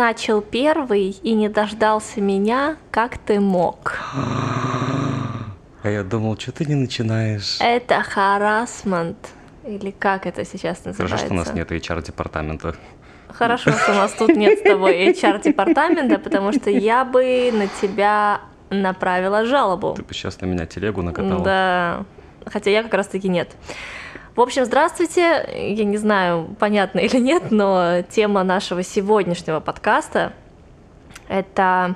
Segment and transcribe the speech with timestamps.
[0.00, 3.98] Начал первый и не дождался меня, как ты мог.
[5.82, 7.58] А я думал, что ты не начинаешь.
[7.60, 9.18] Это харасмент.
[9.62, 11.02] Или как это сейчас называется?
[11.02, 12.76] Хорошо, что у нас нет HR-департамента.
[13.28, 18.40] Хорошо, что у нас тут нет с тобой HR-департамента, потому что я бы на тебя
[18.70, 19.92] направила жалобу.
[19.96, 21.44] Ты бы сейчас на меня телегу накатала.
[21.44, 22.04] Да,
[22.46, 23.50] хотя я как раз-таки нет.
[24.40, 25.46] В общем, здравствуйте.
[25.54, 30.32] Я не знаю, понятно или нет, но тема нашего сегодняшнего подкаста—
[31.28, 31.94] это...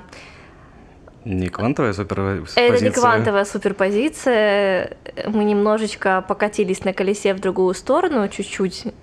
[1.23, 2.63] Не квантовая суперпозиция?
[2.63, 4.95] Это не квантовая суперпозиция.
[5.25, 8.93] Мы немножечко покатились на колесе в другую сторону, чуть-чуть.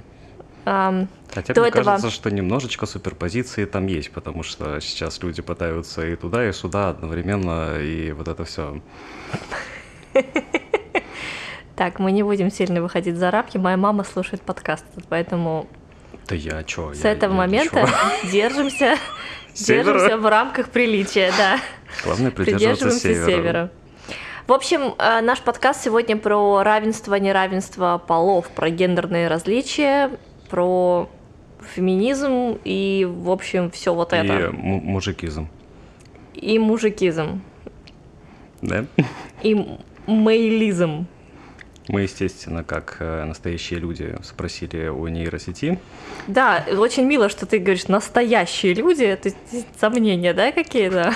[0.62, 1.70] Хотя мне этого...
[1.70, 6.90] кажется, что немножечко суперпозиции там есть, потому что сейчас люди пытаются и туда, и сюда
[6.90, 8.80] одновременно, и вот это все.
[11.76, 13.56] Так, мы не будем сильно выходить за рамки.
[13.56, 15.66] Моя мама слушает подкаст, поэтому
[16.28, 16.94] да я чё?
[16.94, 17.88] С я, этого я момента
[18.32, 18.96] держимся,
[19.54, 21.58] держимся в рамках приличия, да.
[22.04, 23.26] Главное придерживаться севера.
[23.26, 23.70] севера.
[24.46, 30.10] В общем, э, наш подкаст сегодня про равенство, неравенство полов, про гендерные различия,
[30.50, 31.08] про
[31.74, 34.48] феминизм и, в общем, все вот это.
[34.48, 35.48] И мужикизм.
[36.34, 37.40] И мужикизм.
[38.62, 38.84] Да?
[39.42, 41.06] И мейлизм.
[41.88, 45.80] Мы, естественно, как э, настоящие люди, спросили у нейросети.
[46.28, 49.02] Да, очень мило, что ты говоришь «настоящие люди».
[49.02, 49.30] Это
[49.80, 51.12] сомнения, да, какие-то?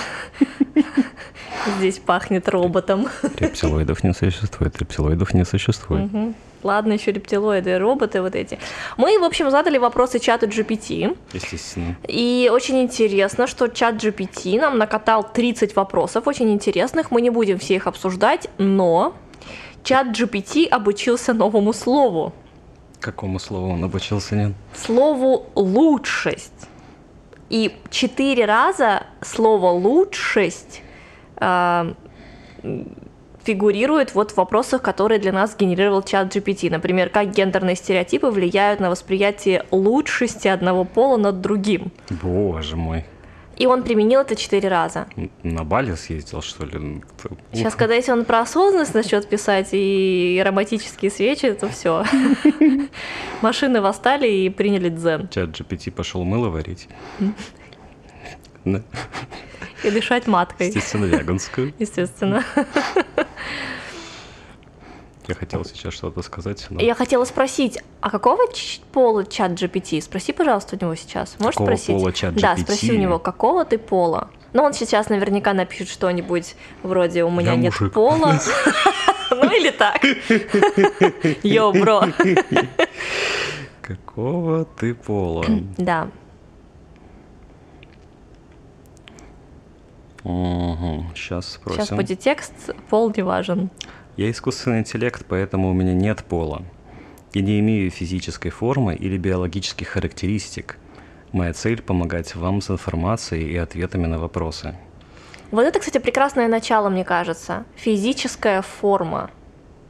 [1.77, 3.07] Здесь пахнет роботом.
[3.37, 6.05] Рептилоидов не существует, рептилоидов не существует.
[6.05, 6.33] Угу.
[6.63, 8.59] Ладно, еще рептилоиды, роботы вот эти.
[8.97, 11.15] Мы, в общем, задали вопросы чату GPT.
[11.31, 11.95] Естественно.
[12.07, 17.11] И очень интересно, что чат GPT нам накатал 30 вопросов, очень интересных.
[17.11, 19.15] Мы не будем все их обсуждать, но
[19.83, 22.33] чат GPT обучился новому слову.
[22.99, 24.53] Какому слову он обучился, нет?
[24.73, 26.67] Слову «лучшесть».
[27.49, 30.81] И четыре раза слово «лучшесть»
[31.37, 31.93] э,
[33.43, 36.69] фигурирует вот в вопросах, которые для нас генерировал чат GPT.
[36.69, 41.91] Например, как гендерные стереотипы влияют на восприятие лучшести одного пола над другим.
[42.09, 43.05] Боже мой.
[43.57, 45.07] И он применил это четыре раза.
[45.43, 47.01] На Бали съездил, что ли?
[47.53, 52.05] Сейчас, когда если он про осознанность начнет писать и ароматические свечи, то все.
[53.41, 55.27] Машины восстали и приняли дзен.
[55.29, 56.87] Чат GPT пошел мыло варить.
[59.83, 60.67] И дышать маткой.
[60.67, 61.73] Естественно, веганскую.
[61.79, 62.43] Естественно.
[65.27, 66.65] Я хотел сейчас что-то сказать.
[66.69, 66.79] Но...
[66.81, 68.43] Я хотела спросить, а какого
[68.93, 70.01] пола чат GPT?
[70.01, 71.35] Спроси, пожалуйста, у него сейчас.
[71.39, 71.97] Можешь какого спросить?
[71.97, 72.41] пола чат GPT?
[72.41, 74.29] Да, спроси у него, какого ты пола?
[74.53, 77.93] Ну, он сейчас наверняка напишет что-нибудь вроде «У меня Я нет мужик.
[77.93, 78.39] пола».
[79.29, 80.01] Ну или так.
[81.43, 82.01] Йоу, бро.
[83.81, 85.45] Какого ты пола?
[85.77, 86.07] Да.
[90.23, 91.05] Угу.
[91.15, 91.83] Сейчас спросим.
[91.83, 92.53] Сейчас будет текст,
[92.89, 93.69] пол не важен.
[94.17, 96.63] Я искусственный интеллект, поэтому у меня нет пола.
[97.33, 100.77] И не имею физической формы или биологических характеристик.
[101.31, 104.75] Моя цель– помогать вам с информацией и ответами на вопросы.
[105.51, 107.65] Вот это, кстати, прекрасное начало, мне кажется.
[107.75, 109.29] Физическая форма.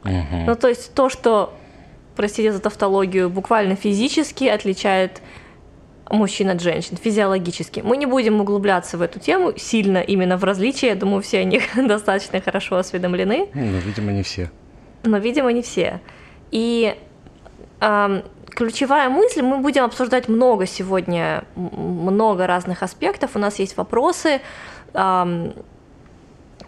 [0.03, 0.43] Угу.
[0.45, 1.53] Ну, то есть то, что,
[2.17, 5.21] простите за тавтологию, буквально физически отличает
[6.09, 7.81] мужчин от женщин, физиологически.
[7.81, 11.43] Мы не будем углубляться в эту тему сильно именно в различия, я думаю, все о
[11.43, 13.49] них достаточно хорошо осведомлены.
[13.53, 14.49] Ну, видимо, не все.
[15.03, 16.01] Но, видимо, не все.
[16.51, 16.95] И
[17.81, 24.41] э, ключевая мысль, мы будем обсуждать много сегодня, много разных аспектов, у нас есть вопросы,
[24.93, 25.51] э,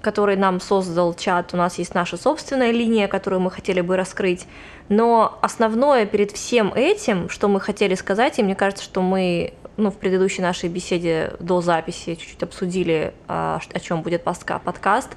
[0.01, 4.47] который нам создал чат, у нас есть наша собственная линия, которую мы хотели бы раскрыть.
[4.89, 9.91] Но основное перед всем этим, что мы хотели сказать, и мне кажется, что мы ну,
[9.91, 15.09] в предыдущей нашей беседе до записи чуть-чуть обсудили, а, о чем будет подкаст.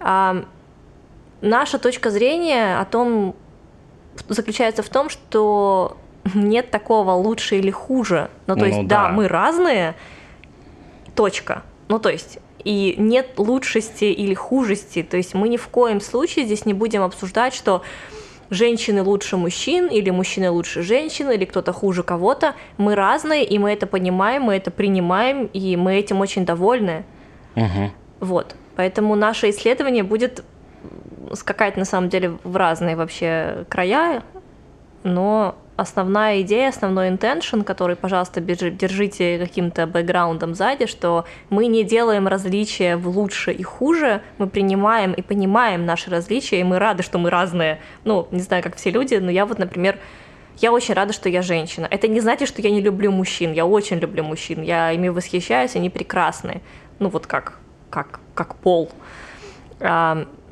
[0.00, 0.44] А,
[1.40, 3.34] наша точка зрения о том
[4.28, 5.96] заключается в том, что
[6.34, 8.28] нет такого лучше или хуже.
[8.46, 9.04] Ну, то ну, есть, да.
[9.04, 9.94] да, мы разные,
[11.14, 11.62] точка.
[11.88, 15.02] Ну, то есть, и нет лучшести или хужести.
[15.02, 17.82] То есть мы ни в коем случае здесь не будем обсуждать, что
[18.52, 22.54] женщины лучше мужчин, или мужчины лучше женщин, или кто-то хуже кого-то.
[22.76, 27.04] Мы разные, и мы это понимаем, мы это принимаем, и мы этим очень довольны.
[27.56, 27.90] Угу.
[28.20, 28.54] Вот.
[28.76, 30.44] Поэтому наше исследование будет
[31.32, 34.22] скакать на самом деле в разные вообще края,
[35.02, 42.28] но основная идея, основной интеншн, который, пожалуйста, держите каким-то бэкграундом сзади, что мы не делаем
[42.28, 47.18] различия в лучше и хуже, мы принимаем и понимаем наши различия, и мы рады, что
[47.18, 47.80] мы разные.
[48.04, 49.98] Ну, не знаю, как все люди, но я вот, например,
[50.58, 51.86] Я очень рада, что я женщина.
[51.90, 53.52] Это не значит, что я не люблю мужчин.
[53.52, 54.62] Я очень люблю мужчин.
[54.62, 56.60] Я ими восхищаюсь, они прекрасны.
[56.98, 57.58] Ну вот как,
[57.90, 58.90] как, как пол.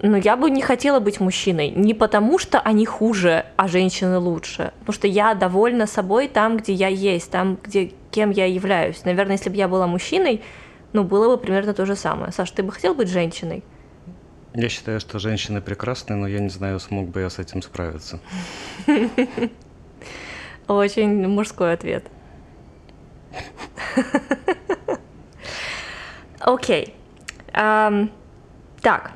[0.02, 1.70] Но я бы не хотела быть мужчиной.
[1.70, 4.72] Не потому, что они хуже, а женщины лучше.
[4.80, 9.04] Потому что я довольна собой там, где я есть, там, где кем я являюсь.
[9.04, 10.42] Наверное, если бы я была мужчиной,
[10.94, 12.32] ну, было бы примерно то же самое.
[12.32, 13.62] Саш, ты бы хотел быть женщиной?
[14.54, 18.20] Я считаю, что женщины прекрасны, но я не знаю, смог бы я с этим справиться.
[20.66, 22.06] Очень мужской ответ.
[26.40, 26.94] Окей.
[27.52, 29.12] Так,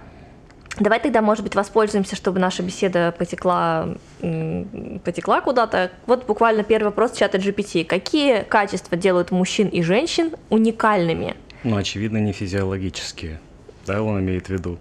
[0.78, 3.90] Давай тогда, может быть, воспользуемся, чтобы наша беседа потекла,
[4.20, 5.92] потекла куда-то.
[6.06, 7.84] Вот буквально первый вопрос чата GPT.
[7.84, 11.36] Какие качества делают мужчин и женщин уникальными?
[11.62, 13.40] Ну, очевидно, не физиологические.
[13.86, 14.78] Да, он имеет в виду.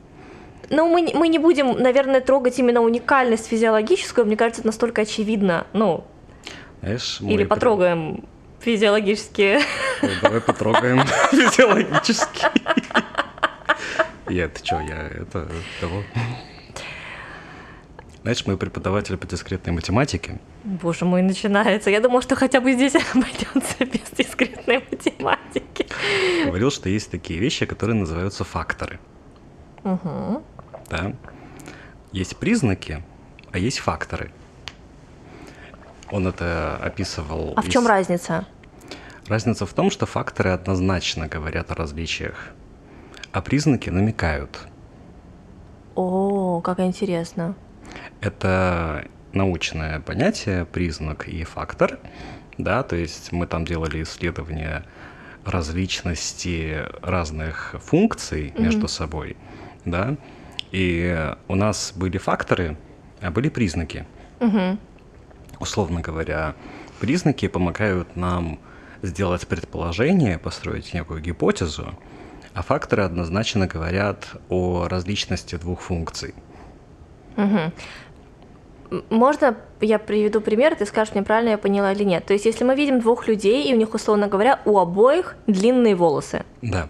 [0.69, 4.25] Ну, мы, мы не будем, наверное, трогать именно уникальность физиологическую.
[4.25, 5.67] Мне кажется, это настолько очевидно.
[5.73, 6.03] Ну,
[6.81, 8.23] Знаешь, или потрогаем
[8.59, 8.71] при...
[8.71, 9.61] физиологические.
[10.01, 12.51] Ну, давай потрогаем физиологические.
[14.29, 15.47] Я, ты что, я это
[15.81, 16.03] того.
[18.21, 20.39] Знаешь, мой преподаватель по дискретной математике.
[20.63, 21.89] Боже мой, начинается.
[21.89, 25.87] Я думала, что хотя бы здесь обойдется без дискретной математики.
[26.45, 28.99] Говорил, что есть такие вещи, которые называются факторы.
[29.83, 30.43] Угу.
[30.89, 31.13] Да.
[32.13, 33.03] Есть признаки,
[33.51, 34.31] а есть факторы.
[36.09, 37.53] Он это описывал.
[37.57, 37.89] А в чем из...
[37.89, 38.45] разница?
[39.27, 42.53] Разница в том, что факторы однозначно говорят о различиях
[43.33, 44.67] а признаки намекают.
[45.95, 47.55] О, как интересно.
[48.21, 51.99] Это научное понятие, признак и фактор,
[52.57, 54.85] да, то есть мы там делали исследования
[55.43, 58.61] различности разных функций mm-hmm.
[58.61, 59.35] между собой,
[59.83, 60.15] да,
[60.71, 62.77] и у нас были факторы,
[63.21, 64.05] а были признаки.
[64.39, 64.77] Mm-hmm.
[65.59, 66.55] Условно говоря,
[66.99, 68.59] признаки помогают нам
[69.01, 71.93] сделать предположение, построить некую гипотезу,
[72.53, 76.33] а факторы однозначно говорят о различности двух функций.
[77.37, 79.01] Угу.
[79.09, 82.25] Можно я приведу пример, ты скажешь, мне правильно я поняла или нет.
[82.25, 85.95] То есть, если мы видим двух людей, и у них, условно говоря, у обоих длинные
[85.95, 86.45] волосы.
[86.61, 86.89] Да.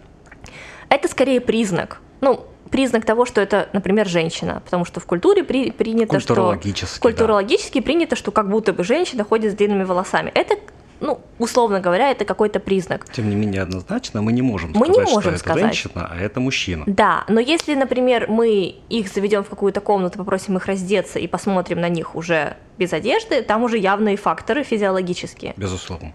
[0.89, 2.01] Это скорее признак.
[2.19, 7.01] Ну, признак того, что это, например, женщина, потому что в культуре при, принято, культурологически, что
[7.01, 7.83] культурологически да.
[7.83, 10.31] принято, что как будто бы женщина ходит с длинными волосами.
[10.33, 10.56] Это
[11.03, 13.05] ну, условно говоря, это какой-то признак.
[13.11, 15.57] Тем не менее, однозначно мы не можем мы сказать, не можем что сказать.
[15.57, 16.83] это женщина, а это мужчина.
[16.88, 21.81] Да, но если, например, мы их заведем в какую-то комнату, попросим их раздеться и посмотрим
[21.81, 25.53] на них уже без одежды, там уже явные факторы физиологические.
[25.57, 26.13] Безусловно.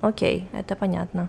[0.00, 1.28] Окей, это понятно.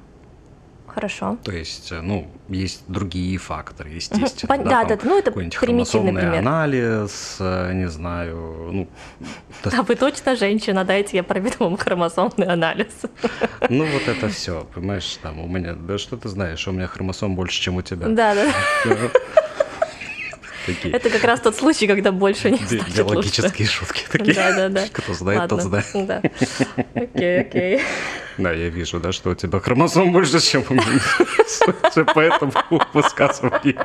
[0.94, 1.38] Хорошо.
[1.44, 4.56] То есть, э, ну, есть другие факторы, естественно.
[4.56, 4.64] Угу.
[4.64, 6.40] Да, да, да, ну это примитивный пример.
[6.40, 8.88] анализ, э, не знаю, ну...
[9.64, 12.94] А вы точно женщина, дайте я проведу вам хромосомный анализ.
[13.70, 17.36] Ну вот это все, понимаешь, там у меня, да что ты знаешь, у меня хромосом
[17.36, 18.08] больше, чем у тебя.
[18.08, 18.52] Да, да.
[20.66, 20.94] Такие.
[20.94, 24.34] Это как раз тот случай, когда больше не значит Биологические шутки такие.
[24.34, 24.84] Да, да, да.
[24.92, 25.86] Кто знает, тот знает.
[25.94, 26.22] Да.
[26.94, 27.81] Окей, окей.
[28.38, 30.85] Да, я вижу, да, что у тебя хромосом больше, чем у меня.
[31.92, 32.52] Судя по этому
[32.94, 33.76] высказыванию.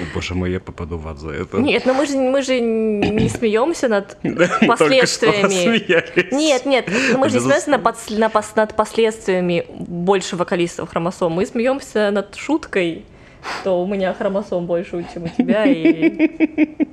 [0.00, 1.58] О, боже мой, я попаду в ад за это.
[1.58, 4.18] Нет, но мы же, мы же не смеемся над
[4.66, 6.34] последствиями.
[6.34, 7.70] Нет, нет, мы же не смеемся
[8.56, 11.32] над последствиями большего количества хромосом.
[11.32, 13.04] Мы смеемся над шуткой
[13.60, 16.88] что у меня хромосом больше, чем у тебя, и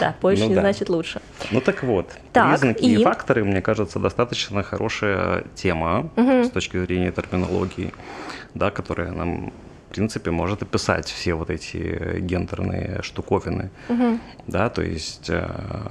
[0.00, 0.60] да, больше ну, не да.
[0.62, 1.20] значит лучше.
[1.50, 2.94] Ну так вот, так, признаки и...
[2.94, 6.44] и факторы, мне кажется, достаточно хорошая тема угу.
[6.44, 7.92] с точки зрения терминологии,
[8.54, 9.52] да, которая нам
[9.90, 13.70] в принципе, может описать все вот эти гендерные штуковины.
[13.88, 14.20] Угу.
[14.46, 15.48] Да, то есть э,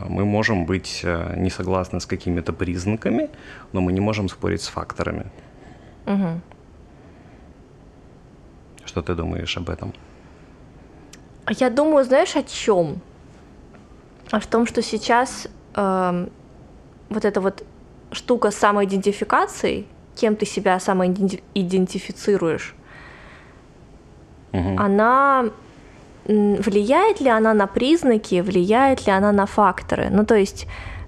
[0.07, 3.29] мы можем быть э, не согласны с какими-то признаками,
[3.73, 5.25] но мы не можем спорить с факторами.
[6.05, 6.41] Угу.
[8.89, 9.93] Что ты думаешь об этом?
[11.47, 13.01] Я думаю, знаешь, о чем?
[14.31, 16.27] О том, что сейчас э,
[17.09, 17.63] вот эта вот
[18.11, 22.73] штука с самоидентификацией, кем ты себя самоидентифицируешь,
[24.53, 24.75] угу.
[24.79, 25.45] она
[26.25, 30.09] влияет ли она на признаки, влияет ли она на факторы?
[30.09, 30.98] Ну, то есть а,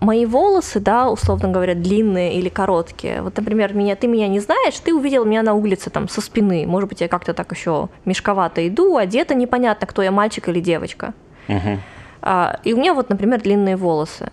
[0.00, 3.22] мои волосы, да, условно говоря, длинные или короткие.
[3.22, 6.66] Вот, например, меня, ты меня не знаешь, ты увидел меня на улице там со спины.
[6.66, 11.14] Может быть, я как-то так еще мешковато иду, одета непонятно, кто я, мальчик или девочка.
[11.48, 11.78] Угу.
[12.22, 14.30] А, и у меня вот, например, длинные волосы.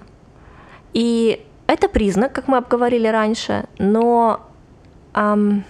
[0.94, 4.42] И это признак, как мы обговорили раньше, но
[5.14, 5.64] ам,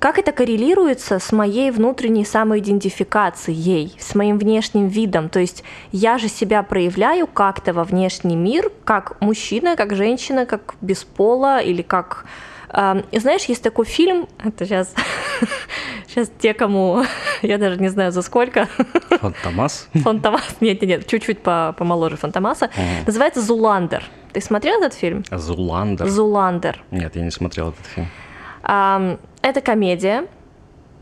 [0.00, 5.28] как это коррелируется с моей внутренней самоидентификацией, с моим внешним видом?
[5.28, 10.74] То есть я же себя проявляю как-то во внешний мир, как мужчина, как женщина, как
[10.80, 12.24] без пола или как...
[12.70, 14.94] Э, знаешь, есть такой фильм, это сейчас,
[16.06, 17.04] сейчас те, кому,
[17.42, 18.68] я даже не знаю за сколько.
[19.20, 19.86] Фантомас?
[19.92, 22.70] Фантомас, нет, нет, нет, чуть-чуть помоложе Фантомаса.
[22.74, 23.06] Угу.
[23.06, 24.02] Называется «Зуландер».
[24.32, 25.24] Ты смотрел этот фильм?
[25.30, 26.08] Зуландер?
[26.08, 26.82] Зуландер.
[26.90, 28.08] Нет, я не смотрел этот фильм.
[29.42, 30.26] Это комедия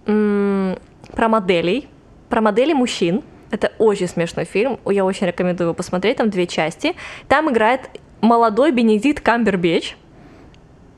[0.04, 1.88] про моделей,
[2.28, 3.23] про моделей мужчин.
[3.50, 6.95] Это очень смешной фильм, я очень рекомендую его посмотреть, там две части.
[7.28, 7.88] Там играет
[8.21, 9.97] молодой Бенедикт Камбербеч.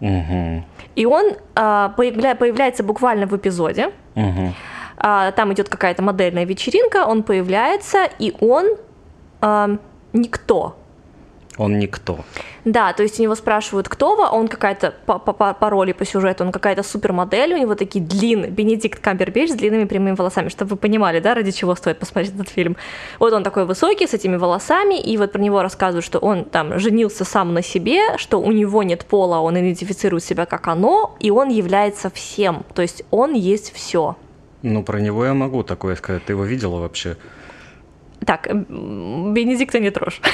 [0.00, 0.64] Угу.
[0.96, 3.92] И он а, появля, появляется буквально в эпизоде.
[4.16, 4.54] Угу.
[4.96, 8.76] А, там идет какая-то модельная вечеринка, он появляется, и он
[9.40, 9.76] а,
[10.12, 10.76] никто.
[11.60, 12.20] Он никто.
[12.64, 16.06] Да, то есть у него спрашивают, кто вы, он какая-то по, по, по роли, по
[16.06, 20.70] сюжету, он какая-то супермодель, у него такие длинные, Бенедикт Камбербэтч с длинными прямыми волосами, чтобы
[20.70, 22.78] вы понимали, да, ради чего стоит посмотреть этот фильм.
[23.18, 26.78] Вот он такой высокий, с этими волосами, и вот про него рассказывают, что он там
[26.78, 31.30] женился сам на себе, что у него нет пола, он идентифицирует себя как оно, и
[31.30, 34.16] он является всем, то есть он есть все.
[34.62, 36.24] Ну, про него я могу такое сказать.
[36.24, 37.16] Ты его видела вообще?
[38.24, 40.20] Так, Бенедикта не трожь.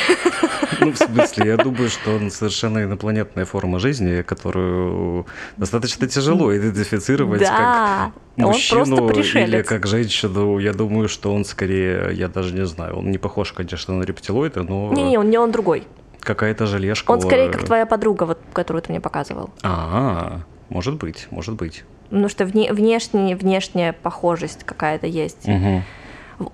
[0.81, 5.27] Ну, в смысле, я думаю, что он совершенно инопланетная форма жизни, которую
[5.57, 10.59] достаточно тяжело идентифицировать да, как мужчину или как женщину.
[10.59, 14.65] Я думаю, что он скорее, я даже не знаю, он не похож, конечно, на рептилоида,
[14.65, 14.93] но...
[14.93, 15.85] Не-не, он не он другой.
[16.21, 17.13] Какая-то желешка.
[17.13, 19.51] Он скорее как твоя подруга, вот, которую ты мне показывал.
[19.63, 21.85] А, может быть, может быть.
[22.11, 25.49] Ну что вне, внешне, внешняя похожесть какая-то есть.
[25.49, 25.83] Угу.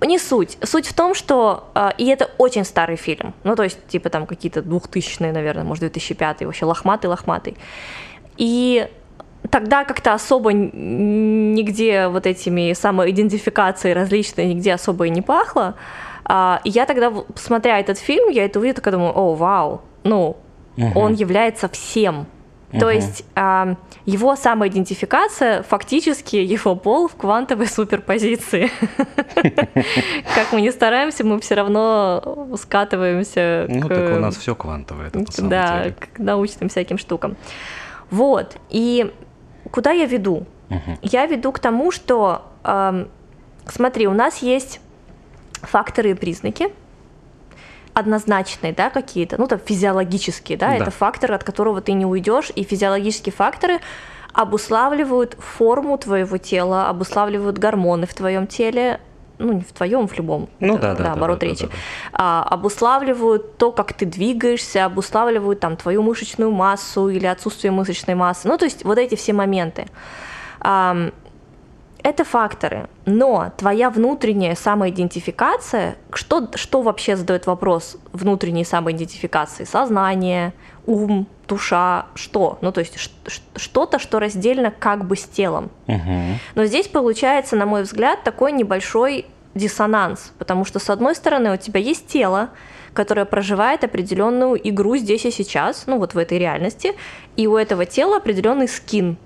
[0.01, 0.59] Не суть.
[0.63, 1.71] Суть в том, что...
[1.75, 3.35] Э, и это очень старый фильм.
[3.45, 7.57] Ну, то есть, типа там какие-то 2000-е, наверное, может, 2005 вообще лохматый-лохматый.
[8.37, 8.89] И
[9.51, 15.75] тогда как-то особо нигде вот этими самоидентификацией различной нигде особо и не пахло.
[16.25, 20.37] А, и я тогда, смотря этот фильм, я это увидела, такая думаю, о, вау, ну,
[20.77, 20.99] угу.
[20.99, 22.27] он является всем.
[22.73, 22.81] Угу.
[22.81, 23.77] То есть а,
[24.07, 28.71] его самоидентификация фактически его пол в квантовой суперпозиции.
[30.35, 35.93] Как мы не стараемся, мы все равно скатываемся Ну, так у нас все квантовое, Да,
[36.15, 37.37] к научным всяким штукам.
[38.11, 39.13] Вот, и
[39.71, 40.47] куда я веду?
[41.03, 42.47] Я веду к тому, что,
[43.67, 44.81] смотри, у нас есть
[45.63, 46.69] факторы и признаки,
[47.95, 52.51] однозначные, да, какие-то, ну, там, физиологические, да, да, это фактор, от которого ты не уйдешь,
[52.55, 53.81] и физиологические факторы
[54.33, 59.01] обуславливают форму твоего тела, обуславливают гормоны в твоем теле,
[59.39, 61.75] ну, не в твоем, в любом, ну, да, да, да, оборот да, речи, да, да,
[61.75, 61.79] да.
[62.13, 68.49] А, обуславливают то, как ты двигаешься, обуславливают там твою мышечную массу или отсутствие мышечной массы,
[68.49, 69.87] ну, то есть вот эти все моменты.
[72.03, 79.65] Это факторы, но твоя внутренняя самоидентификация, что, что вообще задает вопрос внутренней самоидентификации?
[79.65, 80.53] Сознание,
[80.85, 82.59] ум, душа, что?
[82.61, 82.99] Ну, то есть
[83.55, 85.71] что-то, что раздельно как бы с телом.
[85.87, 86.39] Угу.
[86.57, 91.57] Но здесь получается, на мой взгляд, такой небольшой диссонанс, потому что, с одной стороны, у
[91.57, 92.51] тебя есть тело,
[92.95, 96.95] которое проживает определенную игру здесь и сейчас, ну вот в этой реальности,
[97.37, 99.17] и у этого тела определенный скин,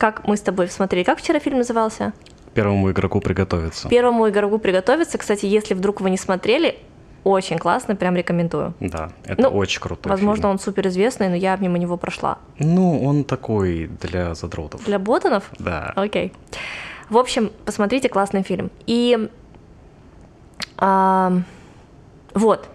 [0.00, 1.04] как мы с тобой смотрели.
[1.04, 2.14] Как вчера фильм назывался?
[2.54, 3.88] Первому игроку приготовиться.
[3.88, 5.18] Первому игроку приготовиться.
[5.18, 6.78] Кстати, если вдруг вы не смотрели,
[7.22, 8.72] очень классно, прям рекомендую.
[8.80, 10.08] Да, это ну, очень круто.
[10.08, 10.52] Возможно, фильм.
[10.52, 12.38] он супер известный, но я мимо него прошла.
[12.58, 14.82] Ну, он такой для задротов.
[14.84, 15.50] Для ботанов?
[15.58, 15.92] Да.
[15.96, 16.32] Окей.
[17.10, 18.70] В общем, посмотрите классный фильм.
[18.86, 19.28] И
[20.78, 21.42] а,
[22.32, 22.68] вот.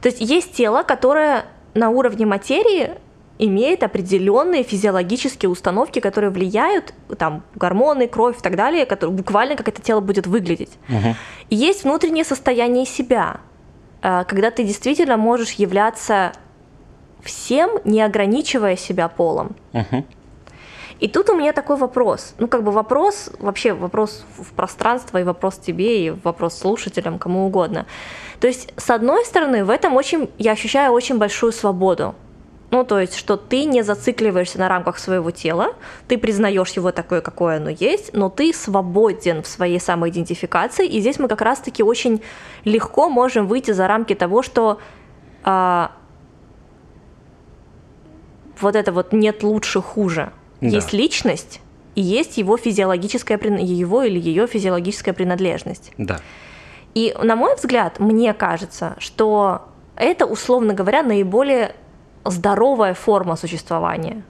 [0.00, 2.90] То есть есть тело, которое на уровне материи
[3.44, 9.68] имеет определенные физиологические установки, которые влияют, там, гормоны, кровь и так далее, которые, буквально как
[9.68, 10.70] это тело будет выглядеть.
[10.88, 11.16] Угу.
[11.50, 13.40] И есть внутреннее состояние себя,
[14.00, 16.32] э, когда ты действительно можешь являться
[17.24, 19.56] всем, не ограничивая себя полом.
[19.72, 20.04] Угу.
[21.00, 25.24] И тут у меня такой вопрос, ну как бы вопрос, вообще вопрос в пространство и
[25.24, 27.86] вопрос тебе, и вопрос слушателям, кому угодно.
[28.38, 32.14] То есть, с одной стороны, в этом очень, я ощущаю очень большую свободу.
[32.72, 35.74] Ну, то есть, что ты не зацикливаешься на рамках своего тела,
[36.08, 40.86] ты признаешь его такое, какое оно есть, но ты свободен в своей самоидентификации.
[40.86, 42.22] И здесь мы как раз-таки очень
[42.64, 44.78] легко можем выйти за рамки того, что
[45.44, 45.92] а,
[48.58, 50.32] вот это вот нет лучше, хуже.
[50.62, 50.68] Да.
[50.68, 51.60] Есть личность,
[51.94, 55.92] и есть его физиологическая его или ее физиологическая принадлежность.
[55.98, 56.20] Да.
[56.94, 61.74] И на мой взгляд, мне кажется, что это, условно говоря, наиболее
[62.24, 64.22] здоровая форма существования.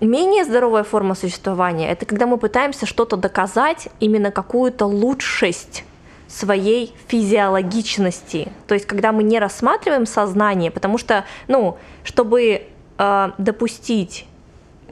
[0.00, 5.84] менее здоровая форма существования– это когда мы пытаемся что-то доказать, именно какую-то лучшесть
[6.28, 8.52] своей физиологичности.
[8.66, 12.62] То есть, когда мы не рассматриваем сознание, потому что, ну, чтобы
[12.98, 14.26] э, допустить,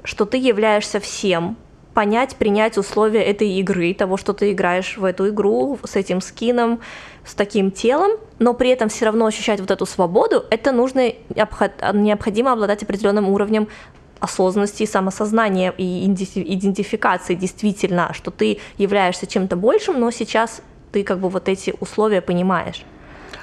[0.03, 1.57] что ты являешься всем,
[1.97, 6.81] понять, принять условия этой игры, того, что ты играешь в эту игру с этим скином,
[7.25, 12.53] с таким телом, но при этом все равно ощущать вот эту свободу, это нужно, необходимо
[12.53, 13.69] обладать определенным уровнем
[14.21, 20.61] осознанности и самосознания и идентификации действительно, что ты являешься чем-то большим, но сейчас
[20.93, 22.85] ты как бы вот эти условия понимаешь.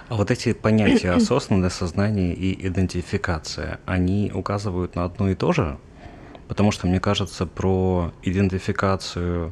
[0.10, 5.80] А вот эти понятия осознанное сознание и идентификация, они указывают на одно и то же?
[6.54, 9.52] Потому что, мне кажется, про идентификацию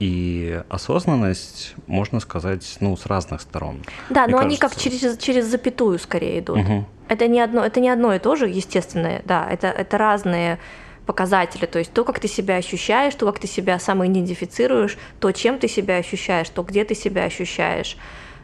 [0.00, 3.82] и осознанность можно сказать ну, с разных сторон.
[4.08, 4.46] Да, Мне но кажется...
[4.46, 6.56] они как через, через запятую скорее идут.
[6.56, 6.86] Угу.
[7.08, 10.58] Это, не одно, это не одно и то же, естественное, да, это, это разные
[11.04, 15.58] показатели, то есть то, как ты себя ощущаешь, то, как ты себя самоидентифицируешь, то, чем
[15.58, 17.98] ты себя ощущаешь, то, где ты себя ощущаешь.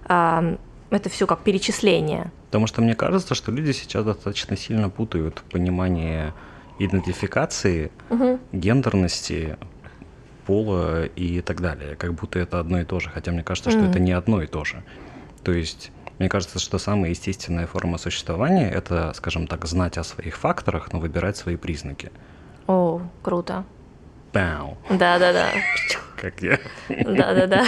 [0.04, 2.32] Это все как перечисление.
[2.48, 6.34] Потому что мне кажется, что люди сейчас достаточно сильно путают понимание
[6.78, 8.38] идентификации, угу.
[8.52, 9.56] гендерности,
[10.48, 13.80] пола и так далее, как будто это одно и то же, хотя мне кажется, что
[13.80, 13.90] mm.
[13.90, 14.82] это не одно и то же.
[15.44, 20.38] То есть мне кажется, что самая естественная форма существования– это, скажем так, знать о своих
[20.38, 22.10] факторах, но выбирать свои признаки.
[22.66, 23.64] О, круто.
[24.32, 24.78] Бау.
[24.88, 25.48] Да-да-да.
[26.16, 26.58] Как я.
[26.88, 27.66] Да-да-да.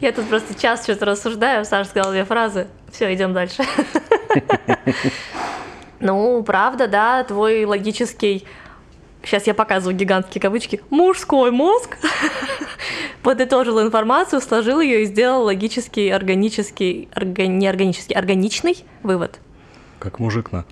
[0.00, 2.66] Я тут просто час что-то рассуждаю, Саша сказал две фразы.
[2.90, 3.62] Все, идем дальше.
[6.00, 8.46] Ну, правда, да, твой логический
[9.22, 11.96] сейчас я показываю гигантские кавычки, мужской мозг
[13.22, 17.46] подытожил информацию, сложил ее и сделал логический, органический, орга...
[17.46, 19.38] не органический, органичный вывод.
[19.98, 20.64] Как мужик на.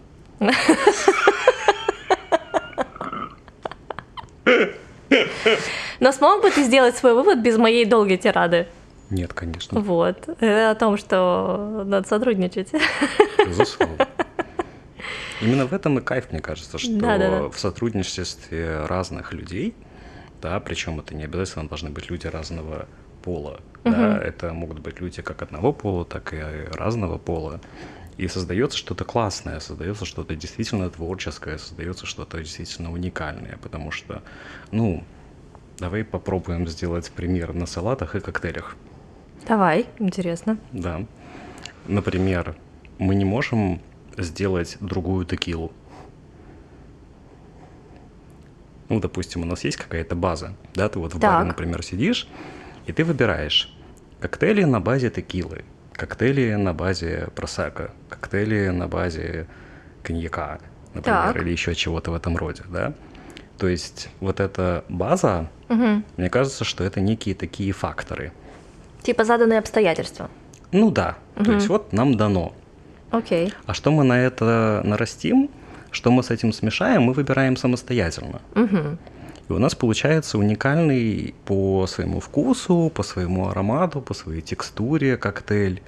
[5.98, 8.66] Но смог бы ты сделать свой вывод без моей долгой тирады?
[9.08, 9.80] Нет, конечно.
[9.80, 10.28] Вот.
[10.40, 12.68] Это о том, что надо сотрудничать.
[13.38, 14.08] Безусловно.
[15.40, 17.48] Именно в этом и кайф, мне кажется, что да, да, да.
[17.48, 19.74] в сотрудничестве разных людей,
[20.40, 22.86] да, причем это не обязательно должны быть люди разного
[23.22, 23.94] пола, угу.
[23.94, 26.40] да, это могут быть люди как одного пола, так и
[26.72, 27.60] разного пола.
[28.16, 34.22] И создается что-то классное, создается что-то действительно творческое, создается что-то действительно уникальное, потому что,
[34.70, 35.04] ну,
[35.78, 38.76] давай попробуем сделать пример на салатах и коктейлях.
[39.46, 40.56] Давай, интересно.
[40.72, 41.04] Да.
[41.86, 42.56] Например,
[42.98, 43.82] мы не можем
[44.16, 45.72] сделать другую текилу.
[48.88, 51.30] Ну, допустим, у нас есть какая-то база, да, ты вот в так.
[51.30, 52.28] баре, например, сидишь,
[52.86, 53.76] и ты выбираешь
[54.20, 59.48] коктейли на базе текилы, коктейли на базе просека, коктейли на базе
[60.02, 60.60] коньяка,
[60.94, 61.36] например, так.
[61.42, 62.94] или еще чего-то в этом роде, да.
[63.58, 66.02] То есть вот эта база, угу.
[66.16, 68.32] мне кажется, что это некие такие факторы.
[69.02, 70.30] Типа заданные обстоятельства.
[70.72, 71.16] Ну да.
[71.36, 71.44] Угу.
[71.44, 72.52] То есть вот нам дано.
[73.10, 73.52] Окей.
[73.66, 75.50] А что мы на это нарастим,
[75.90, 78.40] что мы с этим смешаем, мы выбираем самостоятельно.
[78.54, 78.98] Угу.
[79.48, 85.82] И у нас получается уникальный по своему вкусу, по своему аромату, по своей текстуре коктейль.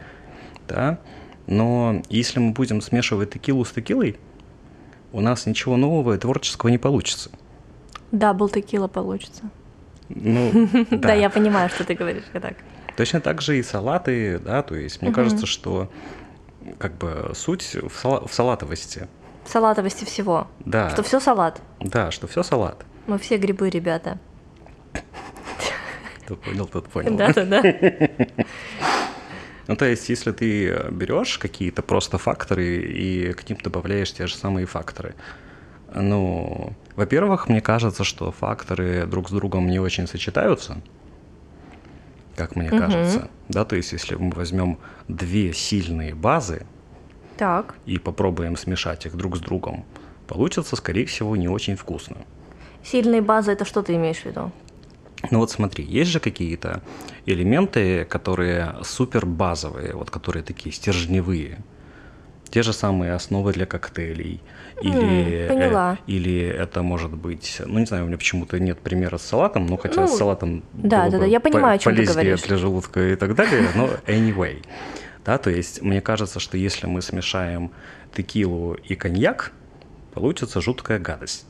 [0.68, 0.98] Да?
[1.46, 4.16] Но если мы будем смешивать текилу с текилой,
[5.12, 7.30] у нас ничего нового и творческого не получится.
[8.12, 9.42] Double текила получится.
[10.08, 11.14] Ну, да.
[11.14, 12.54] я понимаю, что ты говоришь, так.
[12.96, 15.90] Точно так же и салаты, да, то есть мне кажется, что
[16.78, 19.08] как бы суть в, сала- в салатовости.
[19.44, 20.46] В салатовости всего.
[20.60, 20.90] Да.
[20.90, 21.60] Что все салат.
[21.80, 22.84] Да, что все салат.
[23.06, 24.18] Мы все грибы, ребята.
[26.24, 27.16] Кто понял, тот понял.
[27.16, 27.62] Да, да, да.
[29.66, 34.34] Ну, то есть, если ты берешь какие-то просто факторы и к ним добавляешь те же
[34.34, 35.14] самые факторы,
[35.94, 40.80] ну, во-первых, мне кажется, что факторы друг с другом не очень сочетаются
[42.38, 42.78] как мне угу.
[42.78, 43.28] кажется.
[43.48, 46.66] Да, то есть, если мы возьмем две сильные базы
[47.36, 47.74] так.
[47.84, 49.84] и попробуем смешать их друг с другом,
[50.28, 52.16] получится, скорее всего, не очень вкусно.
[52.84, 54.52] Сильные базы это что ты имеешь в виду?
[55.32, 56.80] Ну вот смотри, есть же какие-то
[57.26, 61.58] элементы, которые супер базовые, вот которые такие стержневые
[62.50, 64.40] те же самые основы для коктейлей.
[64.80, 65.94] Или, поняла.
[65.94, 69.66] Э, или это может быть, ну не знаю, у меня почему-то нет примера с салатом,
[69.66, 72.42] но хотя ну, с салатом да, да, да, я понимаю, о чем ты говоришь.
[72.42, 74.64] для желудка и так далее, но anyway.
[75.24, 77.72] Да, то есть мне кажется, что если мы смешаем
[78.14, 79.52] текилу и коньяк,
[80.14, 81.46] получится жуткая гадость.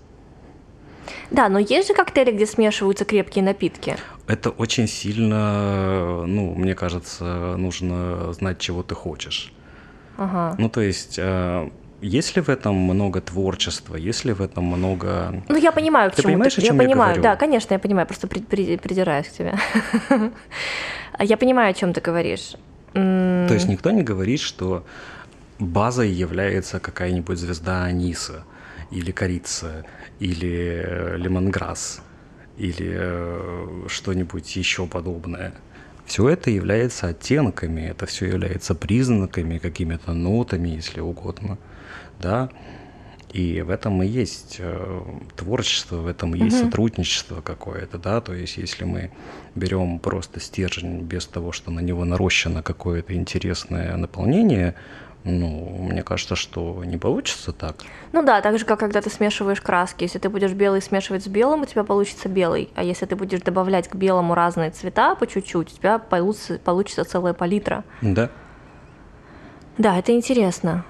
[1.30, 3.96] Да, но есть же коктейли, где смешиваются крепкие напитки.
[4.26, 9.52] Это очень сильно, ну, мне кажется, нужно знать, чего ты хочешь.
[10.16, 10.54] Ага.
[10.58, 15.42] Ну, то есть, э, есть ли в этом много творчества, есть ли в этом много...
[15.48, 16.62] Ну, я понимаю, к ты чему понимаешь, ты...
[16.62, 17.22] о чем я я понимаю, говорю?
[17.22, 19.54] да, конечно, я понимаю, просто при- при- придираюсь к тебе.
[21.20, 22.54] Я понимаю, о чем ты говоришь.
[22.92, 24.84] То есть никто не говорит, что
[25.58, 28.44] базой является какая-нибудь звезда Аниса,
[28.92, 29.84] или корица,
[30.20, 32.00] или э, лемонграсс,
[32.56, 35.52] или э, что-нибудь еще подобное.
[36.06, 41.58] Все это является оттенками, это все является признаками, какими-то нотами, если угодно,
[42.18, 42.48] да.
[43.32, 45.02] И в этом и есть э,
[45.36, 46.66] творчество, в этом и есть Мгм.
[46.66, 48.20] сотрудничество какое-то, да.
[48.22, 49.10] То есть, если мы
[49.54, 54.74] берем просто стержень без того, что на него нарощено какое-то интересное наполнение,
[55.24, 57.76] ну, мне кажется, что не получится так.
[58.12, 60.04] Ну да, так же, как когда ты смешиваешь краски.
[60.04, 62.70] Если ты будешь белый смешивать с белым, у тебя получится белый.
[62.76, 67.04] А если ты будешь добавлять к белому разные цвета по чуть-чуть, у тебя получится, получится
[67.04, 67.84] целая палитра.
[68.00, 68.30] Да.
[69.76, 70.84] Да, это интересно,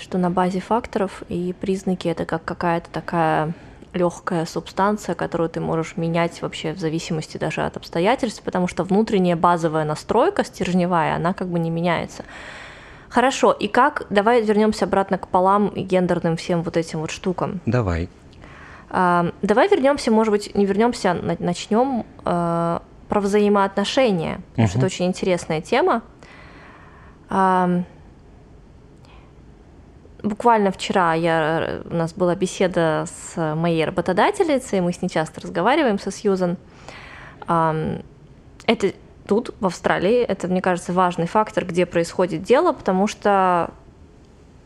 [0.00, 3.54] что на базе факторов и признаки это как какая-то такая
[3.94, 9.36] легкая субстанция, которую ты можешь менять вообще в зависимости даже от обстоятельств, потому что внутренняя
[9.36, 12.24] базовая настройка стержневая, она как бы не меняется.
[13.08, 17.60] Хорошо, и как, давай вернемся обратно к полам и гендерным всем вот этим вот штукам.
[17.66, 18.08] Давай.
[18.88, 22.78] А, давай вернемся, может быть, не вернемся, начнем э,
[23.08, 26.02] про взаимоотношения, потому что это очень интересная тема.
[27.28, 27.82] А,
[30.22, 35.98] буквально вчера я, у нас была беседа с моей работодательницей, мы с ней часто разговариваем,
[35.98, 36.56] со Сьюзан.
[37.46, 38.92] Это
[39.26, 43.70] тут, в Австралии, это, мне кажется, важный фактор, где происходит дело, потому что,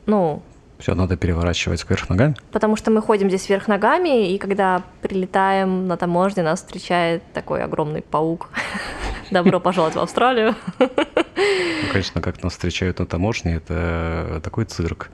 [0.07, 0.43] ну,
[0.79, 2.35] Все надо переворачивать кверх ногами.
[2.53, 7.63] Потому что мы ходим здесь вверх ногами, и когда прилетаем на таможне, нас встречает такой
[7.63, 8.51] огромный паук.
[9.31, 10.55] Добро пожаловать в Австралию.
[10.79, 10.89] Ну,
[11.93, 15.11] конечно, как нас встречают на таможне, это такой цирк.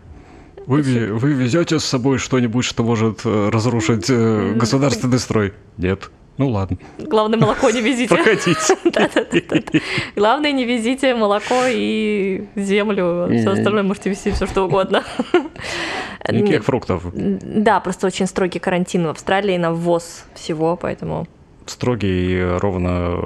[0.67, 5.53] Вы, вы везете с собой что-нибудь, что может э, разрушить э, государственный строй?
[5.77, 6.11] Нет.
[6.39, 8.15] Ну ладно, Главное, молоко не везите.
[8.15, 9.83] проходите.
[10.17, 13.29] Главное, не везите молоко и землю.
[13.31, 15.05] Все остальное можете везти все что угодно.
[16.31, 17.05] Никаких фруктов.
[17.13, 21.27] Да, просто очень строгий карантин в Австралии на ввоз всего, поэтому...
[21.67, 23.19] Строгий э, ровно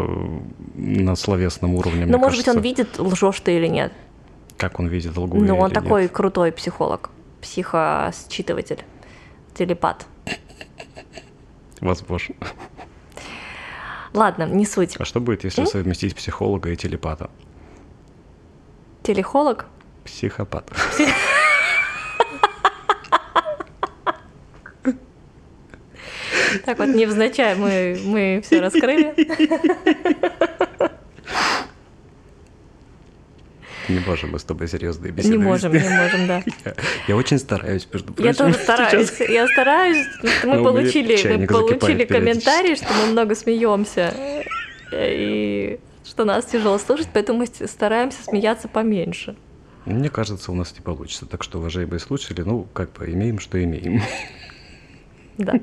[0.75, 2.83] на словесном уровне, мне Ну, может быть, он кажется.
[2.83, 3.93] видит, лжешь ты или нет.
[4.57, 5.75] Как он видит лгу Ну, он нет.
[5.75, 7.11] такой крутой психолог,
[7.47, 8.83] психосчитыватель,
[9.55, 10.07] телепат.
[11.81, 12.35] Возможно.
[14.13, 14.97] Ладно, не суть.
[14.99, 17.31] А что будет, если совместить психолога и телепата?
[19.05, 19.67] Телехолог?
[20.05, 20.69] Психопат.
[26.65, 29.15] Так вот, невзначай мы, мы все раскрыли.
[33.89, 35.89] Не можем мы с тобой серьезные беседы Не можем, вести.
[35.89, 36.43] не можем, да.
[36.65, 36.75] Я,
[37.09, 38.31] я очень стараюсь, между прочим.
[38.31, 39.11] Я тоже стараюсь.
[39.11, 39.29] сейчас.
[39.29, 40.07] Я стараюсь.
[40.45, 44.13] Мы получили, мы получили закипает комментарий, что мы много смеемся.
[44.93, 49.37] И что нас тяжело слушать, поэтому мы стараемся смеяться поменьше.
[49.85, 51.27] Мне кажется, у нас не получится.
[51.27, 54.03] Так что, уважаемые слушатели, ну, как бы имеем, что имеем.
[55.39, 55.55] Да.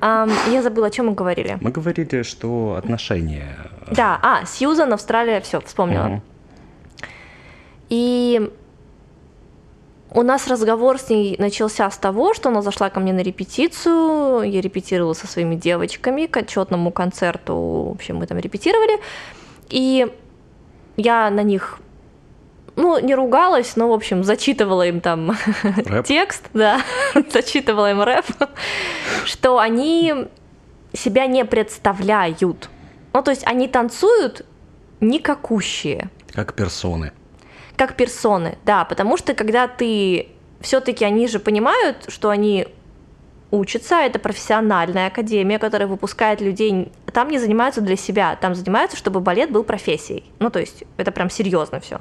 [0.00, 1.58] Ам, я забыла, о чем мы говорили.
[1.60, 3.56] Мы говорили, что отношения...
[3.86, 6.04] э, Да, а, Сьюзан, Австралия, все, вспомнила.
[6.04, 6.22] Мгм.
[7.88, 8.50] И
[10.10, 14.42] у нас разговор с ней начался с того, что она зашла ко мне на репетицию,
[14.42, 17.54] я репетировала со своими девочками к отчетному концерту,
[17.90, 19.00] в общем, мы там репетировали,
[19.68, 20.06] и
[20.96, 21.78] я на них,
[22.76, 26.04] ну, не ругалась, но, в общем, зачитывала им там Рэп.
[26.06, 26.80] текст, да,
[27.30, 28.26] зачитывала им рэп,
[29.24, 30.28] что они
[30.94, 32.70] себя не представляют.
[33.12, 34.46] Ну, то есть они танцуют
[35.00, 37.12] никакущие Как персоны.
[37.78, 40.28] Как персоны, да, потому что когда ты
[40.60, 42.66] все-таки они же понимают, что они
[43.50, 49.20] учатся, это профессиональная академия, которая выпускает людей, там не занимаются для себя, там занимаются, чтобы
[49.20, 50.24] балет был профессией.
[50.40, 52.00] Ну, то есть это прям серьезно все.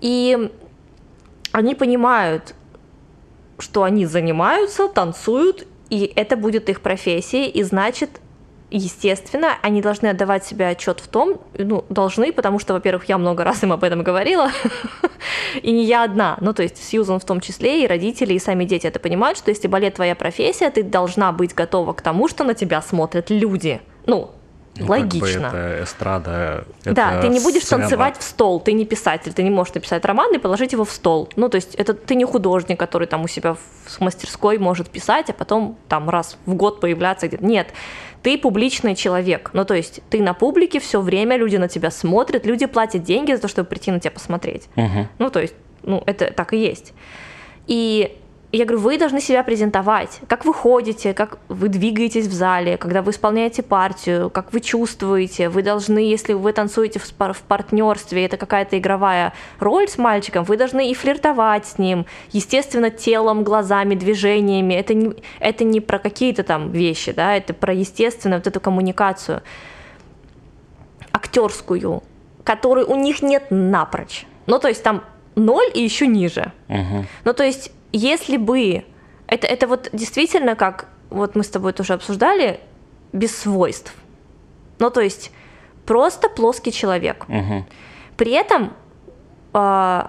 [0.00, 0.50] И
[1.52, 2.54] они понимают,
[3.58, 8.20] что они занимаются, танцуют, и это будет их профессией, и значит,
[8.70, 13.44] естественно, они должны отдавать себе отчет в том, ну, должны, потому что, во-первых, я много
[13.44, 14.50] раз им об этом говорила,
[15.62, 18.64] и не я одна, ну, то есть Сьюзан в том числе, и родители, и сами
[18.64, 22.44] дети это понимают, что если балет твоя профессия, ты должна быть готова к тому, что
[22.44, 23.80] на тебя смотрят люди.
[24.06, 24.30] Ну,
[24.76, 25.46] Ну, как бы логично.
[25.46, 26.64] это эстрада.
[26.84, 27.82] Да, это ты не будешь сцена.
[27.82, 30.90] танцевать в стол, ты не писатель, ты не можешь написать роман и положить его в
[30.90, 31.28] стол.
[31.36, 35.28] Ну, то есть это ты не художник, который там у себя в мастерской может писать,
[35.28, 37.44] а потом там раз в год появляться где-то.
[37.44, 37.68] Нет,
[38.22, 39.50] ты публичный человек.
[39.52, 43.32] Ну, то есть ты на публике все время, люди на тебя смотрят, люди платят деньги
[43.32, 44.68] за то, чтобы прийти на тебя посмотреть.
[44.76, 45.08] Мгм.
[45.18, 46.92] Ну, то есть, ну, это так и есть.
[47.66, 48.16] И
[48.52, 53.00] я говорю, вы должны себя презентовать, как вы ходите, как вы двигаетесь в зале, когда
[53.00, 55.48] вы исполняете партию, как вы чувствуете.
[55.48, 60.42] Вы должны, если вы танцуете в, пар- в партнерстве, это какая-то игровая роль с мальчиком,
[60.42, 64.74] вы должны и флиртовать с ним, естественно, телом, глазами, движениями.
[64.74, 69.42] Это не, это не про какие-то там вещи, да, это про естественно вот эту коммуникацию
[71.12, 72.02] актерскую,
[72.42, 74.26] которой у них нет напрочь.
[74.46, 75.04] Ну, то есть там
[75.36, 76.52] ноль и еще ниже.
[76.68, 77.04] Угу.
[77.24, 78.84] Ну, то есть если бы
[79.26, 82.60] это, это вот действительно как вот мы с тобой тоже обсуждали,
[83.12, 83.92] без свойств.
[84.78, 85.32] Ну, то есть
[85.84, 87.26] просто плоский человек.
[87.28, 87.66] Угу.
[88.16, 88.72] При этом,
[89.52, 90.02] э,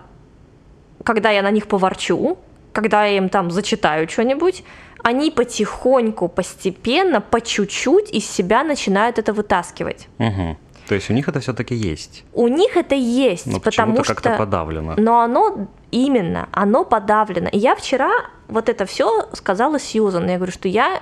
[1.03, 2.37] когда я на них поворчу,
[2.71, 4.63] когда я им там зачитаю что-нибудь,
[5.03, 10.07] они потихоньку, постепенно, по чуть-чуть из себя начинают это вытаскивать.
[10.19, 10.57] Угу.
[10.87, 12.23] То есть у них это все-таки есть.
[12.33, 14.13] У них это есть, Но потому что...
[14.13, 14.93] как-то подавлено.
[14.97, 17.49] Но оно именно, оно подавлено.
[17.49, 18.11] И я вчера
[18.47, 20.29] вот это все сказала Сьюзан.
[20.29, 21.01] Я говорю, что я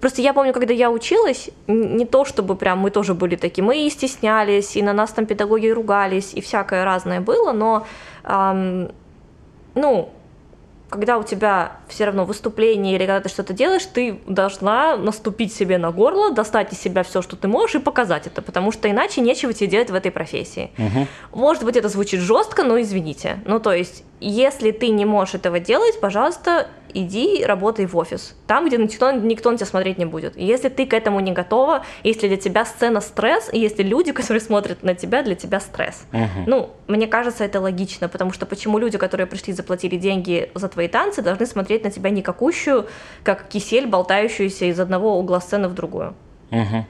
[0.00, 3.84] Просто я помню, когда я училась, не то чтобы прям мы тоже были такие, мы
[3.84, 7.84] и стеснялись, и на нас там педагоги ругались, и всякое разное было, но,
[8.22, 8.90] ам,
[9.74, 10.12] ну,
[10.90, 15.76] когда у тебя все равно выступление или когда ты что-то делаешь, ты должна наступить себе
[15.78, 19.20] на горло, достать из себя все, что ты можешь, и показать это, потому что иначе
[19.20, 20.70] нечего тебе делать в этой профессии.
[20.78, 21.06] Мгм.
[21.32, 23.40] Может быть, это звучит жестко, но извините.
[23.44, 28.34] Ну, то есть, если ты не можешь этого делать, пожалуйста, иди работай в офис.
[28.46, 30.36] Там, где никто, никто на тебя смотреть не будет.
[30.36, 34.12] И Если ты к этому не готова, если для тебя сцена стресс, и если люди,
[34.18, 36.04] которые смотрят на тебя, для тебя стресс.
[36.12, 36.44] Мгм.
[36.46, 40.88] Ну, мне кажется, это логично, потому что почему люди, которые пришли, заплатили деньги за твои
[40.88, 42.86] танцы, должны смотреть на тебя не какущую,
[43.22, 46.14] как кисель, болтающуюся из одного угла сцены в другую.
[46.50, 46.86] Мгм.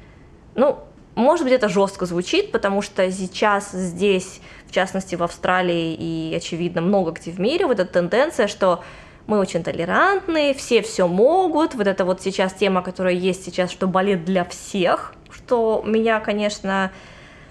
[0.55, 0.79] Ну,
[1.19, 6.81] может быть, это жестко звучит, потому что сейчас здесь, в частности, в Австралии и, очевидно,
[6.81, 8.85] много где в мире, вот эта тенденция, что
[9.27, 11.75] мы очень толерантные, все все могут.
[11.75, 16.91] Вот это вот сейчас тема, которая есть сейчас, что балет для всех, что меня, конечно,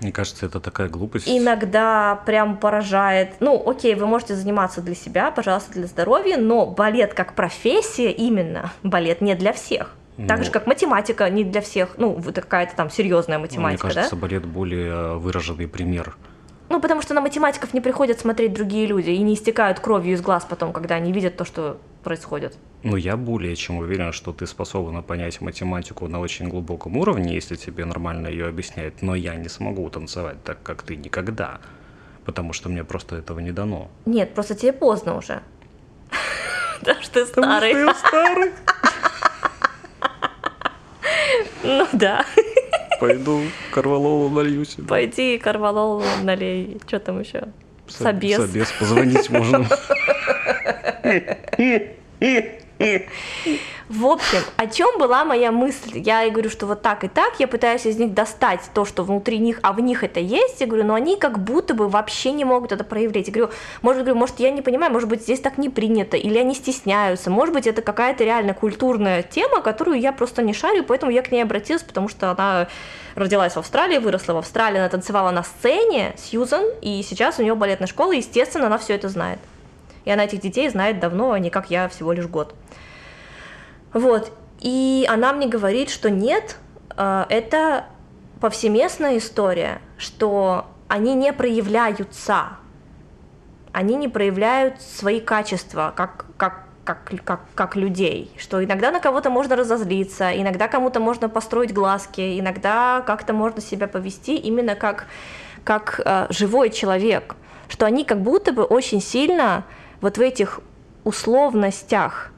[0.02, 1.28] Мне кажется, это такая глупость.
[1.28, 3.34] иногда прям поражает.
[3.40, 8.72] Ну, окей, вы можете заниматься для себя, пожалуйста, для здоровья, но балет как профессия именно,
[8.84, 9.94] балет не для всех.
[10.28, 10.46] Так Ну.
[10.46, 14.22] же, как математика не для всех, ну, какая-то там серьезная Ну, Мне математика, кажется, да?
[14.22, 16.16] балет более э, выраженный пример.
[16.70, 20.22] Ну, потому что на математиков не приходят смотреть другие люди и не истекают кровью из
[20.22, 22.58] глаз потом, когда они видят то, что происходит.
[22.84, 27.56] Но я более чем уверен, что ты способна понять математику на очень глубоком уровне, если
[27.56, 31.60] тебе нормально ее объясняют, но я не смогу танцевать так, как ты никогда,
[32.26, 33.90] потому что мне просто этого не дано.
[34.06, 35.42] Нет, просто тебе поздно уже.
[36.80, 37.72] Потому что ты Потому что старый.
[37.74, 38.52] я старый.
[41.64, 42.24] Ну да.
[43.00, 44.88] Пойду корвалолу налью себе.
[44.88, 46.78] Пойди карвалол налей.
[46.88, 47.48] Что там еще?
[47.88, 48.38] Собес.
[48.38, 49.66] Собес, позвонить можно.
[53.90, 56.00] В общем, о чем была моя мысль?
[56.00, 59.38] Я говорю, что вот так и так, я пытаюсь из них достать то, что внутри
[59.38, 60.60] них, а в них это есть.
[60.60, 63.28] Я говорю, но они как будто бы вообще не могут это проявлять.
[63.28, 66.38] Я говорю, может, говорю, может, я не понимаю, может быть, здесь так не принято, или
[66.38, 71.12] они стесняются, может быть, это какая-то реально культурная тема, которую я просто не шарю, поэтому
[71.12, 72.68] я к ней обратилась, потому что она
[73.16, 77.56] родилась в Австралии, выросла в Австралии, она танцевала на сцене, Сьюзан, и сейчас у нее
[77.56, 79.40] балетная школа, и, естественно, она все это знает.
[80.08, 82.56] И она этих детей знает давно, а не как я всего лишь год.
[83.92, 84.32] Вот.
[84.62, 86.56] И она мне говорит, что нет,
[86.96, 87.88] э, это
[88.40, 92.52] повсеместная история, что они не проявляются,
[93.74, 99.30] они не проявляют свои качества как, как, как, как, как людей, что иногда на кого-то
[99.30, 105.08] можно разозлиться, иногда кому-то можно построить глазки, иногда как-то можно себя повести именно как,
[105.66, 107.36] как э, живой человек,
[107.68, 109.66] что они как будто бы очень сильно
[110.02, 110.60] вот в этих
[111.04, 112.32] условностях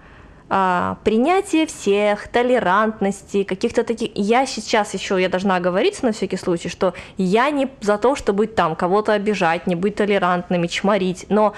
[0.51, 4.11] а, принятие всех, толерантности, каких-то таких.
[4.15, 8.47] Я сейчас еще, я должна оговориться на всякий случай, что я не за то, чтобы
[8.47, 11.53] там, кого-то обижать, не быть толерантными, чморить, но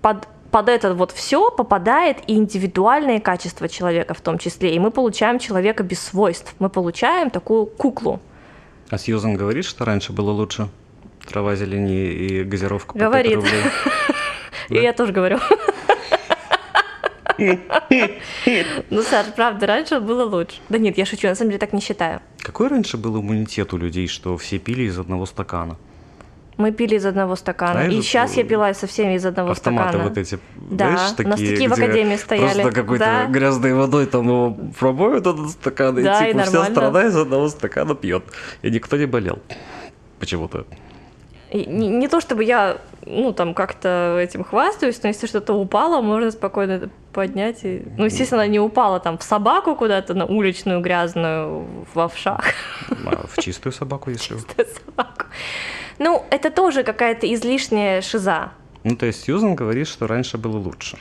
[0.00, 4.90] под под это вот все попадает и индивидуальные качества человека в том числе, и мы
[4.90, 8.20] получаем человека без свойств, мы получаем такую куклу.
[8.90, 10.68] А Сьюзан говорит, что раньше было лучше?
[11.26, 13.36] Трава зеленее и газировка по Говорит.
[13.36, 13.62] рублей.
[14.68, 15.38] И я тоже говорю.
[18.90, 20.56] Ну, Саш, правда, раньше было лучше.
[20.68, 22.20] Да нет, я шучу, на самом деле так не считаю.
[22.40, 25.76] Какой раньше был иммунитет у людей, что все пили из одного стакана?
[26.58, 27.72] Мы пили из одного стакана.
[27.72, 30.08] Знаешь, и сейчас я пила со всеми из одного Автоматы стакана.
[30.08, 32.62] вот эти, Да, знаешь, у нас такие, такие в академии стояли.
[32.62, 33.26] Просто какой-то Да.
[33.26, 36.74] грязной водой там его пробуют этот стакан, и Да, и типа вся нормально.
[36.76, 38.24] страна из одного стакана пьет.
[38.60, 39.38] И никто не болел.
[40.20, 40.66] Почему-то.
[41.52, 46.30] Не, не то чтобы я, ну, там, как-то этим хвастаюсь, но если что-то упало, можно
[46.30, 47.64] спокойно это поднять.
[47.64, 47.82] И...
[47.98, 52.44] Ну, естественно, не упала там в собаку куда-то, на уличную грязную, в овшах.
[52.90, 54.34] А в чистую собаку, если...
[54.34, 55.26] Чистую собаку.
[55.98, 58.52] Ну, это тоже какая-то излишняя шиза.
[58.84, 60.96] Ну, то есть Сьюзан говорит, что раньше было лучше.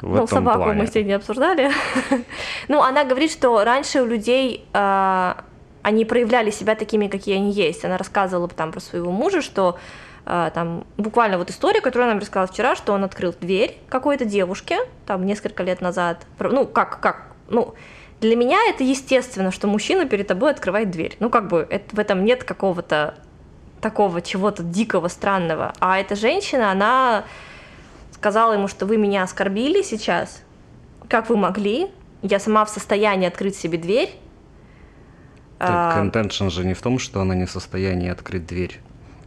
[0.00, 0.82] В ну, собаку плане.
[0.82, 1.70] мы сегодня обсуждали.
[2.68, 5.34] ну, она говорит, что раньше у людей э,
[5.82, 7.84] они проявляли себя такими, какие они есть.
[7.84, 9.78] Она рассказывала там про своего мужа, что
[10.26, 14.24] э, там буквально вот история, которую она нам рассказала вчера, что он открыл дверь какой-то
[14.24, 16.26] девушке, там несколько лет назад.
[16.38, 17.74] Ну, как, как, ну,
[18.20, 21.16] для меня это естественно, что мужчина перед тобой открывает дверь.
[21.20, 23.14] Ну, как бы это, в этом нет какого-то
[23.80, 25.72] такого чего-то дикого, странного.
[25.78, 27.24] А эта женщина, она
[28.12, 30.42] сказала ему, что вы меня оскорбили сейчас,
[31.08, 31.88] как вы могли,
[32.22, 34.10] я сама в состоянии открыть себе дверь.
[35.58, 38.80] Так, контеншн же не в том, что она не в состоянии открыть дверь.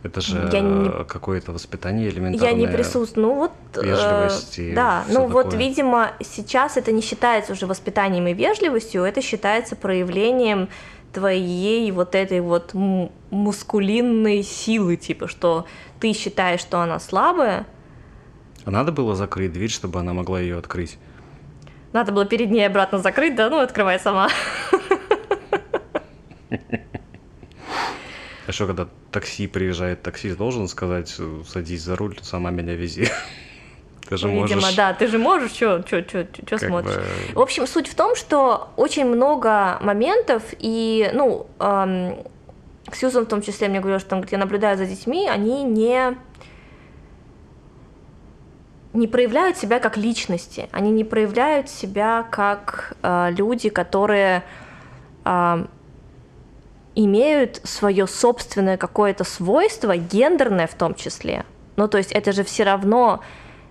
[0.03, 1.03] Это же не...
[1.05, 2.49] какое-то воспитание элементарное.
[2.49, 3.27] Я не присутствую.
[3.27, 3.51] Ну вот.
[3.75, 5.43] Э, вежливость и Да, ну такое.
[5.43, 10.69] вот, видимо, сейчас это не считается уже воспитанием и вежливостью, это считается проявлением
[11.13, 15.67] твоей вот этой вот мускулинной силы, типа, что
[15.99, 17.67] ты считаешь, что она слабая.
[18.65, 20.97] А надо было закрыть дверь, чтобы она могла ее открыть?
[21.93, 24.29] Надо было перед ней обратно закрыть, да, ну открывай сама.
[28.47, 31.15] А что, когда такси приезжает, таксист должен сказать,
[31.47, 33.07] садись за руль, сама меня вези?
[34.09, 34.75] Ты же Видимо, можешь...
[34.75, 35.81] да, ты же можешь, что
[36.57, 36.95] смотришь?
[36.95, 37.03] Бы...
[37.35, 42.17] В общем, суть в том, что очень много моментов, и, ну, эм,
[42.91, 46.17] Сьюзан в том числе мне говорила, что говорит, я наблюдаю за детьми, они не
[48.93, 54.43] не проявляют себя как личности, они не проявляют себя как э, люди, которые
[55.23, 55.65] э,
[56.95, 61.45] имеют свое собственное какое-то свойство, гендерное в том числе.
[61.75, 63.21] Ну, то есть это же все равно,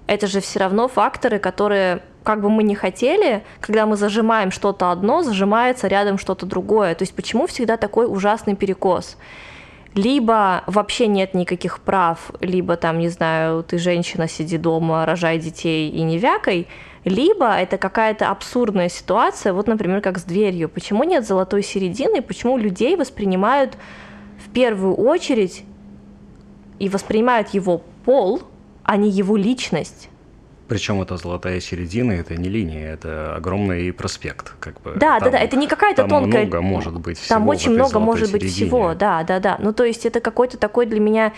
[0.07, 4.91] это же все равно факторы, которые, как бы мы ни хотели, когда мы зажимаем что-то
[4.91, 6.95] одно, зажимается рядом что-то другое.
[6.95, 9.17] То есть почему всегда такой ужасный перекос?
[9.95, 15.91] Либо вообще нет никаких прав, либо там, не знаю, ты женщина, сиди дома, рожай детей
[15.91, 16.69] и не вякай,
[17.05, 20.69] либо это какая-то абсурдная ситуация, вот, например, как с дверью.
[20.69, 23.77] Почему нет золотой середины, почему людей воспринимают
[24.45, 25.65] в первую очередь
[26.79, 28.43] и воспринимают его пол,
[28.85, 30.09] а не его личность?
[30.71, 34.93] Причем это золотая середина, это не линия, это огромный проспект, как бы.
[34.95, 36.47] Да, там, да, да, это не какая-то там тонкая.
[36.47, 37.35] много может быть всего.
[37.35, 38.67] Там очень много может быть середине.
[38.67, 39.57] всего, да, да, да.
[39.59, 41.33] Ну то есть это какой-то такой для меня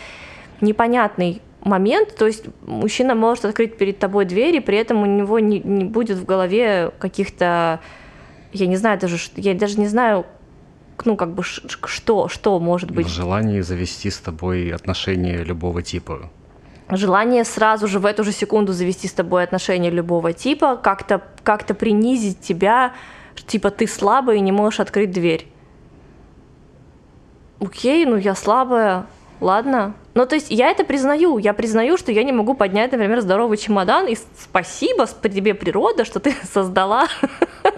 [0.61, 5.38] непонятный момент, то есть мужчина может открыть перед тобой дверь, и при этом у него
[5.38, 7.81] не, не будет в голове каких-то,
[8.53, 10.27] я не знаю даже, я даже не знаю,
[11.07, 13.09] ну как бы что, что может быть.
[13.09, 16.31] Желание завести с тобой отношения любого типа
[16.96, 21.66] желание сразу же в эту же секунду завести с тобой отношения любого типа, как-то как
[21.76, 22.92] принизить тебя,
[23.46, 25.48] типа ты слабый и не можешь открыть дверь.
[27.61, 29.07] Окей, ну я слабая,
[29.40, 29.94] ладно.
[30.14, 31.38] Ну, то есть я это признаю.
[31.38, 34.07] Я признаю, что я не могу поднять, например, здоровый чемодан.
[34.07, 37.07] И спасибо тебе, природа, что ты создала.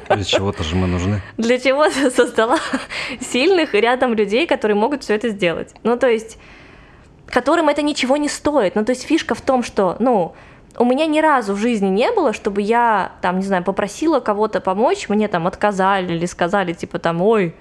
[0.08, 1.22] Для чего-то же мы нужны.
[1.36, 2.58] Для чего ты создала
[3.20, 5.74] сильных и рядом людей, которые могут все это сделать.
[5.82, 6.38] Ну, то есть
[7.34, 8.76] которым это ничего не стоит.
[8.76, 10.34] Ну, то есть фишка в том, что, ну,
[10.78, 14.60] у меня ни разу в жизни не было, чтобы я, там, не знаю, попросила кого-то
[14.60, 17.56] помочь, мне там отказали или сказали, типа, там, ой,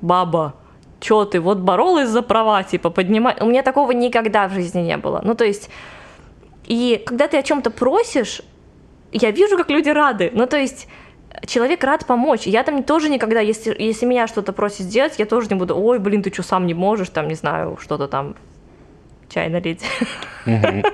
[0.00, 0.54] баба,
[1.00, 3.34] чё ты, вот боролась за права, типа, поднимай.
[3.40, 5.20] У меня такого никогда в жизни не было.
[5.24, 5.68] Ну, то есть,
[6.66, 8.40] и когда ты о чем-то просишь,
[9.10, 10.30] я вижу, как люди рады.
[10.32, 10.86] Ну, то есть,
[11.44, 12.46] человек рад помочь.
[12.46, 15.98] Я там тоже никогда, если, если меня что-то просит сделать, я тоже не буду, ой,
[15.98, 18.36] блин, ты что, сам не можешь, там, не знаю, что-то там
[19.28, 19.82] чай налить.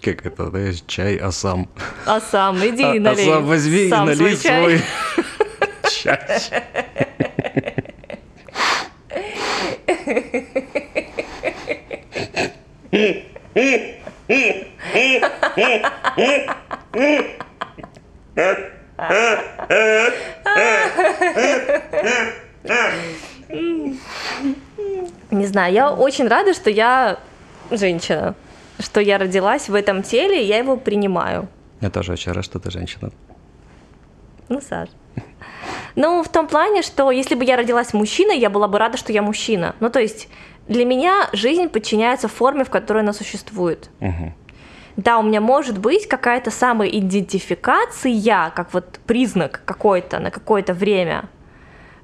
[0.00, 1.68] Как это, знаешь, чай, а сам.
[2.06, 3.28] А сам, иди а, налей.
[3.28, 4.80] А сам возьми сам и налей свой,
[5.90, 6.40] чай.
[23.48, 27.18] Не знаю, я очень рада, что я
[27.70, 28.34] женщина,
[28.78, 31.48] что я родилась в этом теле, и я его принимаю.
[31.80, 33.10] Я тоже очень рад, что ты женщина.
[34.48, 34.88] Ну, Саш.
[35.96, 39.12] Ну, в том плане, что если бы я родилась мужчиной, я была бы рада, что
[39.12, 39.74] я мужчина.
[39.80, 40.28] Ну, то есть
[40.68, 43.90] для меня жизнь подчиняется форме, в которой она существует.
[44.00, 44.32] Угу.
[44.96, 51.28] Да, у меня может быть какая-то самоидентификация, как вот признак какой-то на какое-то время–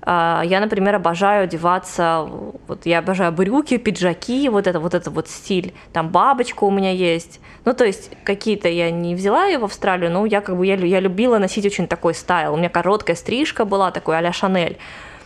[0.06, 2.28] я, например, обожаю одеваться,
[2.68, 5.72] вот я обожаю брюки, пиджаки, вот это вот это вот стиль.
[5.92, 7.40] Там бабочка у меня есть.
[7.64, 10.74] Ну, то есть какие-то я не взяла ее в Австралию, но я как бы я,
[10.74, 12.52] я любила носить очень такой стайл.
[12.54, 14.78] У меня короткая стрижка была, такой а-ля Шанель.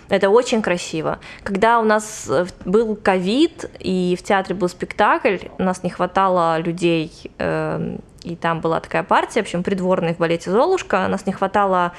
[0.09, 1.18] Это очень красиво.
[1.43, 6.59] Когда у нас э, был ковид, и в театре был спектакль, у нас не хватало
[6.59, 11.26] людей, э, и там была такая партия, в общем, придворная в балете «Золушка», у нас
[11.26, 11.93] не хватало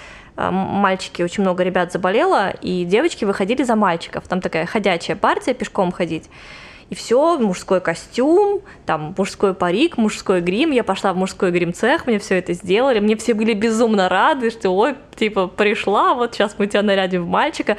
[0.52, 4.28] мальчики, очень много ребят заболело, и девочки выходили за мальчиков.
[4.28, 6.30] Там такая ходячая партия, пешком ходить
[6.90, 10.72] и все, мужской костюм, там мужской парик, мужской грим.
[10.72, 13.00] Я пошла в мужской грим-цех, мне все это сделали.
[13.00, 17.28] Мне все были безумно рады, что ой, типа, пришла, вот сейчас мы тебя нарядим в
[17.28, 17.78] мальчика.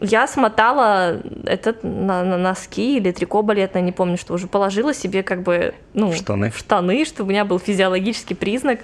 [0.00, 5.22] Я смотала это на, на носки или трико балетное, не помню, что уже положила себе
[5.22, 6.50] как бы ну, штаны.
[6.50, 8.80] в штаны, чтобы у меня был физиологический признак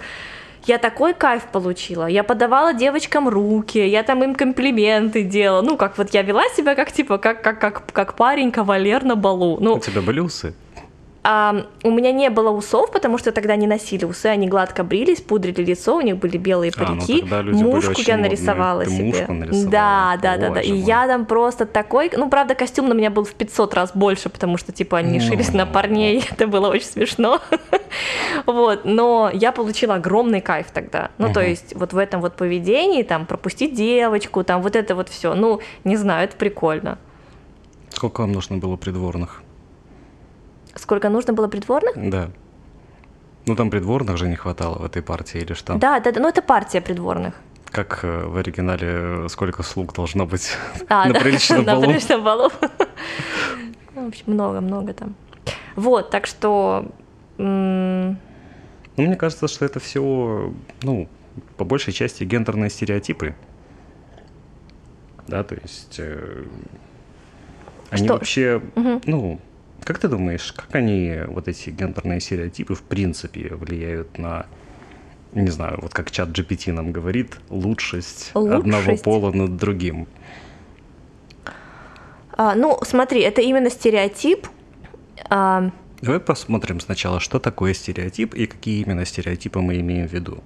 [0.65, 2.05] я такой кайф получила.
[2.05, 5.61] Я подавала девочкам руки, я там им комплименты делала.
[5.61, 9.15] Ну, как вот я вела себя как типа, как, как, как, как парень, кавалер на
[9.15, 9.57] балу.
[9.59, 10.53] Ну, У тебя были усы?
[11.23, 15.21] А, у меня не было усов, потому что тогда не носили усы, они гладко брились,
[15.21, 17.23] пудрили лицо, у них были белые парики.
[17.31, 19.03] А, ну мушку я нарисовала Ты себе.
[19.19, 19.69] Мушку нарисовала.
[19.71, 20.61] Да, да, да, да.
[20.61, 22.09] И я там просто такой.
[22.15, 25.25] Ну, правда, костюм на меня был в 500 раз больше, потому что типа они Ну.
[25.25, 26.23] шились на парней.
[26.31, 27.39] Это было очень смешно.
[28.45, 31.11] Вот, но я получила огромный кайф тогда.
[31.17, 31.49] Ну, то Мгм.
[31.49, 35.33] есть вот в этом вот поведении, там, пропустить девочку, там, вот это вот все.
[35.35, 36.97] Ну, не знаю, это прикольно.
[37.89, 39.43] Сколько вам нужно было придворных?
[40.75, 41.93] Сколько нужно было придворных?
[41.95, 42.29] Да.
[43.45, 45.75] Ну там придворных же не хватало в этой партии или что?
[45.75, 47.33] Да, да, да, ну это партия придворных.
[47.71, 50.55] Как э, в оригинале э, сколько слуг должно быть
[50.89, 51.83] А, на да, приличном на балу?
[51.87, 52.51] приличном балу.
[53.93, 55.15] Ну, В общем, много-много там.
[55.75, 56.85] Вот, так что...
[57.37, 58.17] м, Ну,
[59.03, 60.53] мне кажется, что это все,
[60.83, 61.09] ну,
[61.57, 63.35] по большей части гендерные стереотипы.
[65.27, 66.45] Да, то есть э,
[67.89, 69.01] они Что- вообще, мгм.
[69.05, 69.39] ну,
[69.83, 74.45] как ты думаешь, как они, вот эти гендерные стереотипы, в принципе, влияют на,
[75.33, 79.03] не знаю, вот как чат GPT нам говорит, лучшесть, одного Лучшесть.
[79.03, 80.07] пола над другим.
[82.33, 84.47] а, ну, смотри, это именно стереотип.
[85.29, 85.69] а,
[86.01, 90.43] Давай посмотрим сначала, что такое стереотип и какие именно стереотипы мы имеем в виду.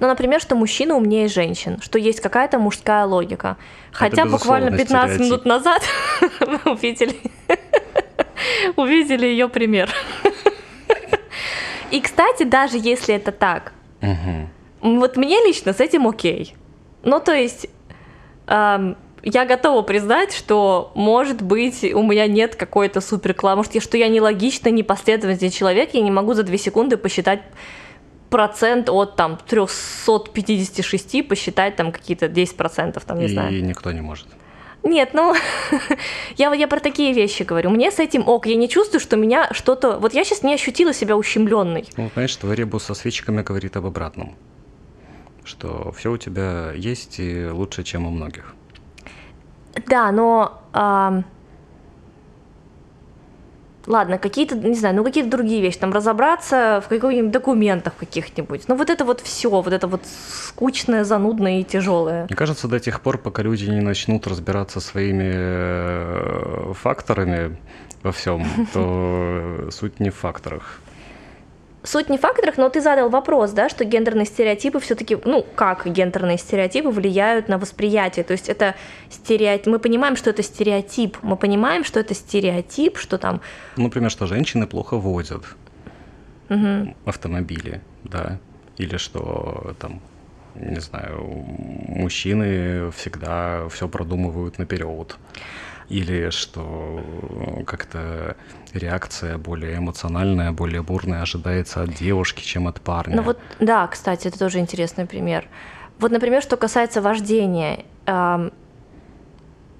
[0.00, 3.56] Ну, например, что мужчина умнее женщин, что есть какая-то мужская логика.
[3.92, 5.82] Хотя буквально безусловно, 15 минут назад
[6.40, 7.16] мы увидели,
[8.76, 9.90] увидели ее пример.
[11.90, 14.50] И, кстати, даже если это так, Мгм.
[14.80, 16.54] Вот мне лично с этим окей.
[17.02, 17.68] Ну, то есть,
[18.46, 23.96] ам, я готова признать, что, может быть, у меня нет какой-то супер может, я, что
[23.96, 27.40] я нелогичный, непоследовательный человек, я не могу за две секунды посчитать
[28.28, 33.64] процент от там 356 посчитать там какие-то 10%, там, не и знаю.
[33.64, 34.26] никто не может.
[34.84, 35.34] Нет, ну,
[36.36, 37.70] я, я про такие вещи говорю.
[37.70, 39.98] Мне с этим ок, я не чувствую, что меня что-то...
[39.98, 41.86] Вот я сейчас не ощутила себя ущемленной.
[41.96, 44.36] Ну, знаешь, твой ребус со свечками говорит об обратном.
[45.42, 48.54] Что все у тебя есть и лучше, чем у многих.
[49.86, 50.62] Да, но...
[50.72, 51.24] ам,
[53.86, 58.62] Ладно, какие-то, не знаю, ну какие-то другие вещи, там разобраться в каких-нибудь документах каких-нибудь.
[58.68, 62.24] Ну вот это вот все, вот это вот скучное, занудное и тяжелое.
[62.24, 67.56] Мне кажется, до тех пор, пока люди не начнут разбираться своими э, факторами
[68.02, 70.80] во всем, то суть не в факторах.
[71.84, 75.86] Суть не в факторах, но ты задал вопрос, да, что гендерные стереотипы все-таки, ну, как
[75.86, 78.24] гендерные стереотипы влияют на восприятие.
[78.24, 78.74] То есть это
[79.10, 83.42] стереотип, мы понимаем, что это стереотип, мы понимаем, что это стереотип, что там
[83.76, 85.44] Например, что женщины плохо водят
[86.48, 88.38] мгм, автомобили, да,
[88.78, 90.00] или что там,
[90.54, 95.16] не знаю, мужчины всегда все продумывают наперед,
[95.94, 97.00] или что
[97.66, 98.36] как-то
[98.72, 103.16] реакция более эмоциональная, более бурная ожидается от девушки, чем от парня.
[103.16, 105.46] Ну вот, да, кстати, это тоже интересный пример.
[106.00, 107.84] Вот, например, что касается вождения.
[108.06, 108.52] эм,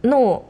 [0.03, 0.47] ну,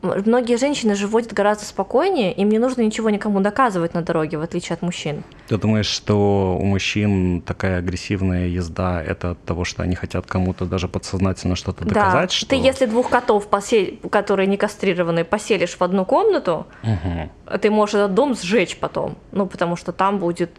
[0.00, 4.42] многие женщины же водят гораздо спокойнее, им не нужно ничего никому доказывать на дороге, в
[4.42, 5.24] отличие от мужчин.
[5.48, 10.66] Ты думаешь, что у мужчин такая агрессивная езда это от того, что они хотят кому-то
[10.66, 12.28] даже подсознательно что-то доказать?
[12.30, 12.46] да, что...
[12.50, 17.30] ты если двух котов, посе- которые не кастрированы, поселишь в одну комнату, Мгм.
[17.60, 20.50] ты можешь этот дом сжечь потом, ну, потому что там будет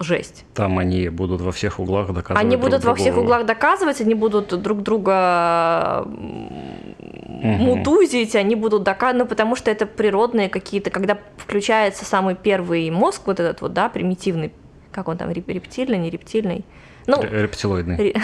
[0.00, 0.44] жесть.
[0.54, 4.14] Там они будут во всех углах доказывать Они друг будут во всех углах доказывать, они
[4.14, 6.94] будут друг друга м,
[7.42, 13.22] мутузить, они будут доказывать, ну, потому что это природные какие-то, когда включается самый первый мозг,
[13.26, 14.52] вот этот вот, да, примитивный,
[14.90, 16.64] как он там, реп- рептильный, не рептильный?
[17.06, 17.96] Ну, Ре- Рептилоидный.
[17.96, 18.14] ре-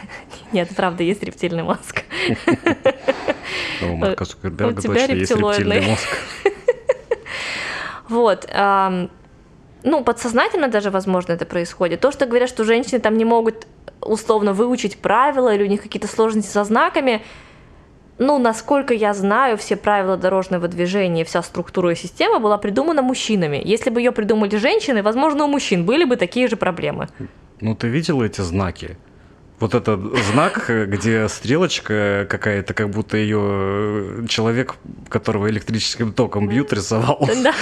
[0.52, 2.02] нет, правда, есть рептильный мозг.
[3.82, 6.08] У Марка Цукерберга точно есть рептильный мозг.
[8.08, 8.48] Вот.
[9.86, 12.00] Ну, подсознательно даже, возможно, это происходит.
[12.00, 13.68] То, что говорят, что женщины там не могут
[14.00, 17.22] условно выучить правила или у них какие-то сложности со знаками,
[18.18, 23.62] ну, насколько я знаю, все правила дорожного движения, вся структура и система была придумана мужчинами.
[23.64, 27.06] Если бы ее придумали женщины, возможно, у мужчин были бы такие же проблемы.
[27.60, 28.96] Ну, ты видела эти знаки?
[29.58, 30.00] Вот этот
[30.32, 34.74] знак, где стрелочка какая-то, как будто ее э, человек,
[35.08, 37.26] которого электрическим током бьют, рисовал.
[37.42, 37.54] Да.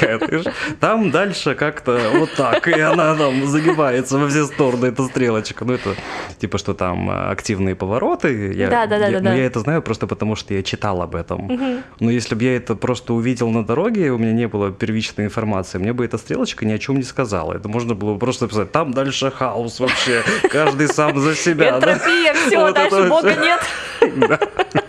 [0.80, 5.64] Там дальше как-то вот так, и она там загибается во все стороны, эта стрелочка.
[5.64, 5.94] Ну, это
[6.38, 8.52] типа, что там э, активные повороты.
[8.54, 9.08] Я, да, да, да.
[9.08, 11.50] Я, да, ну, я это знаю просто потому, что я читал об этом.
[11.50, 11.82] Угу.
[12.00, 15.78] Но если бы я это просто увидел на дороге, у меня не было первичной информации,
[15.78, 17.54] мне бы эта стрелочка ни о чем не сказала.
[17.54, 21.70] Это можно было просто написать, там дальше хаос вообще, каждый сам за себя.
[21.70, 22.38] Энтропия, да?
[22.46, 23.40] все, вот дальше Бога все.
[23.40, 23.60] нет.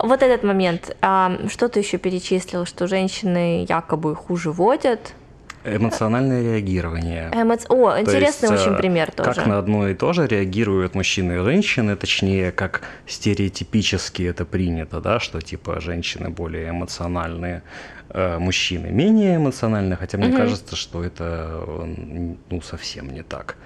[0.00, 0.96] Вот этот момент.
[1.02, 5.12] А, что ты еще перечислил, что женщины якобы хуже водят?
[5.64, 7.30] Эмоциональное реагирование.
[7.34, 7.66] Эмоци...
[7.68, 9.34] О, интересный есть, очень э, пример тоже.
[9.34, 15.00] Как на одно и то же реагируют мужчины и женщины, точнее, как стереотипически это принято,
[15.00, 17.62] да, что типа женщины более эмоциональные,
[18.14, 20.36] мужчины менее эмоциональные, хотя мне угу.
[20.36, 21.64] кажется, что это
[22.50, 23.56] ну, совсем не так.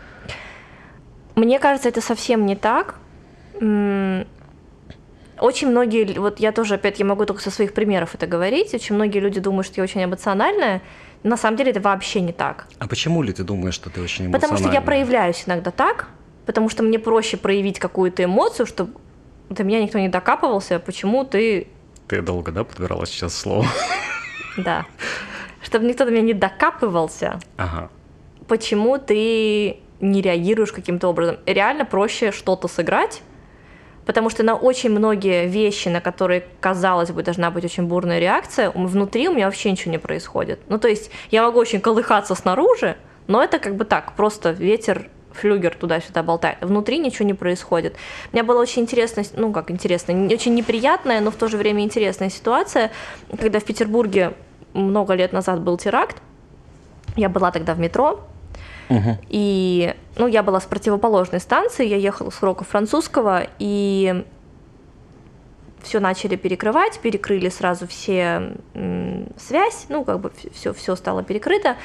[1.35, 2.97] Мне кажется, это совсем не так.
[5.39, 8.95] Очень многие, вот я тоже, опять, я могу только со своих примеров это говорить, очень
[8.95, 10.83] многие люди думают, что я очень эмоциональная,
[11.23, 12.67] на самом деле это вообще не так.
[12.79, 14.41] А почему ли ты думаешь, что ты очень эмоциональная?
[14.41, 16.09] Потому что я проявляюсь иногда так,
[16.47, 18.93] потому что мне проще проявить какую-то эмоцию, чтобы
[19.51, 21.69] до меня никто не докапывался, почему ты...
[22.09, 23.67] Ты долго, да, подбирала сейчас слово?
[24.57, 24.87] Да.
[25.63, 27.39] Чтобы никто до меня не докапывался.
[27.57, 27.91] Ага.
[28.49, 31.39] Почему ты не реагируешь каким-то образом?
[31.47, 33.23] Реально проще что-то сыграть,
[34.05, 38.71] потому что на очень многие вещи, на которые, казалось бы, должна быть очень бурная реакция,
[38.71, 40.61] внутри у меня вообще ничего не происходит.
[40.69, 42.97] Ну, то есть я могу очень колыхаться снаружи,
[43.29, 46.59] но это как бы так, просто ветер флюгер туда-сюда болтает.
[46.61, 47.97] Внутри ничего не происходит.
[48.33, 51.83] У меня была очень интересная, ну как интересная, очень неприятная, но в то же время
[51.83, 52.91] интересная ситуация,
[53.39, 54.35] когда в Петербурге
[54.73, 56.17] много лет назад был теракт.
[57.17, 58.21] Я была тогда в метро,
[58.89, 59.19] Угу.
[59.31, 64.25] И, ну, я была с противоположной станции, я ехала с урока французского, и
[65.83, 68.55] все начали перекрывать, перекрыли сразу все
[69.39, 71.77] связь, ну, как бы все, все стало перекрыто.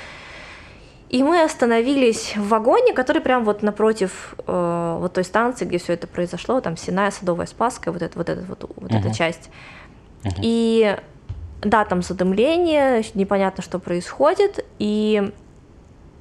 [1.10, 5.94] И мы остановились в вагоне, который прям вот напротив э, вот той станции, где все
[5.94, 9.00] это произошло, там Синая, Садовая, Спасская, вот, это, вот, это, вот, вот uh-huh.
[9.00, 9.50] эта часть.
[10.24, 10.40] Uh-huh.
[10.42, 10.98] И
[11.62, 15.32] да, там задымление, непонятно, что происходит, и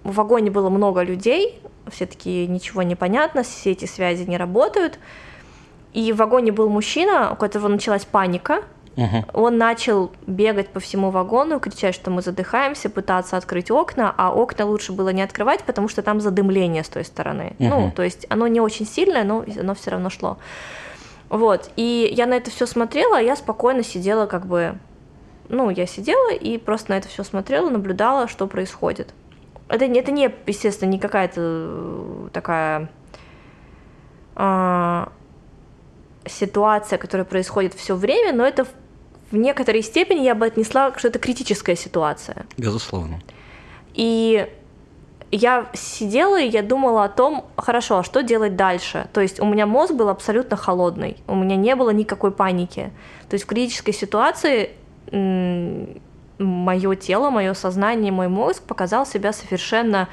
[0.04, 1.60] в вагоне было много людей,
[1.90, 4.98] все таки ничего не понятно, все эти связи не работают.
[5.92, 8.62] И в вагоне был мужчина, у которого началась паника.
[8.96, 9.24] Угу.
[9.34, 14.64] Он начал бегать по всему вагону, кричать, что мы задыхаемся, пытаться открыть окна, а окна
[14.64, 17.54] лучше было не открывать, потому что там задымление с той стороны.
[17.58, 17.68] Угу.
[17.68, 20.38] Ну, то есть оно не очень сильное, но оно все равно шло.
[21.28, 24.78] Вот, и я на это все смотрела, а я спокойно сидела как бы,
[25.48, 29.12] ну, я сидела и просто на это все смотрела, наблюдала, что происходит.
[29.68, 32.88] Это, это не, естественно, не какая-то э, такая
[34.36, 35.10] а,
[36.24, 38.66] ситуация, которая происходит все время, но это
[39.30, 42.46] в некоторой степени я бы отнесла, что это критическая ситуация.
[42.56, 43.20] Безусловно.
[43.94, 44.48] И
[45.30, 49.08] я сидела и я думала о том, хорошо, а что делать дальше?
[49.12, 52.92] То есть у меня мозг был абсолютно холодный, у меня не было никакой паники.
[53.28, 54.70] То есть в критической ситуации
[56.38, 60.08] мое тело, мое сознание, мой мозг показал себя совершенно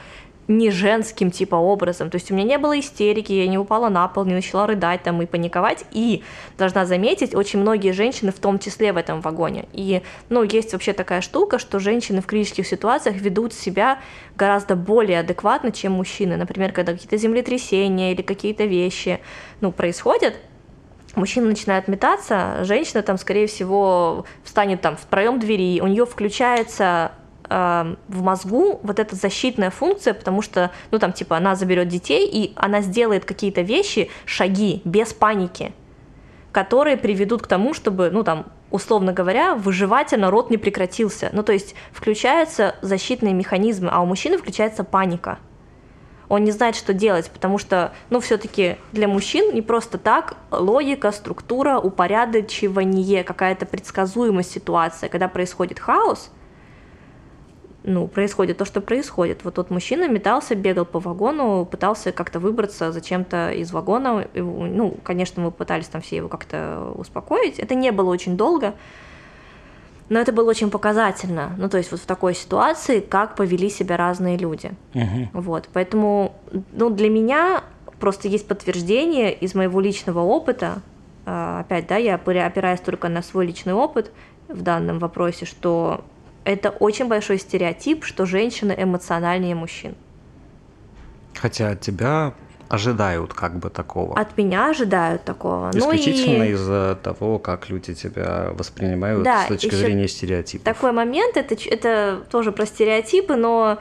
[0.47, 2.09] не женским типа образом.
[2.09, 5.03] То есть у меня не было истерики, я не упала на пол, не начала рыдать
[5.03, 5.85] там и паниковать.
[5.91, 6.23] И,
[6.57, 9.65] должна заметить, очень многие женщины в том числе в этом вагоне.
[9.73, 13.99] И, ну, есть вообще такая штука, что женщины в критических ситуациях ведут себя
[14.35, 16.35] гораздо более адекватно, чем мужчины.
[16.35, 19.19] Например, когда какие-то землетрясения или какие-то вещи,
[19.61, 20.35] ну, происходят,
[21.15, 27.11] мужчина начинает метаться, женщина там, скорее всего, встанет там в проем двери, у нее включается
[27.53, 32.27] э, в мозгу вот эта защитная функция, потому что, ну там, типа, она заберет детей,
[32.31, 35.73] и она сделает какие-то вещи, шаги, без паники,
[36.51, 41.29] которые приведут к тому, чтобы, ну там, условно говоря, выживать, а народ не прекратился.
[41.33, 45.37] Ну, то есть включаются защитные механизмы, а у мужчины включается паника–
[46.33, 51.11] он не знает, что делать, потому что, ну, все-таки для мужчин не просто так логика,
[51.11, 56.31] структура, упорядочивание, какая-то предсказуемость ситуации, когда происходит хаос,
[57.83, 59.43] ну, происходит то, что происходит.
[59.43, 64.27] Вот тот мужчина метался, бегал по вагону, пытался как-то выбраться зачем-то из вагона.
[64.33, 67.59] Ну, конечно, мы пытались там все его как-то успокоить.
[67.59, 68.73] Это не было очень долго,
[70.09, 71.53] но это было очень показательно.
[71.57, 74.71] Ну, то есть вот в такой ситуации, как повели себя разные люди.
[74.93, 75.29] Мгм.
[75.33, 76.35] Вот, поэтому,
[76.71, 77.63] ну, для меня
[77.99, 80.81] просто есть подтверждение из моего личного опыта.
[81.25, 84.11] А, Опять, да, я опира- опираюсь только на свой личный опыт
[84.47, 86.03] в данном вопросе, что
[86.45, 89.95] это очень большой стереотип, что женщины эмоциональнее мужчин.
[91.35, 92.33] Хотя от тебя
[92.69, 94.19] ожидают как бы такого.
[94.19, 95.69] От меня ожидают такого.
[95.73, 100.65] Исключительно ну и из-за того, как люди тебя воспринимают Да, с точки зрения стереотипов.
[100.65, 103.77] такой момент, это, это тоже про стереотипы, но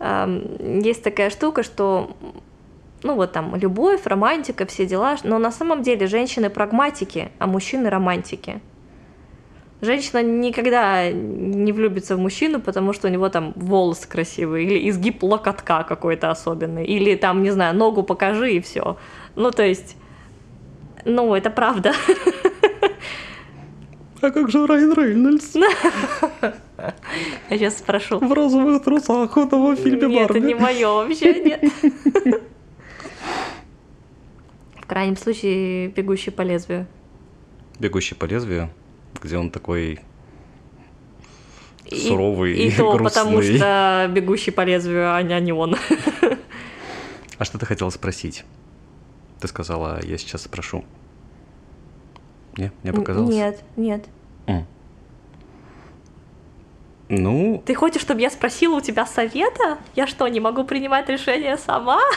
[0.00, 2.16] эм, есть такая штука, что
[3.02, 7.90] ну вот там любовь, романтика, все дела, но на самом деле женщины прагматики, а мужчины
[7.90, 8.60] романтики.
[9.82, 15.24] Женщина никогда не влюбится в мужчину, потому что у него там волосы красивые, или изгиб
[15.24, 18.96] локотка какой-то особенный, или там, не знаю, ногу покажи и все.
[19.34, 19.96] Ну, то есть,
[21.04, 21.92] ну, это правда.
[24.20, 26.54] А как же Райан Рейнольдс Я
[27.50, 28.20] сейчас спрошу.
[28.20, 30.38] в розовых трусах в новом фильме Нет, Барби?
[30.38, 31.64] это не мое вообще, нет.
[34.76, 36.86] В крайнем случае, бегущий по лезвию.
[37.80, 38.70] Бегущий по лезвию,
[39.22, 40.00] где он такой
[41.86, 43.22] И- суровый И, и, то грустный.
[43.22, 45.76] потому что бегущий по лезвию, а не, а он.
[47.38, 48.44] А что ты хотела спросить?
[49.40, 50.84] Ты сказала, я сейчас спрошу.
[52.56, 53.34] Не, мне показалось?
[53.34, 54.04] Нет, нет.
[54.46, 54.64] М.
[57.08, 59.78] Ну, Ты хочешь, чтобы я спросила у тебя совета?
[59.96, 62.00] Я что, не могу принимать решение сама?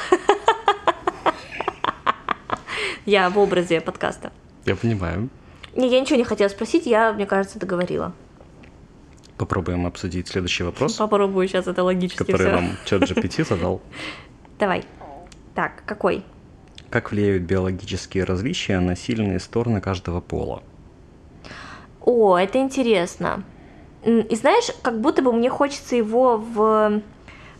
[3.05, 4.31] Я в образе подкаста.
[4.65, 5.29] я понимаю.
[5.75, 8.13] Не, я ничего не хотела спросить, я, мне кажется, договорила.
[9.37, 12.51] Попробуем обсудить следующий вопрос, Попробую сейчас это логически который всё.
[12.55, 13.81] нам чат GPT задал.
[14.57, 14.85] Давай.
[15.53, 16.23] Так, какой?
[16.89, 20.63] Как влияют биологические различия на сильные стороны каждого пола?
[22.01, 23.43] О, это интересно.
[24.05, 27.01] И знаешь, как будто бы мне хочется его в...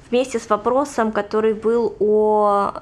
[0.09, 2.73] вместе с вопросом, который был о...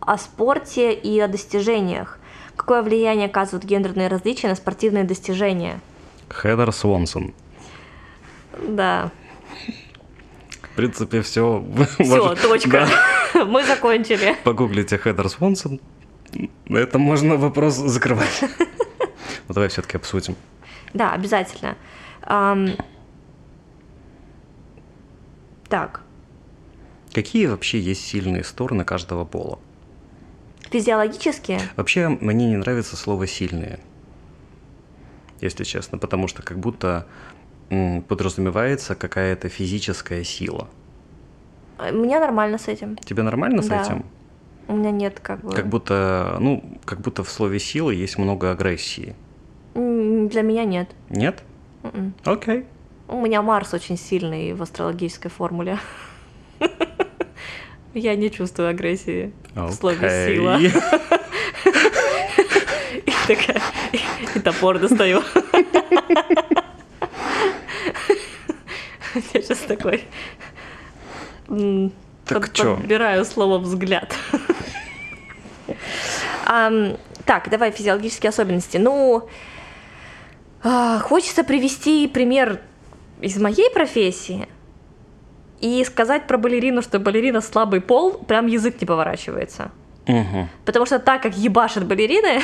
[0.00, 2.18] о спорте и о достижениях.
[2.66, 5.78] Какое влияние оказывают гендерные различия на спортивные достижения?
[6.28, 7.32] Хедер Свонсон.
[8.60, 9.12] Да,
[10.62, 11.64] В принципе, все.
[12.00, 12.88] все, точка.
[13.46, 14.34] Мы закончили.
[14.42, 15.80] Погуглите Хедер Свонсон.
[16.64, 18.42] На этом можно вопрос закрывать.
[19.48, 20.34] Ну, давай все-таки обсудим.
[20.92, 21.76] Да, обязательно.
[25.68, 26.00] Так,
[27.12, 29.60] Какие вообще есть сильные стороны каждого пола?
[30.70, 33.78] Физиологически Вообще, мне не нравится слово «сильные»,
[35.40, 37.06] если честно, потому что как будто
[38.08, 40.68] подразумевается какая-то физическая сила.
[41.78, 42.96] э, мне нормально с этим.
[42.96, 43.82] Тебе нормально с Да.
[43.82, 44.04] этим?
[44.68, 45.52] У меня нет как бы...
[45.52, 49.14] Как будто, ну, как будто в слове «сила» есть много агрессии.
[49.74, 50.90] Для меня нет.
[51.10, 51.42] Нет?
[51.82, 52.14] Мгм.
[52.24, 52.64] Окей.
[53.08, 55.78] У меня Марс очень сильный в астрологической формуле.
[57.98, 60.60] Я не чувствую агрессии в слове сила.
[63.06, 63.62] И такая,
[64.34, 65.22] и топор достаю.
[69.32, 70.04] Я сейчас такой
[72.26, 72.76] Так чё?
[72.76, 74.14] подбираю слово взгляд.
[76.44, 78.76] Так, давай физиологические особенности.
[78.76, 79.26] Ну,
[80.62, 82.60] а, хочется привести пример
[83.22, 84.46] из моей профессии
[85.60, 89.70] и сказать про балерину, что балерина слабый пол, прям язык не поворачивается.
[90.06, 90.48] Мгм.
[90.64, 92.40] Потому что так как ебашит балерины,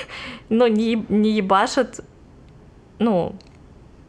[0.48, 2.00] но не, не ебашит,
[2.98, 3.34] ну,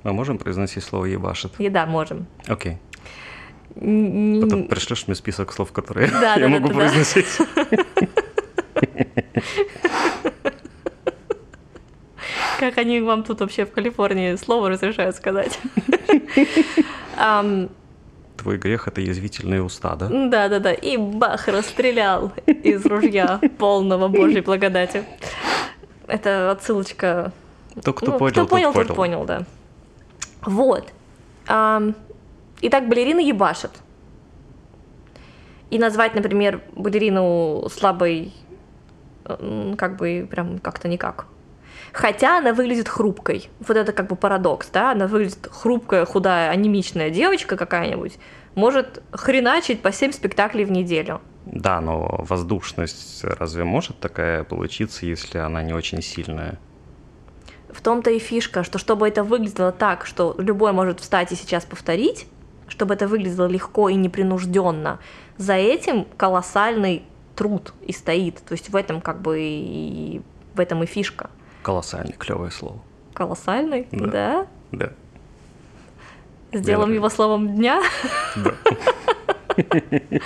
[0.04, 1.52] Мы можем произносить слово «ебашит»?
[1.60, 2.26] и да, можем.
[2.48, 2.78] Окей.
[3.80, 6.74] Н- Потом пришлешь мне список слов, которые Да, я да, могу да.
[6.76, 7.26] произносить.
[12.60, 15.60] Как они вам тут вообще в Калифорнии слово разрешают сказать?
[18.38, 20.08] Твой грех— это язвительные уста, да?
[20.10, 25.04] Да-да-да, и бах, расстрелял из ружья полного Божьей благодати.
[26.08, 27.34] Это отсылочка
[27.84, 28.88] То, кто ну, понял, кто тот понял, понял.
[28.88, 29.44] тот понял, да.
[30.42, 30.94] Вот.
[31.48, 31.96] Ам,
[32.62, 33.72] Итак, балерина ебашит.
[35.70, 38.34] И назвать, например, балерину слабой,
[39.26, 41.28] как бы прям как-то никак.
[41.98, 43.50] Хотя она выглядит хрупкой.
[43.60, 44.92] Вот это как бы парадокс, да?
[44.92, 48.20] Она выглядит хрупкая, худая, анемичная девочка какая-нибудь,
[48.54, 51.22] может хреначить по 7 спектаклей в неделю.
[51.48, 56.60] Да, но воздушность разве может такая получиться, если она не очень сильная?
[57.72, 61.66] В том-то и фишка, что чтобы это выглядело так, что любой может встать и сейчас
[61.66, 62.28] повторить,
[62.68, 65.00] чтобы это выглядело легко и непринужденно.
[65.38, 67.02] За этим колоссальный
[67.36, 68.36] труд и стоит.
[68.48, 70.22] То есть в этом как бы и
[70.54, 71.32] в этом и фишка.
[71.68, 72.80] Колоссальный, клевое слово.
[73.14, 74.08] Колоссальный, Да.
[74.08, 74.48] да?
[74.72, 74.90] Да.
[76.58, 77.84] Сделаем его словом дня.
[78.38, 78.54] Да.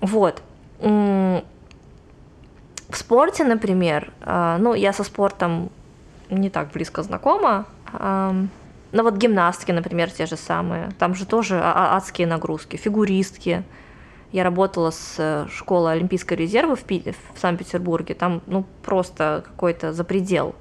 [0.00, 0.42] Вот.
[0.80, 1.42] В
[2.92, 5.70] спорте, например, а, ну, я со спортом
[6.30, 8.48] не так близко знакома, но
[9.02, 13.64] вот гимнастки, например, те же самые, там же тоже а- а- адские нагрузки, фигуристки.
[14.36, 19.94] Я работала с э, школой Олимпийской резервы в, Пи- в Санкт-Петербурге, там, ну, просто какой-то
[19.94, 20.54] запредел.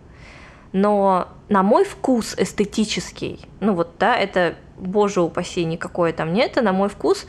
[0.71, 6.61] Но на мой вкус эстетический, ну вот, да, это, боже упаси, никакое там нет, а
[6.61, 7.28] на мой вкус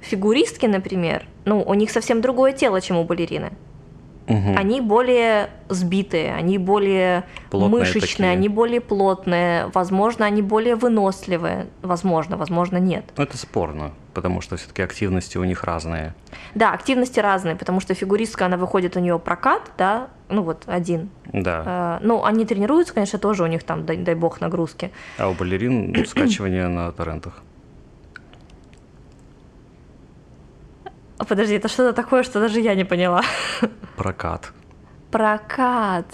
[0.00, 3.50] фигуристки, например, ну, у них совсем другое тело, чем у балерины.
[4.28, 4.56] Мгм.
[4.58, 8.30] Они более сбитые, они более Плотные мышечные, такие.
[8.30, 13.04] они более плотные, возможно, они более выносливые, возможно, возможно, нет.
[13.16, 16.14] Ну, это спорно, потому что все-таки активности у них разные.
[16.54, 21.08] Да, активности разные, потому что фигуристка, она выходит, у нее прокат, да, ну вот один.
[21.32, 21.98] Да.
[22.00, 24.90] Э, Ну, они тренируются, конечно, тоже у них там, дай, дай бог, нагрузки.
[25.16, 27.42] А у балерин скачивание на торрентах.
[31.26, 33.22] Подожди, это что-то такое, что даже я не поняла.
[33.96, 34.52] Прокат.
[35.10, 36.06] Прокат.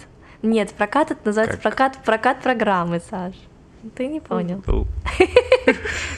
[0.43, 1.63] Нет, прокат это называется Как?
[1.63, 3.35] прокат, прокат программы, Саш.
[3.97, 4.63] Ты не понял.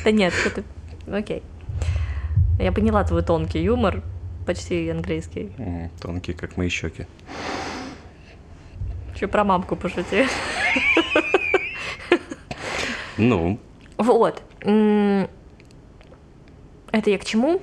[0.04, 0.64] Да нет, что ты...
[1.12, 1.42] Окей.
[2.58, 4.02] Я поняла твой тонкий юмор,
[4.46, 5.52] почти английский.
[5.58, 7.06] м, Тонкие, как мои щеки.
[9.14, 10.26] Еще про мамку пошути.
[13.16, 13.58] Ну,
[13.98, 14.42] Вот.
[14.60, 15.28] Это
[17.10, 17.60] я к чему?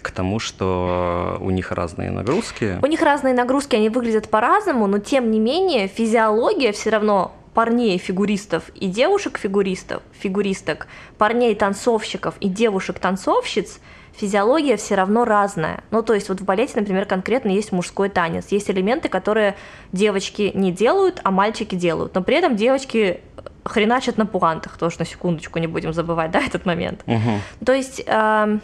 [0.00, 2.78] К тому, что у них разные нагрузки.
[2.82, 7.98] У них разные нагрузки, они выглядят по-разному, но тем не менее физиология все равно парней
[7.98, 10.86] фигуристов и девушек фигуристов, фигуристок,
[11.16, 13.80] парней танцовщиков и девушек танцовщиц
[14.18, 15.82] физиология все равно разная.
[15.90, 18.46] Ну, то есть вот в балете, например, конкретно есть мужской танец.
[18.50, 19.56] Есть элементы, которые
[19.92, 22.14] девочки не делают, а мальчики делают.
[22.14, 23.20] Но при этом девочки
[23.64, 27.02] хреначат на пуантах, тоже на секундочку не будем забывать, да, этот момент.
[27.06, 27.40] Мгм.
[27.64, 28.60] То есть эм,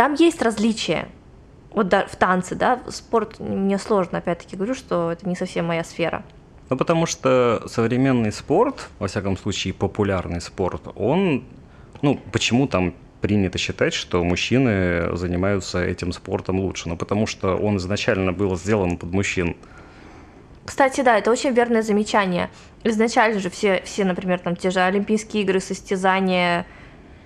[0.00, 1.08] там есть различия.
[1.74, 5.84] Вот да, в танце, да, спорт мне сложно, опять-таки говорю, что это не совсем моя
[5.84, 6.22] сфера.
[6.70, 11.44] Ну, потому что современный спорт, во всяком случае популярный спорт, он,
[12.00, 16.88] ну, почему там принято считать, что мужчины занимаются этим спортом лучше?
[16.88, 19.54] Ну, потому что он изначально был сделан под мужчин.
[20.64, 22.48] Кстати, да, это очень верное замечание.
[22.84, 26.64] Изначально же все, все, например, там те же Олимпийские игры, состязания,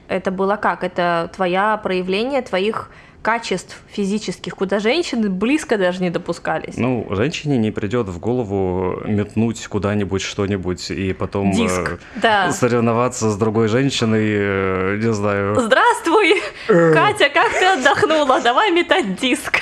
[0.09, 0.85] это было как?
[0.85, 2.91] Это твоя проявление твоих
[3.25, 6.77] качеств физических, куда женщины близко даже не допускались.
[6.77, 12.53] Ну, женщине не придет в голову метнуть куда-нибудь что-нибудь и потом э, Диск, да.
[12.53, 15.59] соревноваться с другой женщиной, э, не знаю.
[15.59, 18.43] Здравствуй, Катя, как ты отдохнула?
[18.43, 19.59] Давай метать диск.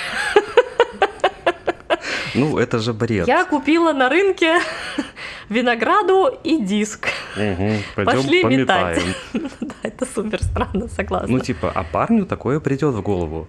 [2.35, 3.27] Ну, это же бред.
[3.29, 4.59] Я купила на рынке
[5.49, 7.09] винограду и диск.
[7.37, 8.99] Мгм, Пойдем Пошли метать.
[8.99, 9.15] пометаем.
[9.61, 11.29] Да, это супер странно, согласна.
[11.29, 13.49] Ну, типа, а парню такое придет в голову.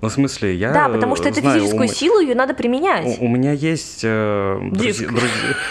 [0.00, 3.18] Ну, в смысле, я да, потому что это знаю, физическую у силу, ее надо применять.
[3.20, 5.10] У, у меня есть э, Диск.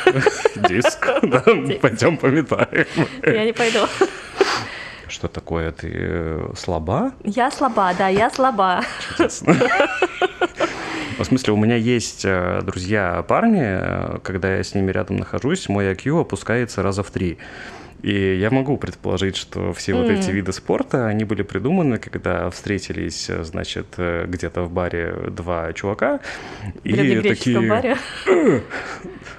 [0.67, 1.07] Диск.
[1.23, 1.43] да,
[1.81, 2.85] Пойдем пометаем.
[3.23, 3.79] Я не пойду.
[5.07, 5.71] Что такое?
[5.71, 7.13] Ты э, слаба?
[7.23, 8.83] Я слаба, да, я слаба.
[9.17, 9.55] Чудесно.
[11.17, 15.67] В смысле, у меня есть э, друзья парни, э, когда я с ними рядом нахожусь,
[15.67, 17.39] мой IQ опускается раза в три.
[18.03, 23.31] И я могу предположить, что все вот эти виды спорта, они были придуманы, когда встретились,
[23.31, 26.19] э, значит, где-то в баре два чувака.
[26.83, 27.97] В древнегреческом баре.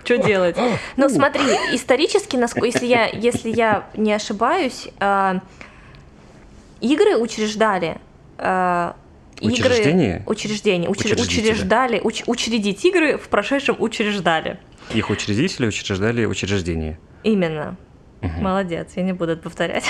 [0.05, 0.57] Что делать?
[0.97, 5.41] Ну, смотри, исторически, если я, если я не ошибаюсь, а,
[6.81, 7.99] игры учреждали.
[9.41, 10.23] А, игры- Учреждение?
[10.27, 10.91] Учреждение.
[10.91, 12.01] Учреждали.
[12.01, 14.59] уч- учредить игры в прошедшем учреждали.
[14.95, 16.99] Их учредители учреждали учреждение.
[17.23, 17.77] Именно.
[18.21, 18.43] Мгм.
[18.43, 19.85] Молодец, я не буду это повторять.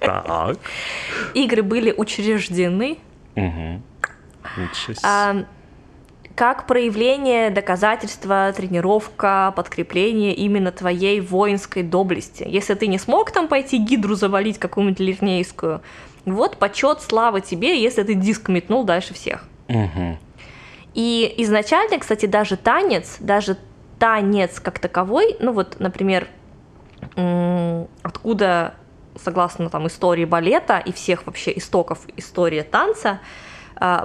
[0.00, 0.58] Так.
[1.34, 2.98] Игры были учреждены
[5.02, 5.44] а,
[6.34, 12.44] как проявление, доказательства, тренировка, подкрепление именно твоей воинской доблести.
[12.46, 15.80] Если ты не смог там пойти гидру завалить какую-нибудь лирнейскую,
[16.24, 19.44] вот почет, слава тебе, если ты диск метнул дальше всех.
[19.68, 20.18] Мгм.
[20.94, 23.56] И изначально, кстати, даже танец, даже
[23.98, 26.28] танец как таковой, ну вот, например,
[28.02, 28.74] откуда,
[29.22, 33.20] согласно там истории балета и всех вообще истоков истории танца,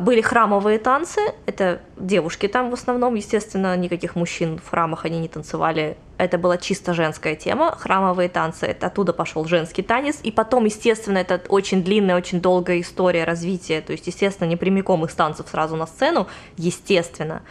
[0.02, 5.28] были храмовые танцы, это девушки там в основном, естественно, никаких мужчин в храмах они не
[5.28, 5.98] танцевали.
[6.18, 11.20] Это была чисто женская тема, храмовые танцы, это оттуда пошел женский танец, и потом, естественно,
[11.20, 15.76] это очень длинная, очень долгая история развития, то есть, естественно, не прямиком из танцев сразу
[15.76, 17.42] на сцену, естественно.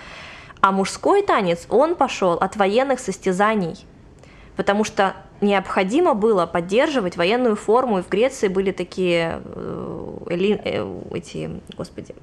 [0.60, 3.86] А мужской танец, он пошел от военных состязаний,
[4.58, 11.50] потому что необходимо было поддерживать военную форму, и в Греции были такие э, э, эти,
[11.76, 12.16] господи,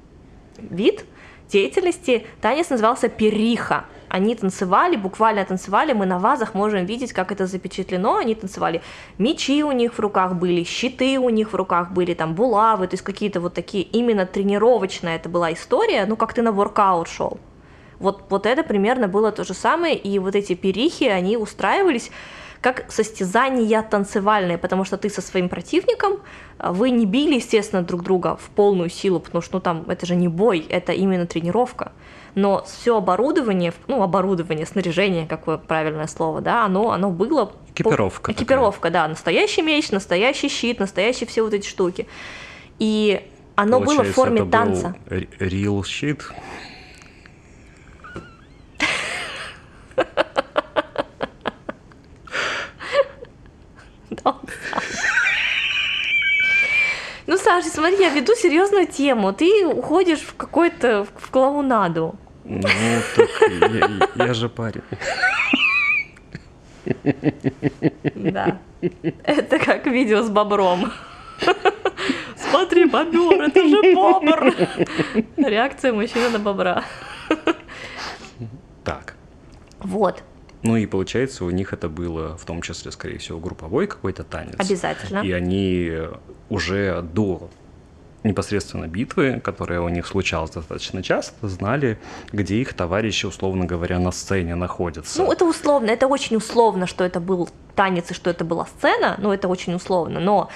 [0.58, 1.06] вид
[1.48, 3.86] деятельности, танец назывался периха.
[4.10, 8.82] Они танцевали, буквально танцевали, мы на вазах можем видеть, как это запечатлено, они танцевали,
[9.16, 12.94] мечи у них в руках были, щиты у них в руках были, там булавы, то
[12.94, 17.38] есть какие-то вот такие, именно тренировочная это была история, ну как ты на воркаут шел.
[17.98, 22.10] Вот, вот это примерно было то же самое, и вот эти перихи, они устраивались
[22.60, 26.20] как состязания танцевальные, потому что ты со своим противником,
[26.58, 30.06] а, вы не били, естественно, друг друга в полную силу, потому что ну, там это
[30.06, 31.92] же не бой, это именно тренировка.
[32.34, 37.52] Но все оборудование, ну, оборудование, снаряжение, какое правильное слово, да, оно, оно было...
[37.72, 38.32] Экипировка.
[38.32, 38.36] По...
[38.36, 39.04] Экипировка, такая.
[39.04, 39.08] да.
[39.08, 42.06] Настоящий меч, настоящий щит, настоящие все вот эти штуки.
[42.78, 44.96] И оно Получается, было в форме это танца.
[45.08, 46.30] Был real щит.
[57.26, 59.32] Ну, Саша, смотри, я веду серьезную тему.
[59.32, 62.14] Ты уходишь в какой-то в клоунаду.
[62.44, 63.30] Ну, так
[64.16, 64.82] я, я же парень.
[68.14, 68.58] Да.
[69.24, 70.92] Это как видео с бобром.
[72.36, 74.54] Смотри, бобер, это же бобр.
[75.36, 76.84] Реакция мужчины на бобра.
[78.84, 79.16] Так.
[79.86, 80.22] Вот.
[80.62, 84.56] Ну и получается, у них это было в том числе, скорее всего, групповой какой-то танец.
[84.58, 85.20] Обязательно.
[85.20, 85.92] И они
[86.48, 87.48] уже до
[88.24, 91.98] непосредственно битвы, которая у них случалась достаточно часто, знали,
[92.32, 95.22] где их товарищи, условно говоря, на сцене находятся.
[95.22, 99.14] Ну, это условно, это очень условно, что это был танец и что это была сцена,
[99.18, 100.50] ну, это очень условно, но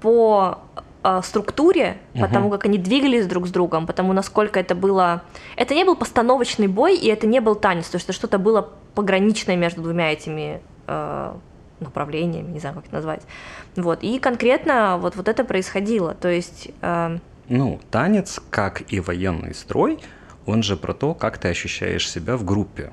[0.00, 0.58] по
[1.04, 2.22] э, структуре, угу.
[2.22, 5.22] потому как они двигались друг с другом, потому насколько это было...
[5.56, 8.70] Это не был постановочный бой, и это не был танец, то есть это что-то было
[8.94, 11.34] пограничное между двумя этими э,
[11.80, 13.22] направлениями, не знаю, как это назвать.
[13.76, 16.70] Вот, и конкретно вот, вот это происходило, то есть...
[16.80, 20.00] Э, ну, танец, как и военный строй,
[20.46, 22.92] он же про то, как ты ощущаешь себя в группе.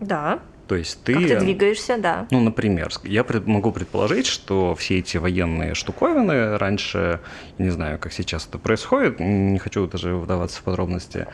[0.00, 0.40] Да.
[0.68, 1.14] То есть ты...
[1.14, 2.26] Как ты двигаешься, да.
[2.30, 7.20] Ну, например, я пред, могу предположить, что все эти военные штуковины раньше,
[7.56, 11.26] не знаю, как сейчас это происходит, не хочу даже вдаваться в подробности,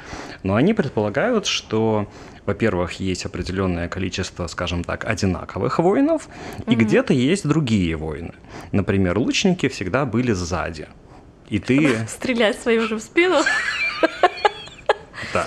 [0.45, 2.09] но они предполагают, что,
[2.47, 6.29] во-первых, есть определенное количество, скажем так, одинаковых воинов,
[6.69, 6.75] и mm-hmm.
[6.77, 8.35] где-то есть другие воины.
[8.71, 10.87] Например, лучники всегда были сзади.
[11.49, 11.99] И ты...
[12.09, 13.43] Стрелять своим же в спину.
[15.33, 15.45] Да.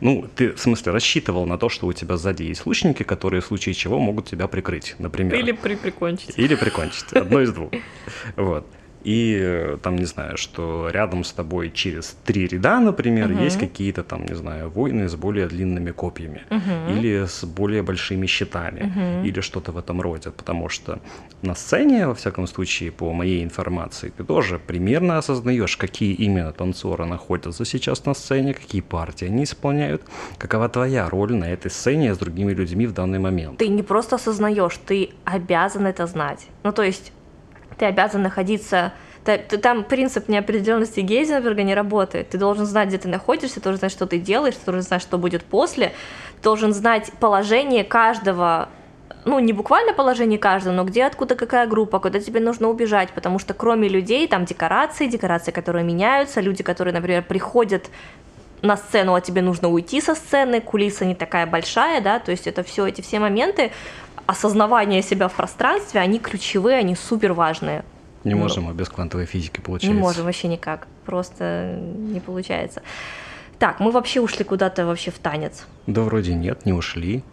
[0.00, 3.46] Ну, ты, в смысле, рассчитывал на то, что у тебя сзади есть лучники, которые в
[3.46, 5.34] случае чего могут тебя прикрыть, например.
[5.34, 6.38] Или при прикончить.
[6.38, 7.12] Или прикончить.
[7.12, 7.70] Одно из двух.
[8.36, 8.66] Вот
[9.08, 13.42] и там, не знаю, что рядом с тобой через три ряда, например, угу.
[13.42, 16.98] есть какие-то там, не знаю, воины с более длинными копьями угу.
[16.98, 19.26] или с более большими щитами угу.
[19.26, 20.98] или что-то в этом роде, потому что
[21.40, 27.06] на сцене, во всяком случае, по моей информации, ты тоже примерно осознаешь, какие именно танцоры
[27.06, 30.02] находятся сейчас на сцене, какие партии они исполняют,
[30.36, 33.58] какова твоя роль на этой сцене с другими людьми в данный момент.
[33.58, 36.46] Ты не просто осознаешь, ты обязан это знать.
[36.62, 37.12] Ну, то есть
[37.78, 38.92] ты обязан находиться
[39.62, 42.30] там принцип неопределенности Гейзенберга не работает.
[42.30, 45.02] Ты должен знать, где ты находишься, ты должен знать, что ты делаешь, ты должен знать,
[45.02, 45.88] что будет после,
[46.36, 48.70] ты должен знать положение каждого
[49.24, 53.38] ну, не буквально положение каждого, но где, откуда, какая группа, куда тебе нужно убежать, потому
[53.38, 57.90] что кроме людей там декорации, декорации, которые меняются, люди, которые, например, приходят
[58.62, 62.46] на сцену, а тебе нужно уйти со сцены, кулиса не такая большая, да, то есть
[62.46, 63.70] это все, эти все моменты,
[64.28, 67.82] осознавание себя в пространстве, они ключевые, они супер важные.
[68.24, 69.94] Не ну, можем, а без квантовой физики получается.
[69.94, 72.82] Не можем вообще никак, просто не получается.
[73.58, 75.66] Так, мы вообще ушли куда-то вообще в танец.
[75.86, 77.24] Да вроде нет, не ушли.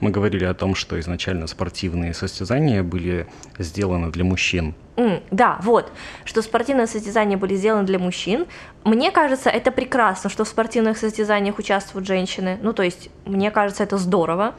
[0.00, 3.26] Мы говорили о том, что изначально спортивные состязания были
[3.58, 4.74] сделаны для мужчин.
[4.96, 5.92] Mm, да, вот,
[6.24, 8.46] что спортивные состязания были сделаны для мужчин.
[8.84, 12.58] Мне кажется, это прекрасно, что в спортивных состязаниях участвуют женщины.
[12.62, 14.54] Ну, то есть, мне кажется, это здорово.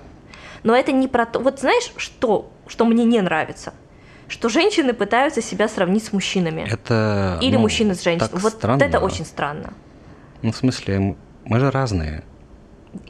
[0.66, 1.40] Но это не про то...
[1.40, 3.72] Вот знаешь, что, что мне не нравится?
[4.28, 6.68] Что женщины пытаются себя сравнить с мужчинами.
[6.68, 7.38] Это...
[7.40, 8.40] Или ну, мужчины с женщинами.
[8.40, 8.82] Вот странно.
[8.82, 9.74] это очень странно.
[10.42, 12.24] Ну, в смысле, мы же разные.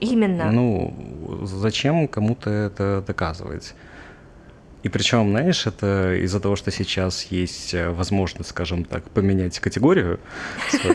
[0.01, 0.51] Именно.
[0.51, 3.73] Ну, зачем кому-то это доказывать?
[4.83, 10.19] И причем, знаешь, это из-за того, что сейчас есть э, возможность, скажем так, поменять категорию.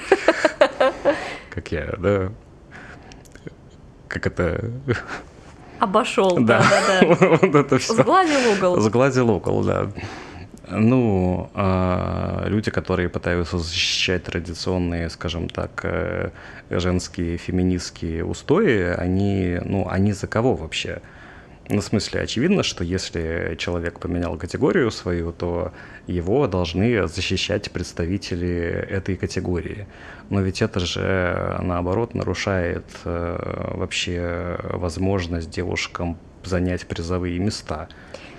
[1.51, 2.33] как я, да,
[4.09, 4.71] как это...
[5.81, 7.29] Обошел, Да, да, да, да.
[7.43, 7.95] вот это все.
[7.95, 8.81] Сгладил угол.
[8.81, 9.89] Сгладил угол, да.
[10.73, 16.31] Ну, а, люди, которые пытаются защищать традиционные, скажем так, э,
[16.71, 21.01] женские феминистские устои, они, ну, они за кого вообще?
[21.73, 25.73] Ну, в смысле, очевидно, что если человек поменял категорию свою, то
[26.09, 28.49] его должны защищать представители
[28.91, 29.87] этой категории.
[30.31, 37.89] Но ведь это же, наоборот, нарушает э, вообще возможность девушкам занять призовые места.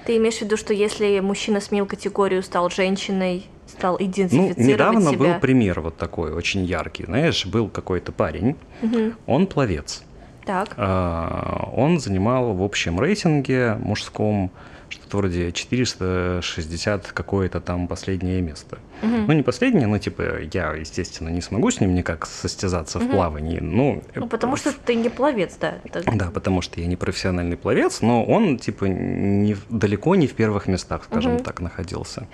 [0.05, 5.11] Ты имеешь в виду, что если мужчина сменил категорию, стал женщиной, стал Ну, идентифицировать недавно
[5.11, 5.17] себя?
[5.33, 7.05] был пример вот такой, очень яркий.
[7.05, 9.15] Знаешь, был какой-то парень, Мгм.
[9.25, 10.03] он пловец.
[10.45, 10.73] Так.
[10.77, 14.51] А, Он занимал в общем рейтинге мужском
[14.89, 18.77] что-то вроде 460 какое-то там последнее место.
[19.01, 19.25] Мгм.
[19.27, 20.21] Ну, не последнее, но типа
[20.53, 23.11] я, естественно, не смогу с ним никак состязаться в Мгм.
[23.11, 23.59] плавании.
[23.61, 25.75] Ну, Ну, потому что ты не пловец, да.
[25.85, 30.27] это- Да, потому что я не профессиональный пловец, но он, типа, не, в- далеко не
[30.27, 31.43] в первых местах, скажем Мгм.
[31.43, 32.27] так, находился.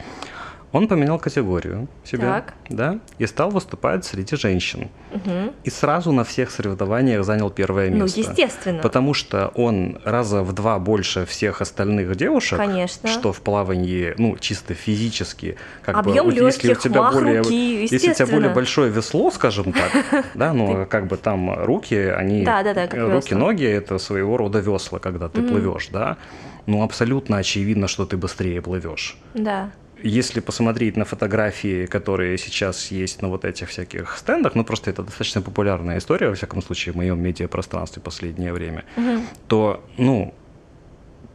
[0.73, 2.53] Он поменял категорию себе, Так.
[2.69, 4.89] да, и стал выступать среди женщин.
[5.13, 5.53] Мгм.
[5.63, 8.19] И сразу на всех соревнованиях занял первое Ну, место.
[8.19, 8.81] естественно.
[8.81, 13.07] Потому что он раза в два больше всех остальных девушек, Конечно.
[13.07, 17.13] что в плавании, ну, чисто физически, как Объем бы, вот если у легких, тебя мах
[17.13, 21.63] более, руки, если у тебя более большое весло, скажем так, да, ну, как бы там
[21.63, 26.17] руки, они, как руки, ноги, это своего рода весла, когда ты плывешь, да,
[26.65, 29.17] ну, абсолютно очевидно, что ты быстрее плывешь.
[29.33, 29.71] Да.
[30.03, 35.03] Если посмотреть на фотографии, которые сейчас есть на вот этих всяких стендах, ну просто это
[35.03, 39.21] достаточно популярная история, во всяком случае, в моем медиапространстве последнее время, Мгм.
[39.47, 40.33] то, ну,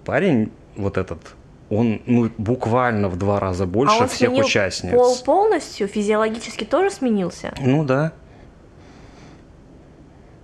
[0.04, 1.18] парень вот этот,
[1.70, 4.92] он, ну, буквально в два раза больше а он всех сменил участниц.
[4.92, 7.54] пол полностью, физиологически тоже сменился?
[7.58, 8.12] Ну да.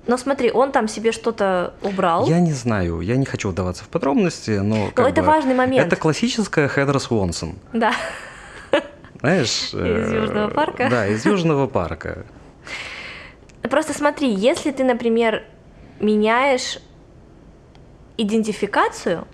[0.09, 2.27] Но смотри, он там себе что-то убрал.
[2.27, 5.87] Я не знаю, я не хочу вдаваться в подробности, но как это бы важный момент.
[5.87, 7.57] Это классическая Хедер Свонсон.
[7.75, 7.93] Да.
[9.21, 9.69] Знаешь?
[9.73, 10.89] Из э, Южного парка?
[10.89, 12.25] Да, из Южного парка.
[13.63, 15.45] Просто смотри, если ты, например,
[16.01, 16.79] меняешь
[18.17, 19.27] идентификацию,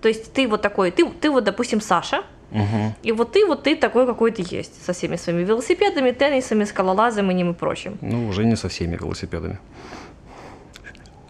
[0.00, 2.22] то есть ты вот такой, ты, ты вот, допустим, Саша,
[2.52, 2.94] Мгм.
[3.02, 7.50] и вот ты вот ты такой, какой ты есть, со всеми своими велосипедами, теннисами, скалолазанием
[7.50, 7.98] и прочим.
[8.02, 9.58] Ну, уже не со всеми велосипедами.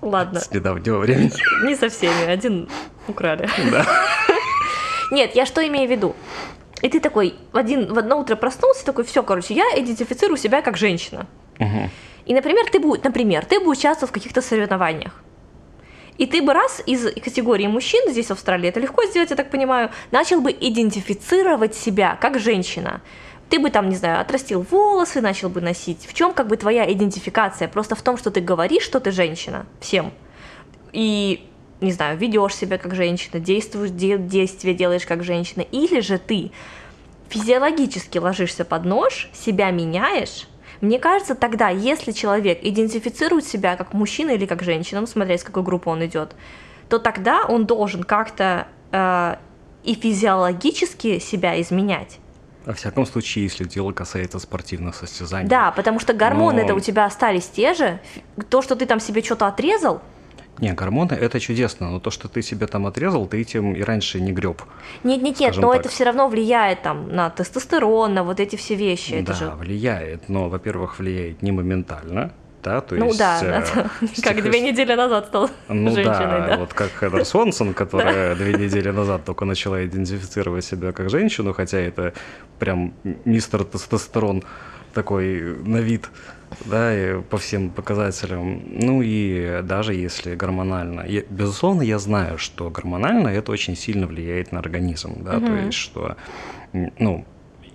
[0.00, 1.30] Ладно, С недавнего времени.
[1.64, 2.68] не со всеми, один
[3.06, 3.48] украли.
[3.70, 3.86] Да.
[5.12, 6.16] Нет, я что имею в виду?
[6.82, 10.62] И ты такой в, один, в одно утро проснулся, такой, все, короче, я идентифицирую себя
[10.62, 11.26] как женщина.
[11.58, 11.90] Мгм.
[12.26, 15.12] И, например, ты бы, например, ты бы участвовал в каких-то соревнованиях.
[16.18, 19.50] И ты бы раз из категории мужчин здесь в Австралии, это легко сделать, я так
[19.50, 23.00] понимаю, начал бы идентифицировать себя как женщина.
[23.48, 26.06] Ты бы там, не знаю, отрастил волосы, начал бы носить.
[26.06, 27.68] В чем как бы твоя идентификация?
[27.68, 30.12] Просто в том, что ты говоришь, что ты женщина всем.
[30.92, 31.48] И,
[31.80, 35.62] не знаю, ведешь себя как женщина, действуешь, де- действия делаешь как женщина.
[35.62, 36.50] Или же ты
[37.28, 40.46] физиологически ложишься под нож, себя меняешь,
[40.82, 45.44] мне кажется, тогда, если человек идентифицирует себя как мужчина или как женщина, ну, смотря из
[45.44, 46.34] какой группы он идет,
[46.88, 49.36] то тогда он должен как-то э,
[49.84, 52.18] и физиологически себя изменять.
[52.66, 55.48] Во всяком случае, если дело касается спортивных состязаний.
[55.48, 58.00] Да, потому что гормоны-то Но- у тебя остались те же.
[58.50, 60.02] То, что ты там себе что-то отрезал,
[60.58, 64.20] Не, гормоны это чудесно, но то, что ты себе там отрезал, ты этим и раньше
[64.20, 64.62] не греб.
[65.02, 65.80] нет, нет, нет, но так.
[65.80, 69.14] это все равно влияет там на тестостерон, на вот эти все вещи.
[69.14, 72.32] Это да, же влияет, но, во-первых, влияет не моментально,
[72.62, 73.18] да, то Ну есть...
[73.18, 73.90] да, э, да,
[74.22, 76.56] как две недели назад стал Ну женщиной, да, да.
[76.58, 81.78] вот как Хедер Свонсон, которая две недели назад только начала идентифицировать себя как женщину, хотя
[81.78, 82.12] это
[82.58, 82.94] прям
[83.24, 84.44] мистер тестостерон
[84.94, 86.08] такой на вид,
[86.64, 88.62] да, и по всем показателям.
[88.66, 91.04] Ну и даже если гормонально.
[91.06, 95.66] Я- безусловно, я знаю, что гормонально это очень сильно влияет на организм, да, то Мгм.
[95.66, 96.16] есть что,
[96.98, 97.24] ну,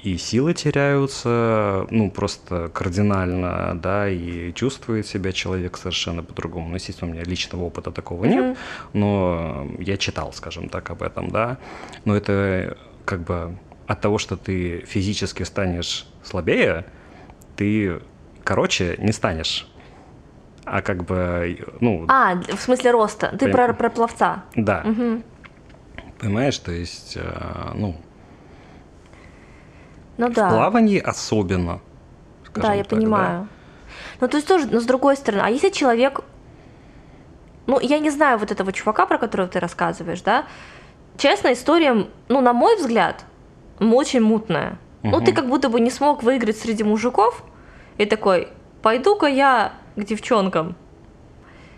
[0.03, 6.69] и силы теряются, ну, просто кардинально, да, и чувствует себя человек совершенно по-другому.
[6.69, 8.33] Ну, естественно, у меня личного опыта такого Мгм.
[8.35, 8.57] нет,
[8.93, 11.57] но я читал, скажем так, об этом, да.
[12.05, 13.57] Но это как бы
[13.87, 16.85] от того, что ты физически станешь слабее,
[17.55, 17.99] ты,
[18.51, 19.67] короче, не станешь.
[20.65, 23.27] А как бы, ну, А, в смысле роста.
[23.37, 24.43] Ты Поним- про, про пловца.
[24.55, 25.23] да, Мгм.
[26.19, 27.95] понимаешь, то есть, э, ну,
[30.17, 30.49] Ну в да.
[30.49, 31.79] плавании особенно.
[32.55, 32.95] Да, я так, да.
[32.95, 33.47] понимаю.
[34.21, 36.21] Ну, то есть тоже, но с другой стороны, а если человек,
[37.67, 40.45] ну, я не знаю вот этого чувака, про которого ты рассказываешь, да,
[41.17, 43.25] честно, история, ну, на мой взгляд,
[43.79, 44.79] очень мутная.
[45.03, 47.43] Ну, ты как будто бы не смог выиграть среди мужиков,
[47.97, 48.49] и такой,
[48.81, 50.75] пойду-ка я к девчонкам.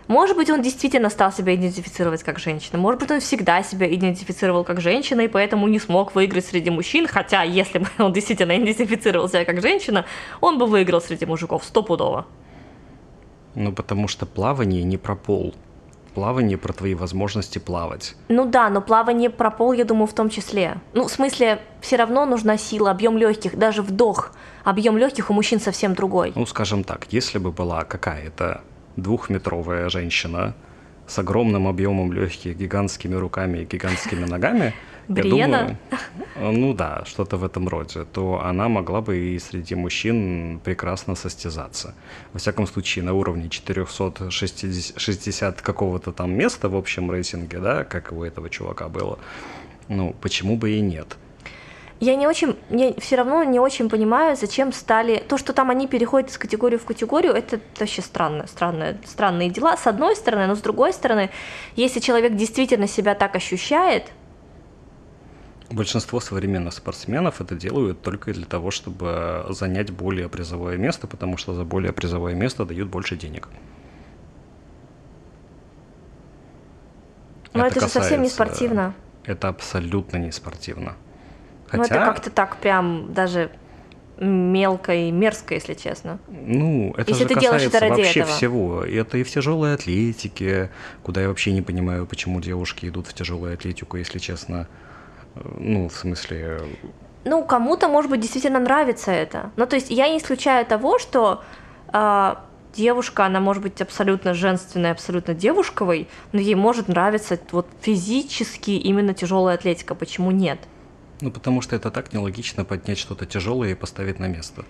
[0.07, 2.79] Может быть, он действительно стал себя идентифицировать как женщина.
[2.79, 7.05] Может быть, он всегда себя идентифицировал как женщина, и поэтому не смог выиграть среди мужчин.
[7.05, 10.05] Хотя, если бы он действительно идентифицировал себя как женщина,
[10.41, 12.25] он бы выиграл среди мужиков стопудово.
[13.53, 15.53] Ну, потому что плавание не про пол.
[16.13, 18.15] Плавание про твои возможности плавать.
[18.27, 20.81] Ну да, но плавание про пол, я думаю, в том числе.
[20.93, 24.31] Ну, в смысле, все равно нужна сила, объем легких, даже вдох.
[24.63, 26.33] Объем легких у мужчин совсем другой.
[26.35, 28.61] Ну, скажем так, если бы была какая-то
[28.95, 30.55] двухметровая женщина
[31.07, 34.73] с огромным объемом легких, гигантскими руками и гигантскими ногами,
[35.09, 35.77] Бриена?
[36.35, 41.15] думаю, ну да, что-то в этом роде, то она могла бы и среди мужчин прекрасно
[41.15, 41.93] состязаться.
[42.33, 48.23] Во всяком случае, на уровне 460 какого-то там места в общем рейтинге, да, как у
[48.23, 49.19] этого чувака было,
[49.87, 51.17] ну, почему бы и нет?
[51.99, 55.21] Я не очень, я все равно не очень понимаю, зачем стали...
[55.27, 59.75] То, что там они переходят из категории в категорию, это вообще странно, странно, странные дела,
[59.75, 61.29] с одной стороны, но с другой стороны,
[61.75, 64.13] если человек действительно себя так ощущает,
[65.71, 71.53] Большинство современных спортсменов это делают только для того, чтобы занять более призовое место, потому что
[71.53, 73.49] за более призовое место дают больше денег.
[77.53, 78.93] Но это, это же совсем не спортивно.
[79.25, 80.95] Это абсолютно не спортивно.
[81.67, 81.77] Хотя...
[81.77, 83.51] Ну, это как-то так прям даже
[84.19, 86.19] мелко и мерзко, если честно.
[86.27, 88.35] Ну, это если же ты касается это вообще этого.
[88.35, 88.83] всего.
[88.83, 90.71] Это и в тяжелой атлетике,
[91.03, 94.67] куда я вообще не понимаю, почему девушки идут в тяжелую атлетику, если честно.
[95.57, 96.61] Ну, в смысле...
[97.25, 99.51] Ну, кому-то, может быть, действительно нравится это.
[99.55, 101.43] Ну, то есть я не исключаю того, что
[101.91, 102.35] э,
[102.73, 109.13] девушка, она может быть абсолютно женственной, абсолютно девушковой, но ей может нравиться вот физически именно
[109.13, 109.95] тяжелая атлетика.
[109.95, 110.59] Почему нет?
[111.21, 114.63] Ну, потому что это так нелогично поднять что-то тяжелое и поставить на место.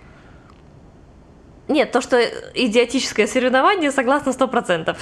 [1.68, 2.20] Нет, то, что
[2.54, 4.96] идиотическое соревнование, согласна сто процентов.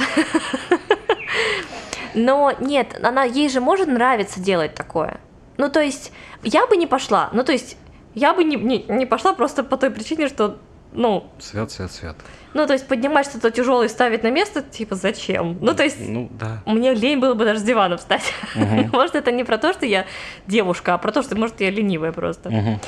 [2.15, 5.21] Но нет, она, ей же может нравиться делать такое.
[5.59, 7.29] Ну, то есть, я бы не пошла.
[7.33, 7.77] Ну, то есть,
[8.15, 10.57] я бы не, не, не пошла просто по той причине, что,
[10.93, 11.31] ну...
[11.39, 12.17] Свят, свят, свят.
[12.55, 15.59] Ну, то есть, поднимать что-то тяжелое и ставить на место, типа, зачем?
[15.61, 16.63] Ну, то есть, ну, да.
[16.65, 18.33] мне лень было бы даже с дивана встать.
[18.55, 18.89] Угу.
[18.93, 20.07] может, это не про то, что я
[20.47, 22.49] девушка, а про то, что, может, я ленивая просто.
[22.49, 22.81] Угу.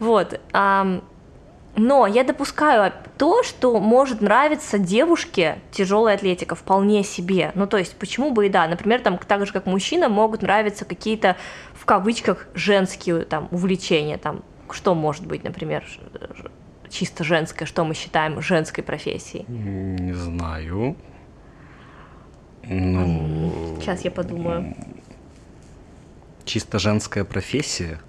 [0.00, 0.40] Вот.
[0.52, 1.00] А,
[1.78, 7.52] но я допускаю то, что может нравиться девушке тяжелая атлетика вполне себе.
[7.54, 8.66] Ну, то есть, почему бы и да.
[8.66, 11.36] Например, там, так же, как мужчинам, могут нравиться какие-то,
[11.74, 14.18] в кавычках, женские там увлечения.
[14.18, 15.84] Там, что может быть, например,
[16.90, 19.44] чисто женское, что мы считаем женской профессией?
[19.48, 20.96] Не знаю.
[22.64, 23.76] Ну...
[23.80, 24.74] Сейчас я подумаю.
[26.44, 28.00] Чисто женская профессия?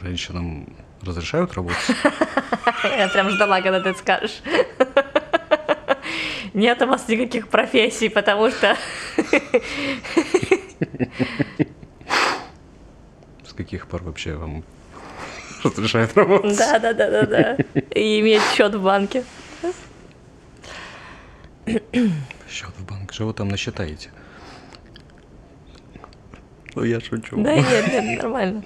[0.00, 1.78] Женщинам разрешают работать?
[2.84, 4.42] Я прям ждала, когда ты это скажешь.
[6.54, 8.76] Нет у вас никаких профессий, потому что...
[13.44, 14.64] С каких пор вообще вам
[15.64, 16.56] разрешают работать?
[16.56, 17.56] Да, да, да, да, да.
[17.94, 19.24] И иметь счет в банке.
[22.48, 23.12] Счет в банке.
[23.12, 24.10] Что вы там насчитаете?
[26.74, 27.36] Ну, я шучу.
[27.36, 28.62] Да нет, нет, нормально.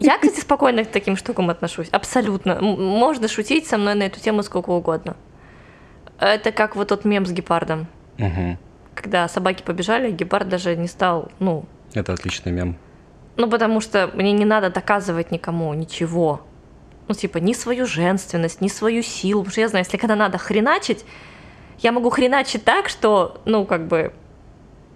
[0.00, 1.88] Я, кстати, спокойно к таким штукам отношусь.
[1.90, 2.60] Абсолютно.
[2.60, 5.16] Можно шутить со мной на эту тему сколько угодно.
[6.18, 7.86] Это как вот тот мем с гепардом.
[8.18, 8.58] Угу.
[8.94, 11.64] Когда собаки побежали, гепард даже не стал, ну...
[11.94, 12.76] Это отличный мем.
[13.36, 16.42] Ну, потому что мне не надо доказывать никому ничего.
[17.08, 19.40] Ну, типа, ни свою женственность, ни свою силу.
[19.40, 21.04] Потому что я знаю, если когда надо хреначить,
[21.80, 24.12] я могу хреначить так, что, ну, как бы,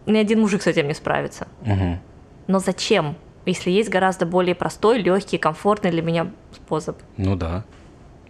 [0.07, 1.49] ни один мужик с этим не справится.
[1.63, 1.99] Угу.
[2.47, 6.99] Но зачем, если есть гораздо более простой, легкий, комфортный для меня способ?
[7.17, 7.65] Ну да.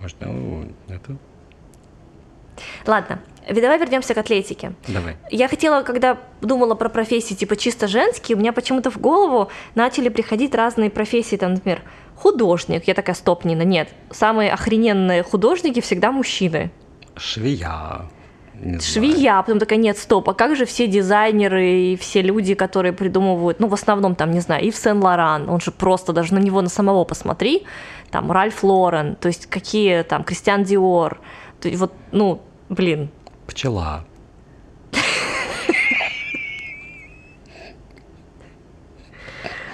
[0.01, 1.17] Может, ну, это...
[2.87, 4.73] Ладно, давай вернемся к атлетике.
[4.89, 5.17] Давай.
[5.31, 10.09] Я хотела, когда думала про профессии типа чисто женские, у меня почему-то в голову начали
[10.09, 11.83] приходить разные профессии, там, например,
[12.15, 12.85] художник.
[12.87, 13.89] Я такая, стоп, Нина, нет.
[14.11, 16.71] Самые охрененные художники всегда мужчины.
[17.17, 18.09] Швея.
[18.61, 22.93] Не швея, потом такая, нет, стоп, а как же все дизайнеры и все люди, которые
[22.93, 26.63] придумывают, ну, в основном, там, не знаю, Ив Сен-Лоран, он же просто, даже на него,
[26.63, 27.65] на самого посмотри,
[28.11, 31.21] там, Ральф Лорен, то есть какие там, Кристиан Диор,
[31.61, 33.11] то есть вот, ну, блин.
[33.47, 34.05] Пчела.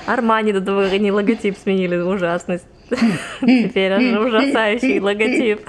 [0.07, 2.67] Армани до того, они логотип сменили, ужасность.
[3.41, 5.61] Теперь ужасающий логотип.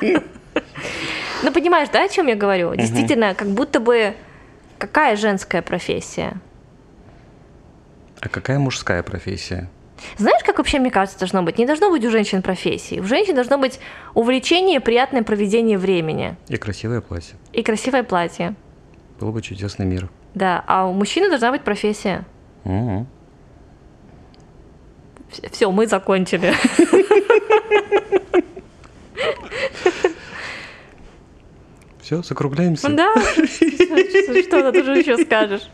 [1.43, 2.69] Ну, понимаешь, да, о чем я говорю?
[2.69, 2.77] Угу.
[2.77, 4.13] Действительно, как будто бы
[4.77, 6.33] какая женская профессия?
[8.21, 9.69] А какая мужская профессия?
[10.17, 11.57] Знаешь, как вообще, мне кажется, должно быть?
[11.57, 12.99] Не должно быть у женщин профессии.
[12.99, 13.79] У женщин должно быть
[14.13, 17.35] увлечение, приятное проведение времени И красивое платье.
[17.53, 18.55] и красивое платье.
[19.19, 20.09] Был бы чудесный мир.
[20.35, 22.25] Да, а у мужчины должна быть профессия.
[22.63, 23.07] Мгм.
[25.51, 26.53] Все, мы закончили.
[32.03, 32.89] Все, закругляемся.
[32.89, 35.69] Да, что ты же еще скажешь?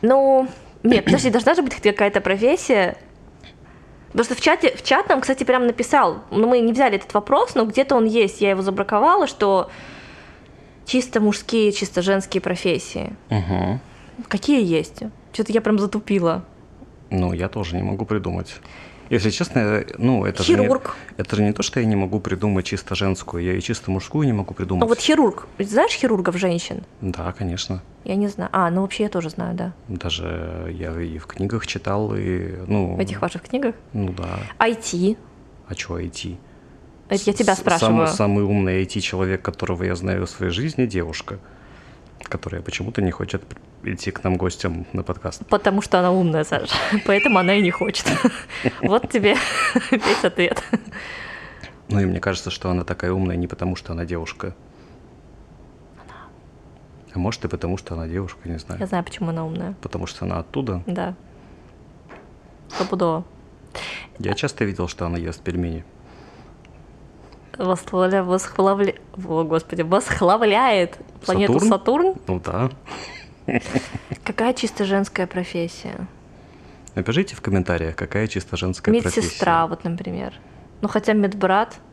[0.00, 0.48] Ну,
[0.82, 2.96] нет, подожди, должна же быть какая-то профессия.
[4.08, 7.12] Потому что в чате, в чат нам, кстати, прям написал, ну мы не взяли этот
[7.14, 9.70] вопрос, но где-то он есть, я его забраковала, что
[10.86, 13.14] чисто мужские, чисто женские профессии.
[13.28, 13.80] Мгм.
[14.28, 15.02] Какие есть?
[15.32, 16.44] Что-то я прям затупила.
[17.10, 18.54] Ну, я тоже не могу придумать.
[19.10, 20.96] Если честно, ну, это же, не, Хирург.
[21.16, 24.26] это же не то, что я не могу придумать чисто женскую, я и чисто мужскую
[24.26, 24.82] не могу придумать.
[24.82, 25.46] Ну вот хирург.
[25.58, 26.84] Знаешь хирургов женщин?
[27.00, 27.82] Да, конечно.
[28.04, 28.50] Я не знаю.
[28.52, 29.72] А, ну вообще я тоже знаю, да.
[29.88, 32.96] Даже я и в книгах читал, и, ну...
[32.96, 33.74] В этих ваших книгах.
[33.92, 34.38] Ну да.
[34.58, 35.16] IT.
[35.68, 36.36] А что IT?
[37.08, 38.06] Это я тебя спрашиваю.
[38.06, 41.38] Самый, самый умный IT-человек, которого я знаю в своей жизни, девушка,
[42.22, 43.42] которая почему-то не хочет
[43.84, 45.46] идти к нам гостям на подкаст.
[45.46, 46.74] Потому что она умная, Саша.
[47.06, 48.06] Поэтому она и не хочет.
[48.82, 49.36] Вот тебе
[49.90, 50.62] весь ответ.
[51.88, 54.54] Ну и мне кажется, что она такая умная не потому, что она девушка.
[57.14, 58.80] А может и потому, что она девушка, не знаю.
[58.80, 59.74] Я знаю, почему она умная.
[59.82, 60.82] Потому что она оттуда.
[60.86, 61.14] Да.
[62.68, 63.24] Стопудово.
[64.18, 65.84] Я часто видел, что она ест пельмени.
[67.58, 68.94] Восхваля, восхвалавля...
[69.28, 71.68] О, господи, восхваляет планету Сатурн?
[71.68, 72.14] Сатурн.
[72.26, 72.70] Ну да.
[74.24, 76.06] Какая чисто женская профессия?
[76.94, 80.34] Напишите в комментариях, какая чисто женская Медсестра, вот, например.
[80.80, 81.68] Ну, хотя медбрат.
[81.68, 81.92] профессия.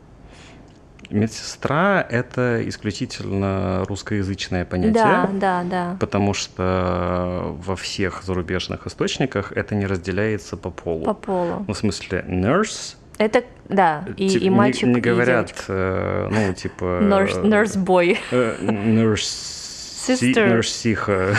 [1.10, 4.92] Медсестра– это исключительно русскоязычное понятие.
[4.92, 5.96] Да, да, да.
[5.98, 11.04] Потому что во всех зарубежных источниках это не разделяется по полу.
[11.04, 11.64] По полу.
[11.66, 12.96] Ну, в смысле, nurse.
[13.18, 15.64] Это, да, и, типа, и не- мальчик, не, и говорят, девочка.
[15.68, 16.84] э, ну, типа...
[17.02, 18.16] Nurse, nurse boy.
[18.30, 19.59] э, nurse...
[20.06, 20.46] Sister.
[20.54, 21.34] Нурсиха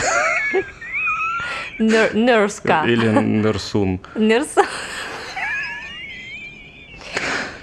[1.78, 2.84] Нер- Нерска.
[2.86, 4.00] или нурсун.
[4.14, 4.62] Нерса.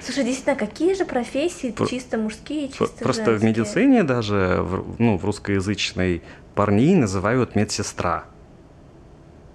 [0.03, 3.49] Слушай, действительно, какие же профессии Про- чисто мужские чисто Просто в женские?
[3.49, 6.23] медицине даже, в, ну, в русскоязычной
[6.55, 8.26] парней называют медсестра.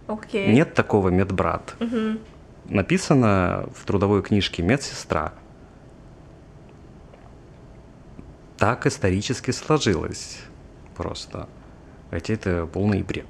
[0.07, 0.53] Окей.
[0.53, 1.75] Нет такого медбрат.
[1.81, 2.21] Мгм.
[2.67, 5.33] Написано в трудовой книжке медсестра.
[8.57, 10.39] Так исторически сложилось
[10.95, 11.49] просто.
[12.11, 13.27] Хотя это полный бред.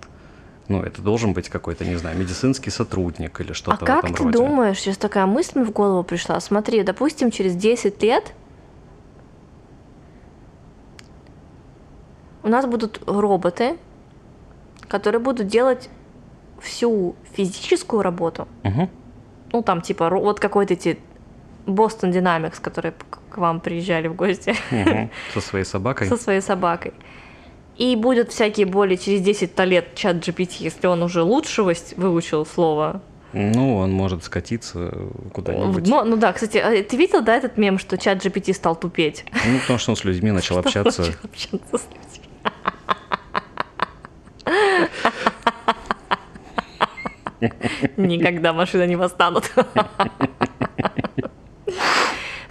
[0.68, 4.14] Ну, это должен быть какой-то, не знаю, медицинский сотрудник или А что-то в как этом
[4.14, 4.38] ты роде.
[4.38, 8.32] думаешь, сейчас такая мысль мне в голову пришла, смотри, допустим, через 10 лет
[12.42, 13.76] у нас будут роботы,
[14.88, 15.88] которые будут делать
[16.60, 18.88] всю физическую работу, Мгм.
[19.52, 20.98] ну там типа вот какой-то эти
[21.66, 22.94] Boston Dynamics, которые
[23.30, 25.10] к вам приезжали в гости Мгм.
[25.34, 26.08] Со своей собакой.
[26.08, 26.92] со своей собакой.
[27.76, 33.00] И будут всякие более через 10 лет чат GPT, если он уже лучшего выучил слово,
[33.32, 34.92] Ну, он может скатиться
[35.32, 35.88] куда-нибудь.
[35.88, 39.24] Ну, ну да, кстати, а ты видел, да, этот мем, что чат GPT стал тупеть?
[39.32, 41.02] Ну, потому что он с людьми начал общаться.
[41.02, 42.10] Начал общаться с людьми.
[47.96, 49.50] Никогда машины не восстанут.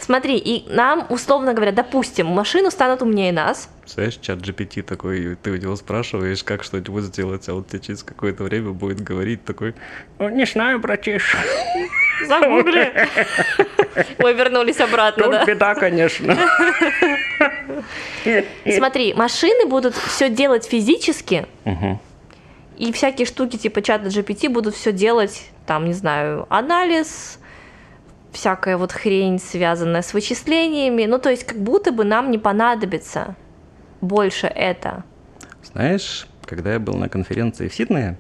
[0.04, 5.52] Смотри, и нам, условно говоря, допустим, машины станут умнее нас, Знаешь, чат GPT такой, ты
[5.52, 9.76] у него спрашиваешь, как что-нибудь сделать, а он тебе через какое-то время будет говорить такой,
[10.20, 11.38] «О, не знаю, братиш,
[12.28, 13.08] загугли.
[14.18, 15.46] Мы вернулись обратно, да?
[15.46, 16.38] беда, конечно.
[18.70, 21.46] Смотри, машины будут все делать физически.
[22.76, 27.40] И всякие штуки типа чата GPT будут все делать, там, не знаю, анализ,
[28.34, 31.06] всякая вот хрень, связанная с вычислениями.
[31.06, 33.36] Ну, то есть, как будто бы нам не понадобится
[34.02, 35.04] больше это.
[35.64, 38.18] Знаешь, когда я был на конференции в Сиднее,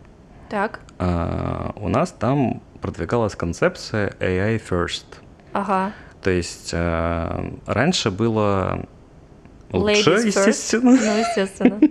[0.50, 0.80] Так.
[1.00, 5.06] а, у нас там продвигалась концепция AI first.
[5.52, 5.92] Ага.
[6.22, 8.86] То есть а, раньше было
[9.72, 10.26] лучше, Ladies first.
[10.28, 10.92] естественно.
[10.92, 11.80] Ну, естественно.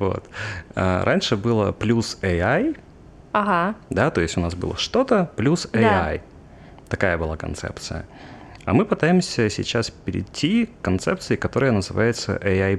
[0.00, 0.24] Вот.
[0.74, 2.76] А, раньше было плюс AI,
[3.30, 3.76] Ага.
[3.88, 5.78] да, то есть у нас было что-то плюс Да.
[6.88, 8.06] Такая была концепция.
[8.64, 12.76] А мы пытаемся сейчас перейти к концепции, которая называется AI+.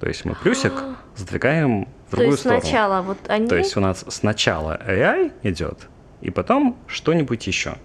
[0.00, 0.72] То есть мы плюсик
[1.16, 2.60] сдвигаем в То другую есть сторону.
[2.60, 3.46] сначала вот они...
[3.46, 5.88] То есть у нас сначала AI идет,
[6.20, 7.76] и потом что-нибудь еще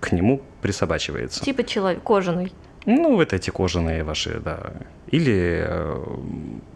[0.00, 1.44] к нему присобачивается.
[1.44, 2.52] Типа человек, кожаный.
[2.86, 4.72] Ну, вот эти кожаные ваши, да.
[5.08, 6.04] Или э,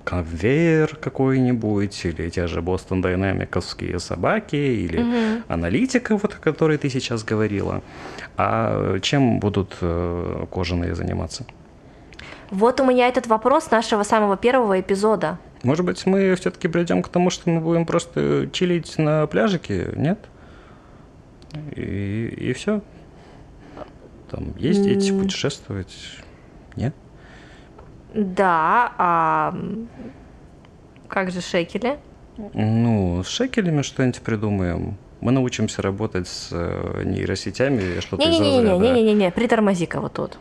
[0.04, 5.44] конвейер какой-нибудь, или те же Boston Dynamics'ские собаки, или Мгм.
[5.48, 7.82] аналитика, вот о которой ты сейчас говорила.
[8.36, 11.44] А чем будут э, кожаные заниматься?
[12.50, 15.38] Вот у меня этот вопрос нашего самого первого эпизода.
[15.62, 20.18] Может быть, мы все-таки придем к тому, что мы будем просто чилить на пляжике, нет?
[21.76, 22.82] И, и все.
[24.30, 25.94] Там ездить, путешествовать.
[26.76, 26.94] Нет?
[28.14, 29.54] Да, а
[31.08, 31.98] как же шекели?
[32.54, 34.96] Ну, с шекелями что-нибудь придумаем.
[35.20, 38.62] Мы научимся работать с э, нейросетями, что-то из разряда.
[38.78, 40.38] Не-не-не-не-не-не, притормози-ка вот тут.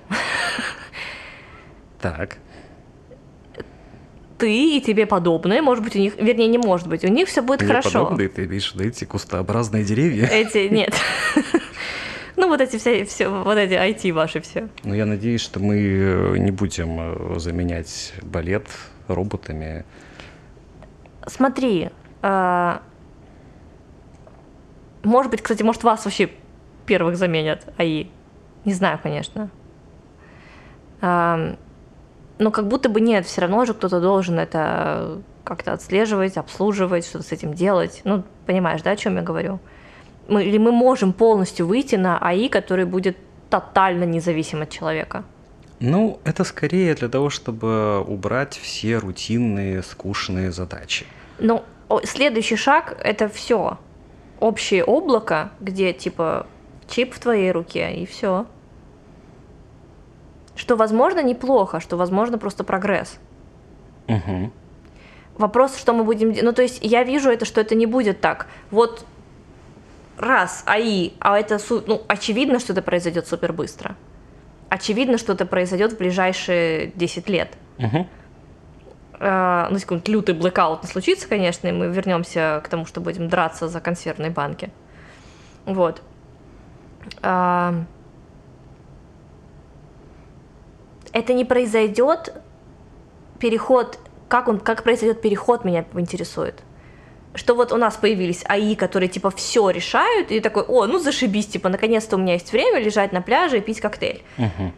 [2.02, 2.38] Так.
[4.40, 7.44] Ты и тебе подобные, может быть, у них, вернее, не может быть, у них все
[7.44, 8.06] будет Мне хорошо.
[8.06, 10.26] подобные, ты видишь, да, эти кустообразные деревья.
[10.26, 10.96] Эти, нет.
[12.36, 14.70] Ну, вот эти все, все, вот эти IT ваши все.
[14.84, 18.68] Но я надеюсь, что мы э, не будем э, заменять балет
[19.08, 19.86] роботами.
[21.28, 21.90] Смотри,
[22.22, 22.82] а,
[25.04, 26.30] может быть, кстати, может, вас вообще
[26.86, 28.08] первых заменят АИ.
[28.66, 29.50] Не знаю, конечно.
[31.02, 37.26] Но как будто бы нет, все равно же кто-то должен это как-то отслеживать, обслуживать, что-то
[37.26, 38.02] с этим делать.
[38.04, 39.60] Ну, понимаешь, да, о чем я говорю?
[40.28, 43.18] Мы, или мы можем полностью выйти на АИ, который будет
[43.50, 45.24] тотально независим от человека.
[45.80, 51.06] Ну, это скорее для того, чтобы убрать все рутинные, скучные задачи.
[51.40, 51.64] Ну,
[52.04, 53.78] следующий шаг это все.
[54.40, 56.46] Общее облако, где типа
[56.88, 58.46] чип в твоей руке, и все.
[60.56, 63.18] Что, возможно, неплохо, что, возможно, просто прогресс.
[64.08, 64.52] Угу.
[65.38, 66.44] Вопрос, что мы будем делать.
[66.44, 68.48] Ну, то есть я вижу это, что это не будет так.
[68.70, 69.06] Вот
[70.22, 73.96] раз, АИ, а это, ну, очевидно, что это произойдет супер быстро.
[74.70, 77.50] Очевидно, что это произойдет в ближайшие 10 лет.
[77.78, 78.08] Угу.
[79.20, 83.28] Э, ну, какой-нибудь лютый блэкаут не случится, конечно, и мы вернемся к тому, что будем
[83.28, 84.72] драться за консервные банки.
[85.66, 86.02] Вот.
[87.22, 87.84] А,
[91.14, 92.34] Это не произойдет
[93.40, 94.00] переход,
[94.30, 96.64] как он, как произойдет переход, меня интересует.
[97.34, 101.48] Что вот у нас появились АИ, которые типа все решают, и такой, о, ну зашибись,
[101.48, 104.22] типа, наконец-то у меня есть время лежать на пляже и пить коктейль.
[104.38, 104.74] Угу.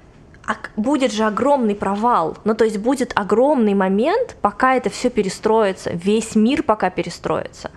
[0.45, 2.37] А будет же огромный провал.
[2.43, 5.91] Ну, то есть будет огромный момент, пока это все перестроится.
[5.93, 7.71] Весь мир пока перестроится.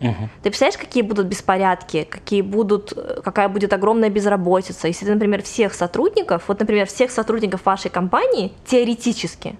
[0.00, 0.28] Угу.
[0.42, 5.42] Ты представляешь, какие будут беспорядки, какие будут, э, какая будет огромная безработица, если, ты, например,
[5.42, 9.56] всех сотрудников, вот, например, всех сотрудников вашей компании теоретически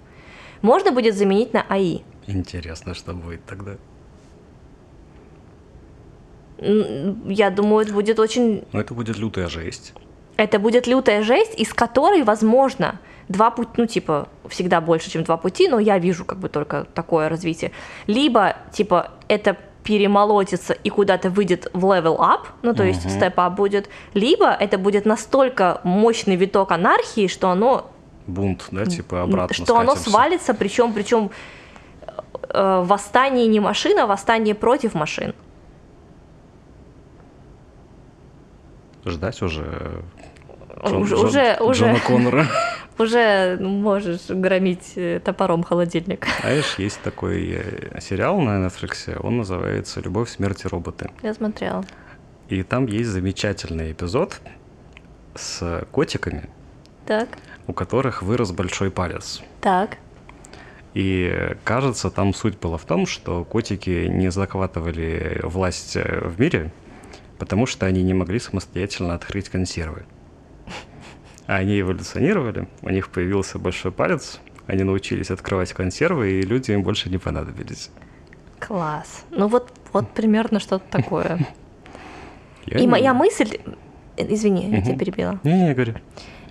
[0.61, 2.01] можно будет заменить на АИ.
[2.27, 3.77] Интересно, что будет тогда.
[6.61, 9.93] Я думаю, это будет очень Но это будет лютая жесть.
[10.37, 15.37] Это будет лютая жесть, из которой, возможно, два пути, ну, типа, всегда больше, чем два
[15.37, 17.71] пути, но я вижу как бы только такое развитие.
[18.07, 23.15] Либо, типа, это перемолотится и куда-то выйдет в level up, ну, то есть Мгм.
[23.17, 27.89] step up будет, либо это будет настолько мощный виток анархии, что оно,
[28.27, 30.09] Бунт, да, типа обратно что оно скатимся.
[30.11, 31.31] свалится, причем, причем
[32.49, 35.33] э, восстание не машин, а восстание против машин.
[39.11, 40.03] Ждать уже
[40.83, 41.83] Уже- уже- уже.
[41.85, 42.47] Джона Коннора.
[42.97, 46.27] Уже можешь громить э, топором холодильник.
[46.41, 51.09] Знаешь, есть такой э, сериал на Netflix, он называется «Любовь, смерть и роботы».
[51.23, 51.83] Я смотрела.
[52.49, 54.39] И там есть замечательный эпизод
[55.35, 56.49] с котиками,
[57.07, 57.29] Так,
[57.67, 59.41] у которых вырос большой палец.
[59.61, 59.97] так.
[60.93, 66.39] И э, кажется, там суть была в том, что котики не захватывали власть э, в
[66.39, 66.71] мире,
[67.41, 70.03] потому что они не могли самостоятельно открыть консервы.
[71.47, 76.83] А они эволюционировали, у них появился большой палец, они научились открывать консервы, и люди им
[76.83, 77.89] больше не понадобились.
[78.59, 79.25] Класс.
[79.31, 81.47] Ну вот, вот примерно что-то такое.
[82.67, 83.57] Я И не- моя мысль...
[84.17, 85.39] Извини, я тебя перебила.
[85.43, 85.95] Не-не, говорю.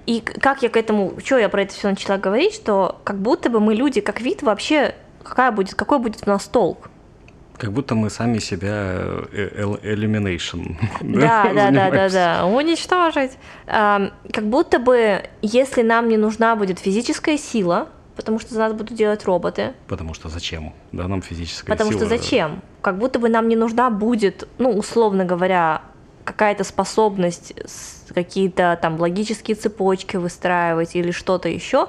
[0.07, 1.13] И как я к этому...
[1.25, 4.43] Что я про это все начала говорить, что как будто бы мы люди, как вид,
[4.43, 4.97] вообще...
[5.23, 6.91] Какая будет, какой будет у нас толк?
[7.61, 12.47] Как будто мы сами себя э, elimination Да, да, да, да, да.
[12.47, 13.33] Уничтожить.
[13.67, 18.97] Как будто бы, если нам не нужна будет физическая сила, потому что за нас будут
[18.97, 20.73] делать роботы, Потому что зачем?
[20.93, 22.19] Да, нам физическая Потому что сила.
[22.19, 22.63] зачем?
[22.81, 25.83] Как будто бы нам не нужна будет, ну, условно говоря,
[26.25, 27.55] какая-то способность
[28.15, 31.89] какие-то там логические цепочки выстраивать или что-то еще.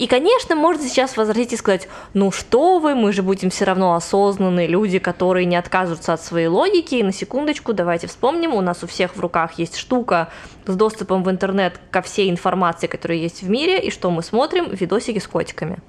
[0.00, 3.94] И, конечно, можно сейчас возразить и сказать, ну что вы, мы же будем все равно
[3.94, 6.94] осознанные люди, которые не отказываются от своей логики.
[6.94, 10.30] И на секундочку, давайте вспомним, у нас у всех в руках есть штука
[10.64, 14.70] с доступом в интернет ко всей информации, которая есть в мире, и что мы смотрим?
[14.70, 15.80] Видосики с котиками.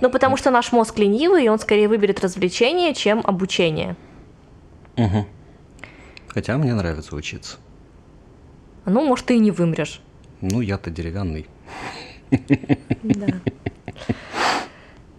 [0.00, 3.96] Ну, потому что наш мозг ленивый, и он скорее выберет развлечение, чем обучение.
[4.96, 5.26] Угу.
[6.28, 7.56] Хотя мне нравится учиться.
[8.84, 10.00] Ну, может, ты и не вымрешь.
[10.40, 11.48] Ну, я-то деревянный.
[13.02, 13.26] Да.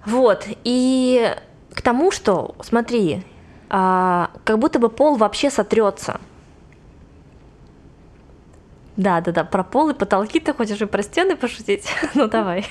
[0.06, 1.36] Вот, и
[1.74, 3.24] к тому, что, смотри,
[3.70, 6.20] а, как будто бы пол вообще сотрется.
[8.98, 11.88] Да, да, да, про пол и потолки ты хочешь и про стены пошутить?
[12.16, 12.66] Ну давай.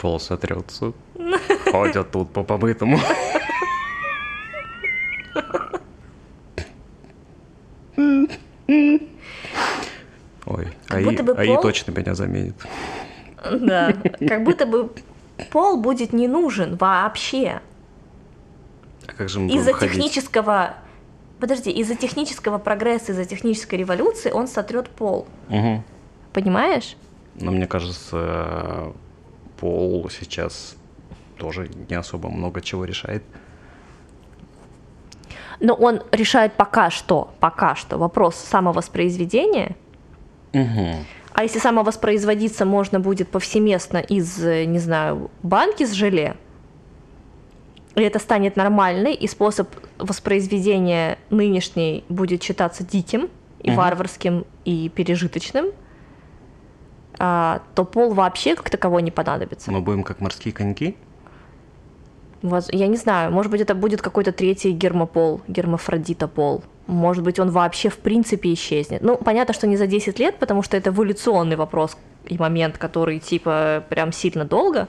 [0.00, 0.92] Пол сотрется.
[1.70, 2.98] Ходят тут по побытому.
[10.46, 12.54] Ой, Как АИ, будто бы АИ пол- точно меня заменит.
[13.50, 13.92] Да,
[14.28, 14.90] как будто бы
[15.50, 17.60] пол будет не нужен вообще.
[19.06, 20.74] А как же мы Из-за технического...
[21.38, 25.26] Подожди, из-за технического прогресса, из-за технической революции он сотрет пол.
[25.48, 25.82] Мгм.
[26.32, 26.96] Понимаешь?
[27.34, 28.92] Но мне кажется,
[29.58, 30.76] пол сейчас
[31.36, 33.24] тоже не особо много чего решает.
[35.58, 39.76] Но он решает пока что, пока что вопрос самовоспроизведения.
[40.52, 41.04] Мгм.
[41.32, 46.36] А если самовоспроизводиться можно будет повсеместно из, э, не знаю, банки с желе,
[47.94, 49.68] и это станет нормальной, и способ
[49.98, 53.28] воспроизведения нынешней будет считаться диким
[53.62, 53.76] и Мгм.
[53.76, 55.66] варварским и пережиточным,
[57.18, 59.70] а, то пол вообще как таковой не понадобится.
[59.70, 60.96] Мы будем как морские коньки?
[62.42, 66.64] Я не знаю, может быть, это будет какой-то третий гермопол, гермафродитопол.
[66.88, 69.02] Может быть, он вообще в принципе исчезнет.
[69.02, 71.96] Ну, понятно, что не за 10 лет, потому что это эволюционный вопрос
[72.26, 74.88] и момент, который типа прям сильно долго.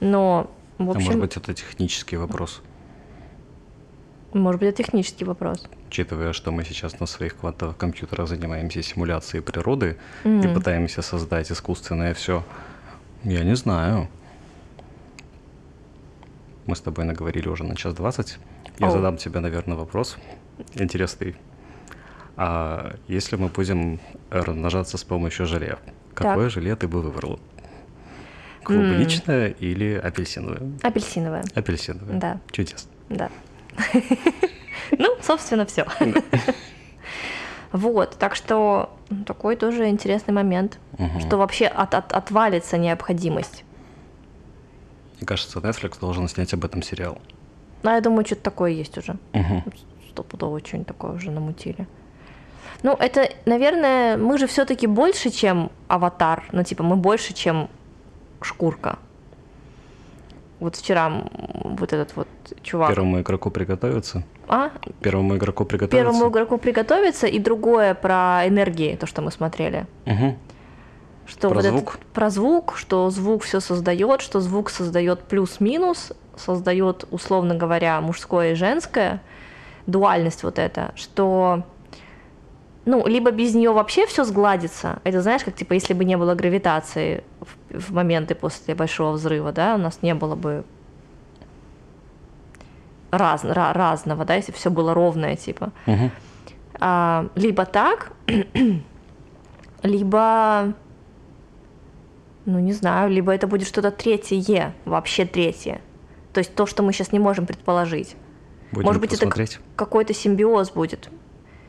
[0.00, 2.60] Но, в А общем, может быть, это технический вопрос,
[4.34, 5.64] может быть, это технический вопрос.
[5.88, 10.54] учитывая, что мы сейчас на своих квантовых компьютерах занимаемся симуляцией природы и М.
[10.54, 12.44] пытаемся создать искусственное все.
[13.24, 14.08] Я не знаю.
[16.68, 18.36] Мы с тобой наговорили уже на час двадцать.
[18.78, 18.92] Я Оу.
[18.92, 20.18] задам тебе, наверное, вопрос
[20.74, 21.34] интересный.
[22.36, 25.78] А если мы будем размножаться с помощью желе,
[26.14, 27.40] какое желе ты бы выбрал?
[28.64, 30.60] Клубничное или апельсиновое?
[30.82, 31.42] Апельсиновое.
[31.54, 32.18] Апельсиновое.
[32.20, 32.40] Да.
[32.52, 32.90] Чудесно.
[33.08, 33.30] Да.
[34.90, 35.86] Ну, собственно, все.
[37.72, 38.96] Вот, так что
[39.26, 40.78] такой тоже интересный момент,
[41.20, 43.64] что вообще от- от- отвалится необходимость.
[45.18, 47.18] Мне кажется, Netflix должен снять об этом сериал.
[47.82, 49.16] Ну, я думаю, что-то такое есть уже.
[49.32, 49.64] Мгм.
[50.10, 51.86] Стопудово что-нибудь такое уже намутили.
[52.82, 56.44] Ну, это, наверное, мы же все-таки больше, чем аватар.
[56.52, 57.68] Ну, типа, мы больше, чем
[58.40, 58.98] шкурка.
[60.60, 61.24] Вот вчера
[61.64, 62.28] вот этот вот
[62.62, 62.88] чувак.
[62.90, 64.24] Первому игроку приготовиться.
[64.48, 64.70] А?
[65.00, 65.96] Первому игроку приготовиться.
[65.96, 69.86] Первому игроку приготовиться, и другое про энергии, то, что мы смотрели.
[70.06, 70.36] Мгм.
[71.28, 71.98] Что Про вот этот- звук?
[72.14, 78.54] про звук, что звук все создает, что звук создает плюс-минус, создает, условно говоря, мужское и
[78.54, 79.20] женское,
[79.86, 81.62] дуальность вот эта, что
[82.86, 85.00] ну, либо без нее вообще все сгладится.
[85.04, 87.22] Это знаешь, как типа, если бы не было гравитации
[87.68, 90.64] в, в моменты после большого взрыва, да, у нас не было бы
[93.10, 95.72] раз, ра- разного, да, если все было ровное, типа.
[95.84, 96.10] Мгм.
[96.80, 98.12] А, либо так,
[99.82, 100.72] либо,
[102.48, 105.82] ну не знаю, либо это будет что-то третье, вообще третье.
[106.32, 108.16] То есть то, что мы сейчас не можем предположить.
[108.72, 109.60] Будем Может быть, это посмотреть.
[109.76, 111.10] какой-то симбиоз будет,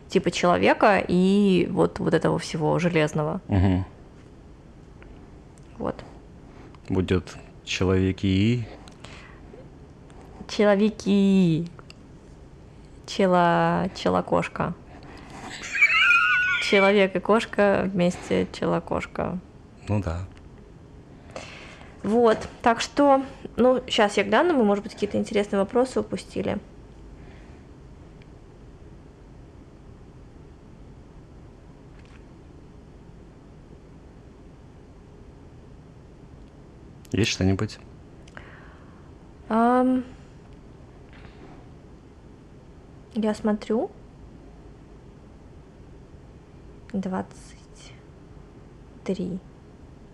[0.07, 3.41] типа человека и вот, вот этого всего железного.
[3.49, 3.85] Мгм.
[5.77, 5.95] Вот.
[6.88, 7.35] Будет
[7.65, 8.68] человеки и...
[10.47, 11.68] Человеки.
[13.06, 13.89] Чела...
[13.95, 14.73] Чела-кошка.
[16.64, 19.39] Человек и кошка вместе чела-кошка.
[19.88, 20.26] Ну да.
[22.04, 23.24] Вот, так что,
[23.58, 26.60] ну, сейчас я гляну, мы, может быть, какие-то интересные вопросы упустили.
[37.12, 37.80] Есть что-нибудь?
[39.50, 40.04] Ам,
[43.16, 43.90] Я смотрю.
[46.94, 49.40] 23.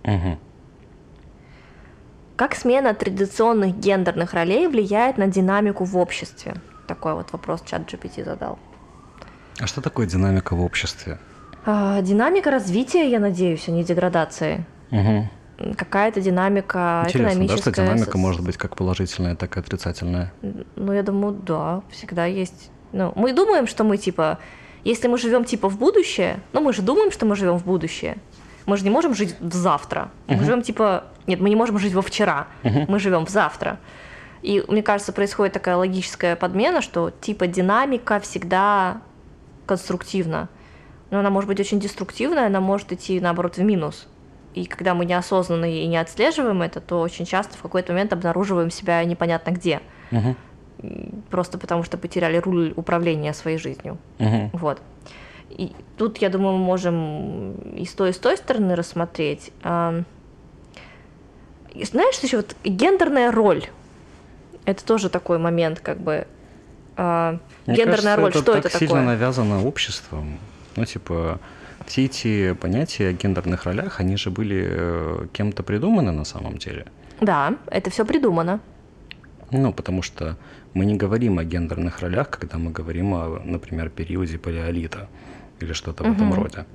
[0.04, 0.40] Мгм.
[2.36, 6.56] Как смена традиционных гендерных ролей влияет на динамику в обществе?
[6.88, 8.60] Такой вот вопрос чат GPT задал.
[9.60, 11.18] А что такое динамика в обществе?
[11.66, 14.66] А, динамика развития, я надеюсь, а не деградации.
[14.92, 15.30] Мгм.
[15.78, 17.72] Какая-то динамика Интересно, да, экономическая.
[17.72, 20.34] что динамика может быть как положительная, так и отрицательная.
[20.76, 22.70] Ну, я думаю, да, всегда есть.
[22.92, 24.40] Ну, мы думаем, что мы типа,
[24.84, 28.18] если мы живем типа в будущее, ну мы же думаем, что мы живем в будущее.
[28.66, 30.10] Мы же не можем жить в завтра.
[30.28, 30.44] Мы Мгм.
[30.46, 31.06] живем типа...
[31.28, 32.48] Нет, мы не можем жить во вчера.
[32.64, 32.86] Мгм.
[32.88, 33.80] Мы живем в завтра.
[34.42, 39.02] И мне кажется, происходит такая логическая подмена, что типа динамика всегда
[39.66, 40.50] конструктивна.
[41.10, 44.08] Но она может быть очень деструктивная, она может идти, наоборот, в минус.
[44.54, 48.70] И когда мы неосознанно и не отслеживаем это, то очень часто в какой-то момент обнаруживаем
[48.70, 49.82] себя непонятно где.
[50.12, 50.36] Мгм.
[51.30, 53.98] Просто потому что потеряли руль управления своей жизнью.
[54.20, 54.52] Мгм.
[54.54, 54.82] Вот.
[55.50, 59.52] И тут, я думаю, мы можем и с той, и с той стороны рассмотреть.
[61.76, 63.64] И Знаешь, еще вот гендерная роль.
[64.66, 66.26] Это тоже такой момент, как бы.
[66.98, 69.06] а, Мне гендерная кажется, роль, это что так это сильно такое?
[69.06, 70.40] навязано обществом.
[70.76, 71.40] Ну, типа,
[71.86, 76.86] все эти понятия о гендерных ролях, они же были э, кем-то придуманы на самом деле.
[77.22, 78.60] Да, это все придумано.
[79.52, 80.36] Ну, потому что
[80.74, 85.08] мы не говорим о гендерных ролях, когда мы говорим о, например, периоде палеолита
[85.60, 86.66] или что-то в этом роде.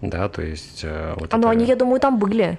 [0.00, 0.84] Да, то есть...
[0.84, 2.58] э, Вот А, Ну, это- они, я думаю, там были.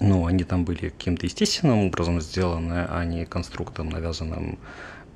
[0.00, 4.58] Ну, они там были каким-то естественным образом сделаны, а не конструктом, навязанным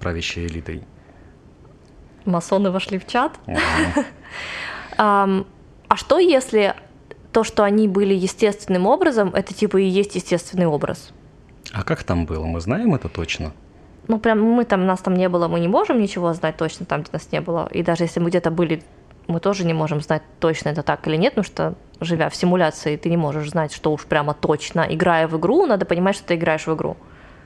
[0.01, 0.83] правящей элитой.
[2.25, 3.39] Масоны вошли в чат.
[5.93, 6.75] А что если
[7.33, 11.13] то, что они были естественным образом, это типа и есть естественный образ?
[11.73, 12.47] А как там было?
[12.47, 13.53] Мы знаем это точно?
[14.09, 17.03] Ну, прям мы там, нас там не было, мы не можем ничего знать точно там,
[17.03, 17.69] где нас не было.
[17.73, 18.83] И даже если мы где-то были,
[19.29, 22.97] мы тоже не можем знать точно это так или нет, потому что, живя в симуляции,
[22.97, 24.87] ты не можешь знать, что уж прямо точно.
[24.89, 26.97] Играя в игру, надо понимать, что ты играешь в игру.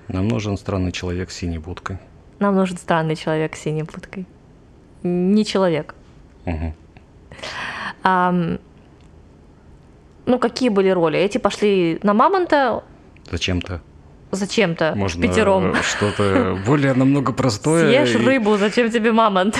[0.08, 1.98] Нам нужен странный человек с синей будкой.
[2.38, 4.26] Нам нужен странный человек с синей будкой.
[5.02, 5.94] Не человек.
[6.44, 6.74] Мгм.
[8.02, 8.58] Ам,
[10.26, 11.18] ну, какие были роли?
[11.18, 12.82] Эти пошли на мамонта
[13.30, 13.80] Зачем-то.
[14.30, 15.74] зачем-то Можно пятером.
[15.82, 17.86] что-то более намного простое.
[18.04, 19.58] Съешь и- рыбу, зачем тебе мамонт?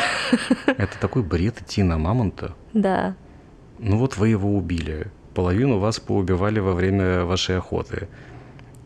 [0.67, 2.55] Это такой бред идти на мамонта.
[2.73, 3.15] Да.
[3.79, 5.09] Ну вот вы его убили.
[5.35, 8.09] Половину вас поубивали во время вашей охоты.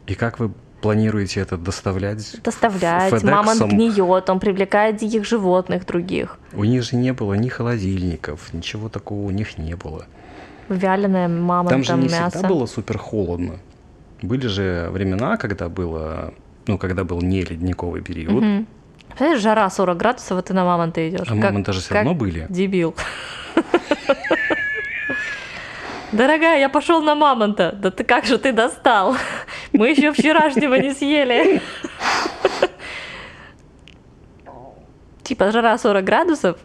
[0.06, 0.50] И как вы
[0.82, 2.42] планируете это доставлять?
[2.42, 3.30] Доставлять, Федексом?
[3.30, 6.38] мамонт гниет, он привлекает диких животных других.
[6.52, 10.06] У них же не было ни холодильников, ничего такого у них не было.
[10.68, 12.30] Вяленое мамонтом Там же не мясо.
[12.38, 13.56] всегда было супер холодно.
[14.22, 16.32] Были же времена, когда было,
[16.66, 18.66] ну, когда был не ледниковый период, Мгм.
[19.08, 21.28] Представляешь, жара 40 градусов, а ты на мамонта идешь.
[21.28, 22.46] а мамонты же все равно были.
[22.48, 22.94] Дебил.
[26.12, 27.72] Дорогая, я пошел на мамонта.
[27.80, 29.16] Да ты как же ты достал?
[29.72, 31.62] Мы еще вчерашнего не съели.
[35.22, 36.56] Типа жара 40 градусов,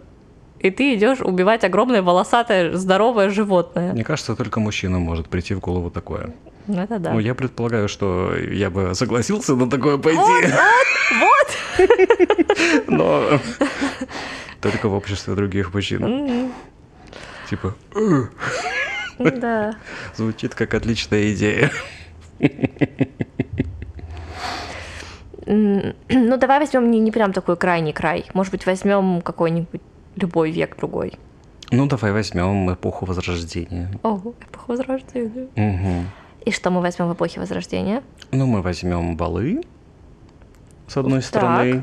[0.60, 3.94] и ты идешь убивать огромное волосатое здоровое животное.
[3.94, 6.34] Мне кажется, только мужчина может прийти в голову такое.
[6.66, 7.12] Ну, Это да.
[7.12, 10.20] Ну, я предполагаю, что я бы согласился на такое пойти,
[11.20, 11.48] Вот!
[12.88, 13.40] но
[14.62, 16.52] только в обществе других мужчин.
[17.48, 17.76] Типа,
[19.20, 19.76] Да.
[20.16, 21.72] звучит как отличная идея.
[25.48, 28.26] Ну, давай возьмем не, не прям такой крайний край.
[28.34, 29.82] Может быть, возьмем какой-нибудь
[30.16, 31.20] любой век другой.
[31.72, 33.92] Ну, давай возьмем эпоху Возрождения.
[34.04, 35.48] О, эпоха Возрождения.
[35.56, 36.08] Мгм.
[36.46, 38.02] И что мы возьмем в эпохе Возрождения?
[38.32, 39.62] Ну, мы возьмем балы
[40.88, 41.28] с одной Так.
[41.28, 41.82] стороны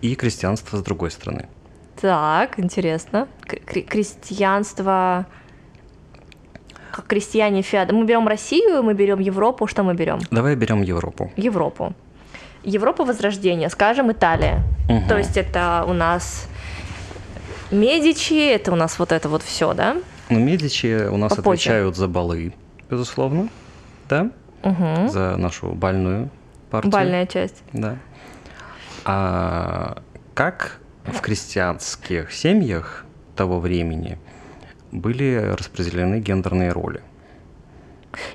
[0.00, 1.48] и крестьянство с другой стороны.
[2.00, 3.28] Так, интересно.
[3.46, 5.26] Кре- крестьянство...
[6.92, 7.94] Как крестьяне феода.
[7.94, 9.66] Мы берем Россию, мы берем Европу.
[9.66, 10.18] Что мы берем?
[10.30, 11.32] Давай берем Европу.
[11.36, 11.94] Европу.
[12.64, 14.62] Европа Возрождения, скажем, Италия.
[14.88, 15.08] Мгм.
[15.08, 16.48] То есть это у нас
[17.70, 19.96] Медичи, это у нас вот это вот все, да?
[20.28, 21.70] Ну, Медичи у нас Попозже.
[21.70, 22.52] отвечают за балы,
[22.90, 23.48] безусловно,
[24.08, 24.30] да?
[24.62, 25.08] Угу.
[25.08, 26.28] За нашу бальную
[26.70, 26.92] партию.
[26.92, 27.62] Бальная часть.
[27.72, 27.96] Да.
[29.04, 30.02] А
[30.34, 33.04] как в крестьянских семьях
[33.34, 34.18] того времени
[34.92, 37.00] были распределены гендерные роли?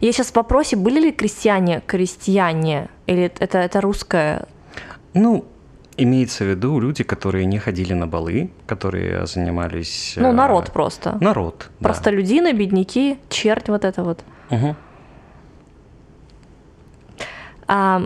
[0.01, 2.89] Я сейчас в вопросе, были ли крестьяне крестьяне?
[3.05, 4.47] Или это, это русское?
[5.13, 5.45] Ну,
[5.97, 10.15] имеется в виду люди, которые не ходили на балы, которые занимались...
[10.17, 11.17] Ну, э, народ просто.
[11.21, 11.89] Народ, да.
[11.89, 14.23] Простолюдины, бедняки, чернь вот это вот.
[14.49, 14.75] Мгм.
[17.67, 18.03] А,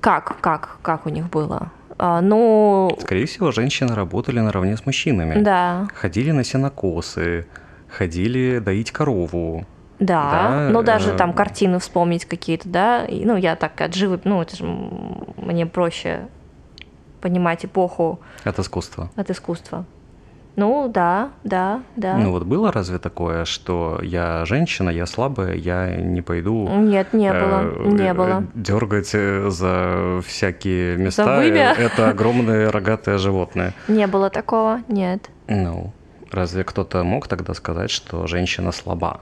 [0.00, 1.72] как, как, как у них было?
[1.98, 5.40] А, ну, Скорее всего, женщины работали наравне с мужчинами.
[5.42, 7.46] да, Ходили на сенокосы,
[7.88, 9.64] ходили доить корову.
[10.00, 10.30] да.
[10.30, 13.04] Да, ну, даже э, там картины вспомнить какие-то, да.
[13.04, 16.26] И, ну, я так от живы, ну, это же мне проще
[17.20, 19.10] понимать эпоху от искусства.
[19.16, 19.84] от искусства.
[20.56, 22.16] Ну, да, да, да.
[22.16, 27.32] Ну вот было разве такое, что я женщина, я слабая, я не пойду Нет, не
[27.32, 28.44] было, э, не э, было.
[28.54, 31.38] дергать э, за всякие места.
[31.38, 31.74] вымя?
[31.76, 33.74] э, Это огромное рогатое животное.
[33.88, 35.28] Не было такого, нет.
[35.48, 35.92] Ну,
[36.34, 39.20] Разве кто-то мог тогда сказать, что женщина слаба?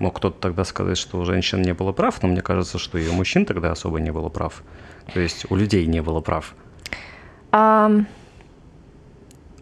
[0.00, 3.08] Мог кто-то тогда сказать, что у женщин не было прав, но мне кажется, что и
[3.08, 4.64] у мужчин тогда особо не было прав.
[5.12, 6.56] То есть у людей не было прав.
[7.52, 8.08] Ам,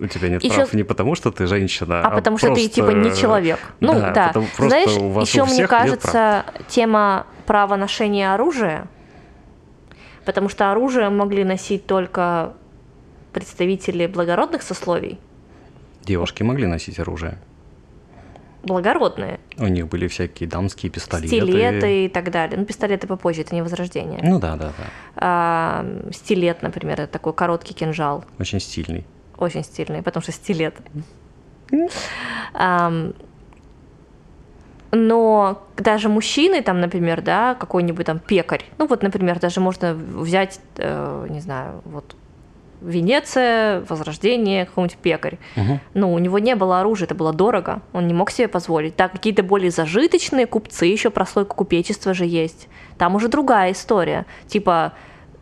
[0.03, 2.91] У тебя нет Ещё- прав не потому, что ты женщина, а потому что ты типа
[2.91, 3.59] не человек.
[3.81, 4.27] Ну Да, да.
[4.29, 8.89] потому- Знаешь, у вас еще у мне кажется, тема права ношения оружия,
[10.25, 12.55] потому что оружие могли носить только
[13.33, 15.19] представители благородных сословий,
[16.03, 17.39] Девушки могли носить оружие.
[18.65, 21.29] благородные, У них были всякие дамские пистолеты.
[21.29, 22.59] стилеты и так далее.
[22.59, 24.21] Ну, пистолеты попозже, это не возрождение.
[24.23, 24.85] Ну да, да, да.
[25.17, 28.25] А, стилет, например, это такой короткий кинжал.
[28.39, 29.05] Очень стильный.
[29.43, 30.75] Очень стильный, потому что стилет.
[34.95, 40.61] Но даже мужчины, там, например, да, какой-нибудь там пекарь, ну вот, например, даже можно взять,
[40.77, 42.15] э, не знаю, вот
[42.83, 45.39] Венеция, Возрождение, какой-нибудь пекарь.
[45.57, 45.81] Мгм.
[45.95, 48.95] Ну, у него не было оружия, это было дорого, он не мог себе позволить.
[48.95, 52.69] Так, какие-то более зажиточные купцы, еще прослойка купечества же есть.
[52.99, 54.27] Там уже другая история.
[54.47, 54.93] Типа,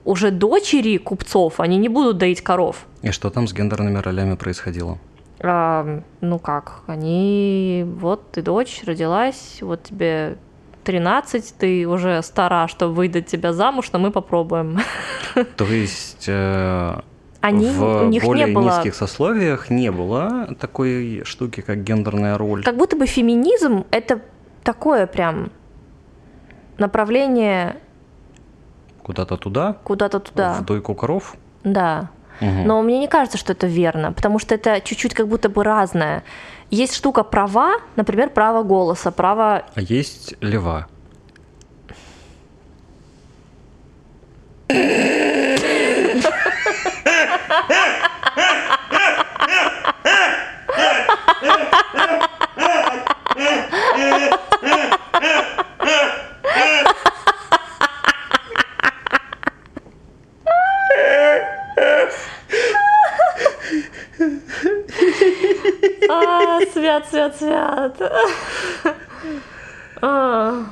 [0.05, 2.87] уже дочери купцов, они не будут доить коров.
[3.03, 4.99] И что там с гендерными ролями происходило?
[5.43, 10.37] А, ну как, они, вот ты дочь, родилась, вот тебе
[10.85, 14.81] 13, ты уже стара, чтобы выдать тебя замуж, но мы попробуем.
[15.57, 17.01] То есть э,
[17.41, 18.67] Они, в у них более не было...
[18.67, 22.63] низких сословиях не было такой штуки, как гендерная роль.
[22.63, 24.21] Как будто бы феминизм— это
[24.63, 25.51] такое прям
[26.77, 27.77] направление
[29.03, 30.55] Куда-то туда, куда-то туда.
[30.55, 31.37] в дойку коров.
[31.65, 32.11] Да.
[32.41, 36.23] Но мне не кажется, что это верно, потому что это чуть-чуть как будто бы разное.
[36.71, 39.65] Есть штука права, например, право голоса, право...
[39.75, 40.87] А есть лева.
[67.11, 68.13] Свят, свят, свят.
[70.03, 70.65] А.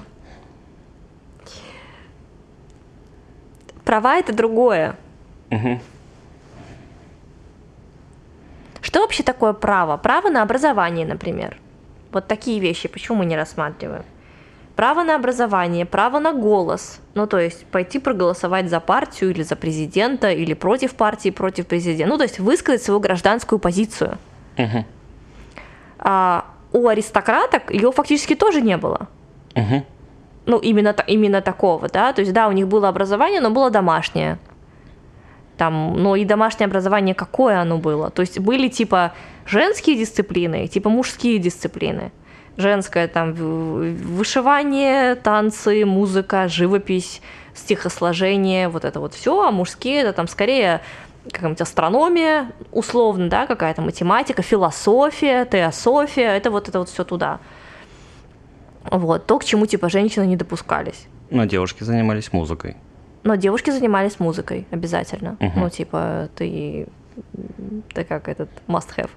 [3.85, 4.97] Права это другое.
[8.81, 9.97] Что вообще такое право?
[9.97, 11.59] Право на образование, например.
[12.13, 14.05] Вот такие вещи, почему мы не рассматриваем?
[14.77, 17.01] Право на образование, право на голос.
[17.15, 22.07] Ну, то есть пойти проголосовать за партию или за президента, или против партии, против президента.
[22.07, 24.19] Ну, то есть высказать свою гражданскую позицию.
[24.57, 24.87] Мгм.
[25.99, 29.09] А у аристократок ее фактически тоже не было.
[29.55, 29.85] Мгм.
[30.47, 32.13] Ну, именно, именно такого, да.
[32.13, 34.39] То есть, да, у них было образование, но было домашнее.
[35.57, 38.11] Там, но и домашнее образование какое оно было?
[38.11, 39.13] То есть были типа
[39.45, 42.13] женские дисциплины, типа мужские дисциплины.
[42.57, 47.21] Женское там вышивание, танцы, музыка, живопись,
[47.55, 50.81] стихосложение, вот это вот все, а мужские это там скорее
[51.33, 57.41] какая-нибудь астрономия, условно, да, какая-то математика, философия, теософия, это вот это вот все туда.
[58.91, 61.07] Вот, то, к чему типа женщины не допускались.
[61.31, 62.77] Но девушки занимались музыкой.
[63.23, 65.37] Но девушки занимались музыкой обязательно.
[65.41, 65.61] Мгм.
[65.61, 66.87] Ну, типа, ты,
[67.93, 69.11] ты как этот must have.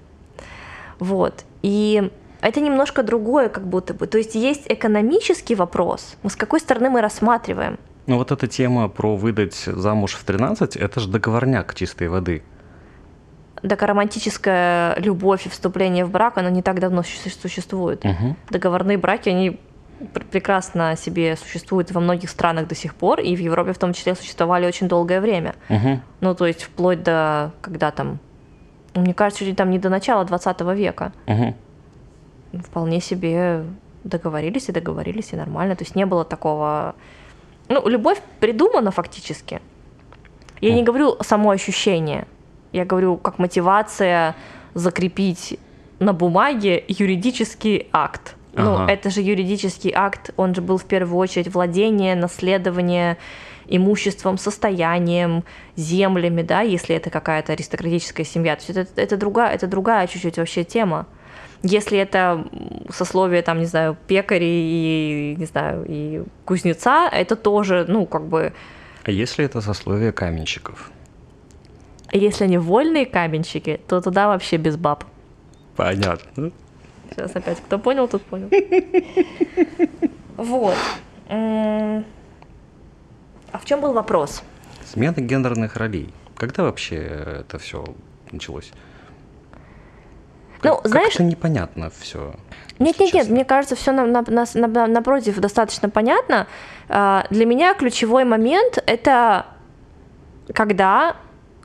[0.98, 1.44] Вот.
[1.62, 2.10] И
[2.42, 4.06] это немножко другое, как будто бы.
[4.06, 6.16] То есть есть экономический вопрос.
[6.22, 7.78] Мы с какой стороны мы рассматриваем?
[8.12, 12.42] Ну вот эта тема про выдать замуж в 13, это же договорняк чистой воды.
[13.66, 18.04] Так романтическая любовь и вступление в брак, оно не так давно су- существует.
[18.04, 18.36] Мгм.
[18.50, 19.58] Договорные браки, они
[20.12, 23.94] пр- прекрасно себе существуют во многих странах до сих пор, и в Европе в том
[23.94, 25.54] числе существовали очень долгое время.
[25.70, 26.02] Мгм.
[26.20, 28.18] Ну, то есть вплоть до, когда там,
[28.94, 31.12] ну, мне кажется, чуть там не до начала 20 века.
[31.26, 31.54] Мгм.
[32.62, 33.64] Вполне себе
[34.04, 35.76] договорились и договорились, и нормально.
[35.76, 36.94] То есть не было такого...
[37.68, 39.60] Ну, любовь придумана фактически.
[40.60, 42.26] Я не говорю само ощущение.
[42.72, 44.36] Я говорю как мотивация
[44.74, 45.58] закрепить
[45.98, 48.36] на бумаге юридический акт.
[48.54, 48.92] Ну, Ага.
[48.92, 53.16] это же юридический акт, он же был в первую очередь владение, наследование
[53.66, 55.44] имуществом, состоянием,
[55.76, 58.56] землями, да, если это какая-то аристократическая семья.
[58.56, 61.06] То есть это, это другая, это другая чуть-чуть вообще тема.
[61.62, 62.44] Если это
[62.90, 68.52] сословие, там, не знаю, пекари и, не знаю, и кузнеца, это тоже, ну, как бы,
[69.04, 70.90] А если это сословие каменщиков?
[72.12, 75.04] если они вольные каменщики, то туда вообще без баб.
[75.76, 76.52] Понятно.
[77.10, 78.50] Сейчас опять кто понял, тот понял.
[80.36, 80.76] Вот.
[81.28, 82.02] А
[83.58, 84.42] в чем был вопрос?
[84.84, 86.12] Смена гендерных ролей.
[86.36, 87.84] Когда вообще это все
[88.30, 88.72] началось?
[90.64, 92.34] Ну, как, знаешь- как-то непонятно все.
[92.78, 96.46] Нет, нет, нет, мне кажется, все на, на- на- на- напротив достаточно понятно.
[96.88, 99.46] А, Для меня ключевой момент это
[100.54, 101.16] когда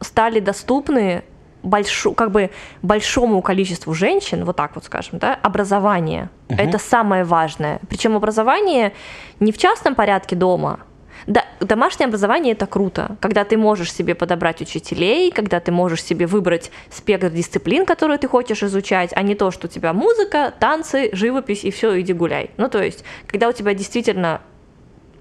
[0.02, 1.24] стали доступны
[1.64, 2.52] большу, как бы
[2.82, 6.30] большому количеству женщин, вот так вот скажем, да, образование.
[6.50, 6.60] Мгм.
[6.60, 7.80] Это самое важное.
[7.90, 8.94] Причем образование
[9.40, 10.80] не в частном порядке дома.
[11.26, 16.28] Да, домашнее образование это круто, когда ты можешь себе подобрать учителей, когда ты можешь себе
[16.28, 21.10] выбрать спектр дисциплин, которые ты хочешь изучать, а не то, что у тебя музыка, танцы,
[21.14, 22.52] живопись и все, иди гуляй.
[22.58, 24.42] Ну, то есть, когда у тебя действительно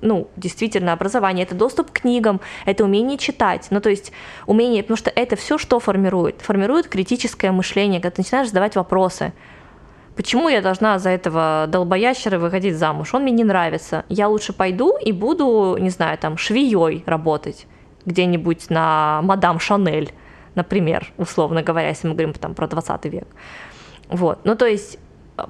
[0.02, 4.12] ну, действительно, образование, это доступ к книгам, это умение читать, ну, то есть
[4.46, 6.42] умение, потому что это все что формирует?
[6.42, 9.32] Формирует критическое мышление, когда ты начинаешь задавать вопросы.
[10.16, 13.12] Почему я должна за этого долбоящера выходить замуж?
[13.12, 14.04] Он мне не нравится.
[14.08, 17.66] Я лучше пойду и буду, не знаю, там, швеей работать
[18.06, 20.12] где-нибудь на мадам Шанель,
[20.54, 23.26] например, условно говоря, если мы говорим там про 20 век.
[24.08, 24.38] Вот.
[24.44, 24.98] Ну, то есть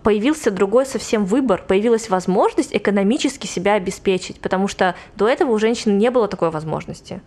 [0.03, 5.93] появился другой совсем выбор, появилась возможность экономически себя обеспечить, потому что до этого у женщины
[5.93, 7.21] не было такой возможности.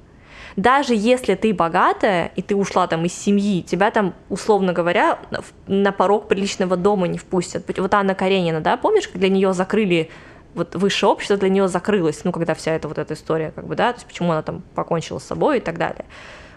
[0.55, 5.19] Даже если ты богатая, и ты ушла там из семьи, тебя там, условно говоря,
[5.67, 7.65] на порог приличного дома не впустят.
[7.77, 10.09] Вот Анна Каренина, да, помнишь, как для нее закрыли
[10.55, 13.75] вот высшее общество для нее закрылось, ну, когда вся эта вот эта история, как бы,
[13.75, 16.05] да, то есть почему она там покончила с собой и так далее.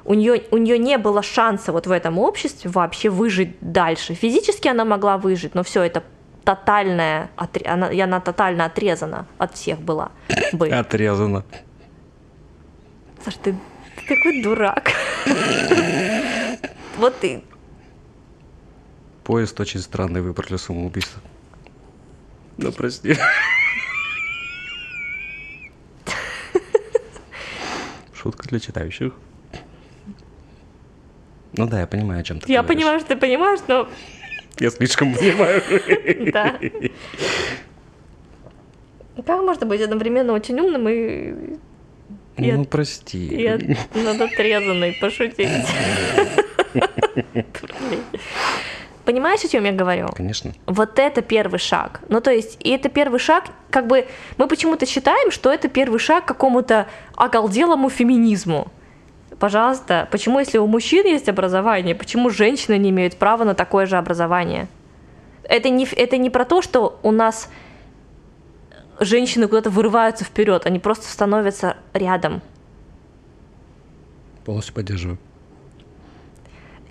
[0.05, 4.15] У нее, у нее не было шанса вот в этом обществе вообще выжить дальше.
[4.15, 6.03] Физически она могла выжить, но все это
[6.43, 10.11] тотальная, отре- она, и она тотально отрезана от всех была
[10.53, 10.69] бы.
[10.69, 11.45] Отрезано.
[13.25, 13.55] Саш, ты,
[14.13, 14.91] ты такой дурак.
[16.97, 17.43] Вот ты.
[19.25, 21.23] Поезд очень странный выбор для самоубийства.
[22.59, 23.17] Ну, прости.
[28.15, 29.15] Шутка для читающих.
[31.55, 32.79] Ну да, я понимаю, о чем ты Я говоришь.
[32.79, 33.89] понимаю, что ты понимаешь, но
[34.59, 35.63] Я слишком понимаю.
[36.33, 36.59] да.
[39.25, 41.59] Как можно быть одновременно очень умным и,
[42.39, 43.47] Я- Ну, прости.
[43.47, 43.63] от-
[43.95, 45.49] над отрезанной пошутить?
[49.05, 50.09] Понимаешь, о чем я говорю?
[50.15, 50.53] Конечно.
[50.67, 52.01] Вот это первый шаг.
[52.09, 54.07] Ну, то есть, и это первый шаг, как бы,
[54.39, 56.87] мы почему-то считаем, что это первый шаг к какому-то
[57.17, 58.69] оголделому феминизму.
[59.41, 63.97] Пожалуйста, почему, если у мужчин есть образование, почему женщины не имеют права на такое же
[63.97, 64.69] образование?
[65.43, 67.51] Это не, это не про то, что у нас
[69.05, 72.43] женщины куда-то вырываются вперед, они просто становятся рядом.
[74.45, 75.19] Полностью поддерживаю.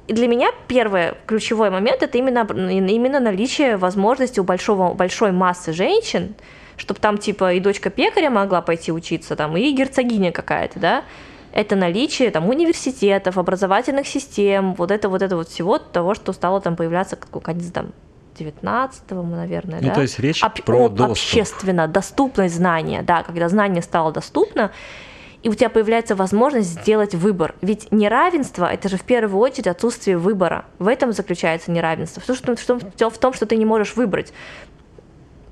[0.07, 5.73] И для меня первый ключевой момент это именно, именно наличие возможности у большого, большой массы
[5.73, 6.35] женщин,
[6.75, 11.03] чтобы там типа и дочка пекаря могла пойти учиться, там, и герцогиня какая-то, да,
[11.53, 16.61] это наличие там университетов, образовательных систем, вот это вот это вот всего того, что стало
[16.61, 17.91] там появляться к конец там
[18.37, 19.93] 19-го, наверное, Ну, да?
[19.95, 21.11] то есть речь Об- про доступ.
[21.11, 24.71] Общественно, доступность знания, да, когда знание стало доступно,
[25.43, 27.55] и у тебя появляется возможность сделать выбор.
[27.61, 30.65] Ведь неравенство– это же в первую очередь отсутствие выбора.
[30.79, 32.21] В этом заключается неравенство.
[32.21, 34.33] В том, что, в том- в том, что ты не можешь выбрать.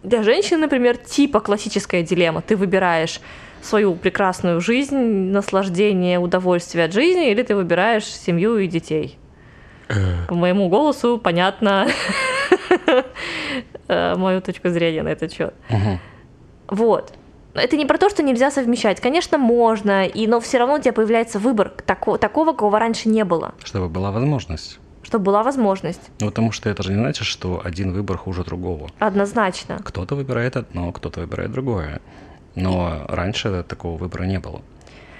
[0.03, 2.41] Для женщины, например, типа классическая дилемма.
[2.41, 3.19] Ты выбираешь
[3.61, 9.18] свою прекрасную жизнь, наслаждение, удовольствие от жизни, или ты выбираешь семью и детей.
[10.27, 11.87] По моему голосу понятно
[13.87, 15.53] э, мою точку зрения на этот счет.
[16.67, 17.13] Вот.
[17.55, 19.01] Это не про то, что нельзя совмещать.
[19.01, 23.23] Конечно, можно, и, но все равно у тебя появляется выбор тако- такого, какого раньше не
[23.25, 24.79] было, Чтобы была возможность.
[25.01, 26.11] чтобы была возможность.
[26.21, 28.89] Ну, потому что это же не значит, что один выбор хуже другого.
[28.99, 29.79] Однозначно.
[29.83, 32.01] Кто-то выбирает одно, кто-то выбирает другое.
[32.55, 34.61] Но раньше такого выбора не было.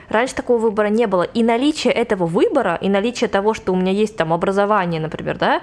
[0.10, 1.23] Раньше такого выбора не было.
[1.23, 5.61] И наличие этого выбора, и наличие того, что у меня есть там образование, например, да,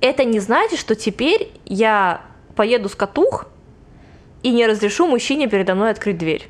[0.00, 2.22] это не значит, что теперь я
[2.56, 3.46] поеду с катух
[4.42, 6.48] и не разрешу мужчине передо мной открыть дверь.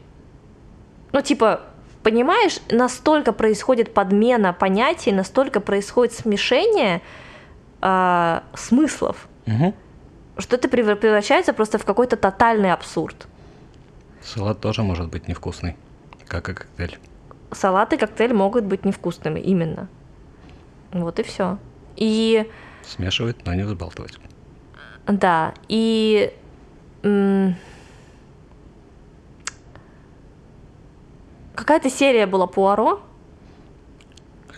[1.13, 1.61] Ну, типа,
[2.03, 7.03] понимаешь, настолько происходит подмена понятий, настолько происходит смешение
[7.83, 9.75] а, смыслов, Мгм.
[10.39, 13.27] что это превра- превращается просто в какой-то тотальный абсурд.
[14.23, 15.77] Салат тоже может быть невкусный,
[16.29, 16.99] как и коктейль.
[17.53, 19.89] салат и коктейль могут быть невкусными, именно.
[20.93, 21.59] Вот и все.
[21.97, 22.51] И
[22.83, 24.19] Смешивать, но не взбалтывать.
[25.07, 26.33] да, и
[31.55, 33.01] какая-то серия была Пуаро.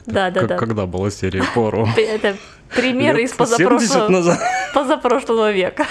[0.06, 0.56] Да, да, Как- да.
[0.56, 1.86] Когда была серия Поро?
[1.96, 2.36] Это
[2.74, 4.38] примеры из 70 позапрошлого, назад.
[4.74, 5.86] позапрошлого века.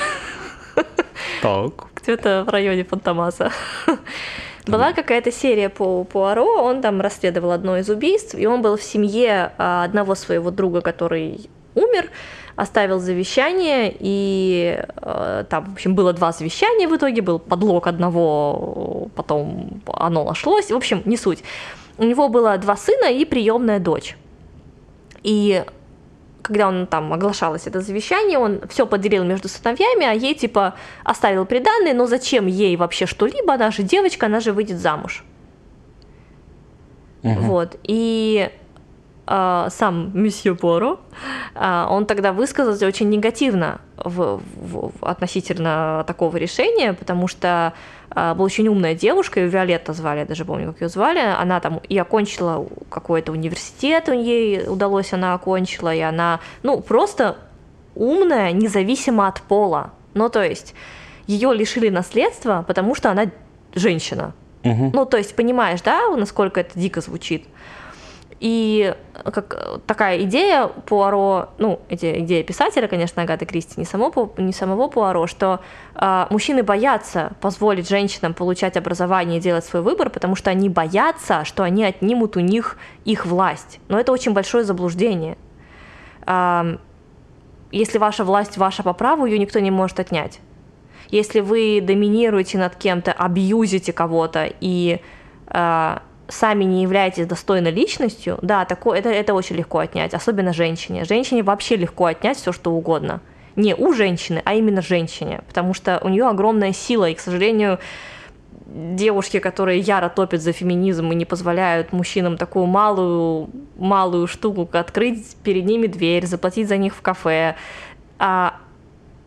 [1.41, 1.74] Так.
[1.95, 3.52] где-то в районе Фантомаса.
[4.68, 8.84] Была какая-то серия по Пуаро, он там расследовал одно из убийств, и он был в
[8.84, 12.10] семье а, одного своего друга, который умер,
[12.56, 19.10] оставил завещание, и э, там, в общем, было два завещания в итоге, был подлог одного,
[19.15, 21.44] потом оно нашлось, в общем, не суть.
[21.99, 24.18] У него было два сына и приемная дочь.
[25.22, 25.64] И
[26.48, 31.45] когда он там оглашалось это завещание, он все поделил между сыновьями, а ей типа оставил
[31.45, 35.24] приданные, но зачем ей вообще что-либо, она же девочка, она же выйдет замуж.
[37.24, 37.34] Угу.
[37.41, 37.76] Вот.
[37.84, 38.49] И
[39.28, 40.99] э, сам месье Поро,
[41.56, 48.45] э, он тогда высказался очень негативно в, в, относительно такого решения, потому что э, была
[48.45, 51.95] очень умная девушка, ее Виолетта звали, я даже помню, как ее звали, она там и
[51.99, 57.38] окончила какой-то университет, ей удалось, она окончила, и она, ну, просто
[57.94, 59.91] умная, независимо от пола.
[60.15, 60.73] Ну, то есть,
[61.27, 63.26] ее лишили наследства, потому что она
[63.76, 64.34] женщина.
[64.64, 64.91] Угу.
[64.94, 67.45] Ну, то есть, понимаешь, да, насколько это дико звучит?
[68.40, 74.88] И как такая идея Пуаро, ну, идея писателя, конечно, Агаты Кристи, не, само, не самого
[74.90, 75.60] Пуаро, что
[75.96, 81.46] э, мужчины боятся позволить женщинам получать образование и делать свой выбор, потому что они боятся,
[81.46, 83.80] что они отнимут у них их власть.
[83.88, 85.36] Но это очень большое заблуждение.
[86.28, 86.78] Э,
[87.72, 90.40] если ваша власть ваша по праву, ее никто не может отнять.
[91.10, 95.02] Если вы доминируете над кем-то, абьюзите кого-то и
[95.48, 95.98] э,
[96.28, 101.06] сами не являетесь достойной личностью, да, такое, это, это очень легко отнять, особенно женщине.
[101.06, 103.22] Женщине вообще легко отнять все, что угодно.
[103.56, 107.80] Не у женщины, а именно женщине, потому что у нее огромная сила, и, к сожалению,
[108.68, 115.36] девушки, которые яро топят за феминизм и не позволяют мужчинам такую малую, малую штуку открыть
[115.44, 117.56] перед ними дверь, заплатить за них в кафе,
[118.20, 118.58] а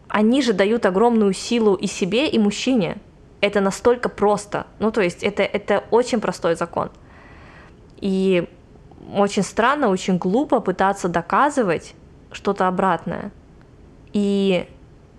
[0.08, 2.98] они же дают огромную силу и себе, и мужчине
[3.40, 4.66] это настолько просто.
[4.78, 6.90] Ну, то есть это, это очень простой закон.
[8.00, 8.48] И
[9.14, 11.94] очень странно, очень глупо пытаться доказывать
[12.32, 13.32] что-то обратное.
[14.12, 14.68] И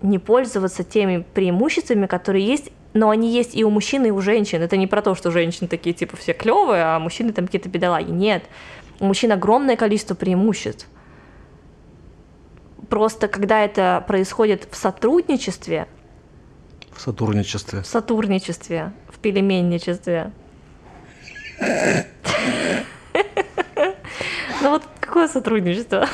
[0.02, 4.62] не пользоваться теми преимуществами, которые есть, но они есть и у мужчин, и у женщин.
[4.62, 8.10] Это не про то, что женщины такие типа все клевые, а мужчины там какие-то бедолаги.
[8.10, 8.44] Нет.
[9.00, 10.86] У мужчин огромное количество преимуществ.
[12.88, 15.86] Просто когда это происходит в сотрудничестве,
[16.94, 17.82] в сотрудничестве.
[17.82, 20.32] В сотрудничестве, в пельменничестве.
[24.60, 26.08] Ну вот какое сотрудничество?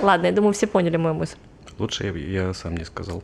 [0.00, 1.36] Ладно, я думаю, все поняли мою мысль.
[1.78, 3.22] Лучше я, я сам не сказал.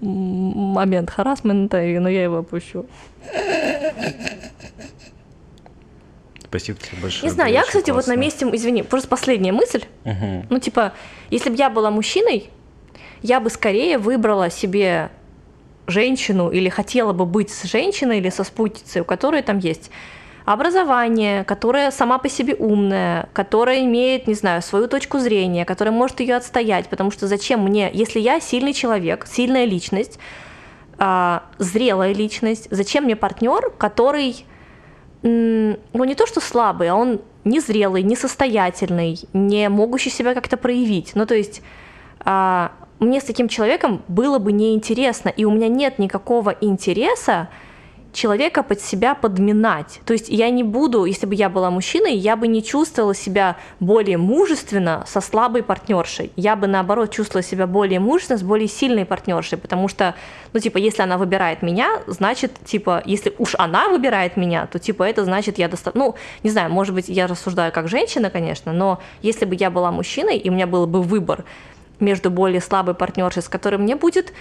[0.00, 2.86] Момент харасмента, но я его опущу.
[6.52, 7.30] Спасибо тебе большое.
[7.30, 8.12] Не знаю, я, кстати, классно.
[8.12, 9.84] вот на месте, извини, просто последняя мысль.
[10.04, 10.46] Угу.
[10.50, 10.92] Ну, типа,
[11.30, 12.50] если бы я была мужчиной,
[13.22, 15.10] я бы скорее выбрала себе
[15.86, 19.90] женщину или хотела бы быть с женщиной или со спутницей, у которой там есть
[20.44, 26.20] образование, которая сама по себе умная, которая имеет, не знаю, свою точку зрения, которая может
[26.20, 30.18] ее отстоять, потому что зачем мне, если я сильный человек, сильная личность,
[30.98, 34.44] э, зрелая личность, зачем мне партнер, который
[35.22, 41.12] ну не то что слабый, а он незрелый, несостоятельный, не могущий себя как-то проявить.
[41.14, 41.62] Ну то есть
[42.20, 47.48] а, мне с таким человеком было бы неинтересно, и у меня нет никакого интереса
[48.12, 50.00] человека под себя подминать.
[50.04, 53.56] То есть я не буду, если бы я была мужчиной, я бы не чувствовала себя
[53.80, 56.30] более мужественно со слабой партнершей.
[56.36, 60.14] Я бы наоборот чувствовала себя более мужественно с более сильной партнершей, потому что,
[60.52, 65.04] ну типа, если она выбирает меня, значит, типа, если уж она выбирает меня, то типа
[65.04, 69.00] это значит я достаточно, ну не знаю, может быть я рассуждаю как женщина, конечно, но
[69.22, 71.44] если бы я была мужчиной и у меня был бы выбор
[72.00, 74.32] между более слабой партнершей, с которой мне будет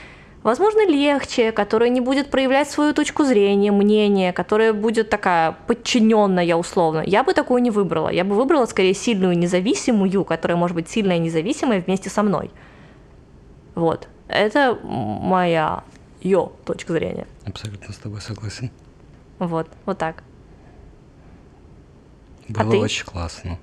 [0.43, 7.03] возможно, легче, которая не будет проявлять свою точку зрения, мнение, которая будет такая подчиненная условно.
[7.05, 8.09] Я бы такую не выбрала.
[8.09, 12.51] Я бы выбрала скорее сильную независимую, которая может быть сильная и независимая вместе со мной.
[13.75, 14.07] Вот.
[14.27, 15.83] Это моя
[16.21, 17.27] ее точка зрения.
[17.45, 18.71] Абсолютно с тобой согласен.
[19.39, 20.23] Вот, вот так.
[22.55, 23.57] А Было а очень классно.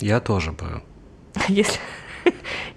[0.00, 0.82] Я тоже бы.
[1.48, 1.78] Если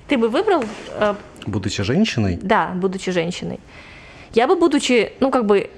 [0.08, 2.40] ты бы выбрал э, Будучи женщиной?
[2.42, 3.60] Да, будучи женщиной.
[4.34, 5.70] Я бы, будучи, ну, как бы,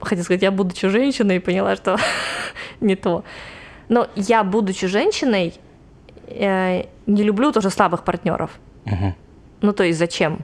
[0.00, 1.98] хотел сказать, я, будучи женщиной, поняла, что
[2.80, 3.24] не то.
[3.88, 5.54] Но я, будучи женщиной,
[6.26, 8.50] э, не люблю тоже слабых партнеров.
[8.86, 9.14] Угу.
[9.62, 10.38] Ну, то есть зачем?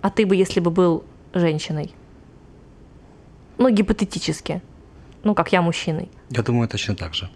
[0.00, 1.04] А ты бы, если бы был
[1.34, 1.92] женщиной?
[3.58, 4.60] Ну, гипотетически.
[5.24, 6.08] Ну, как я мужчиной.
[6.30, 7.28] Я думаю, точно так же.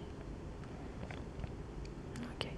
[2.37, 2.51] Окей.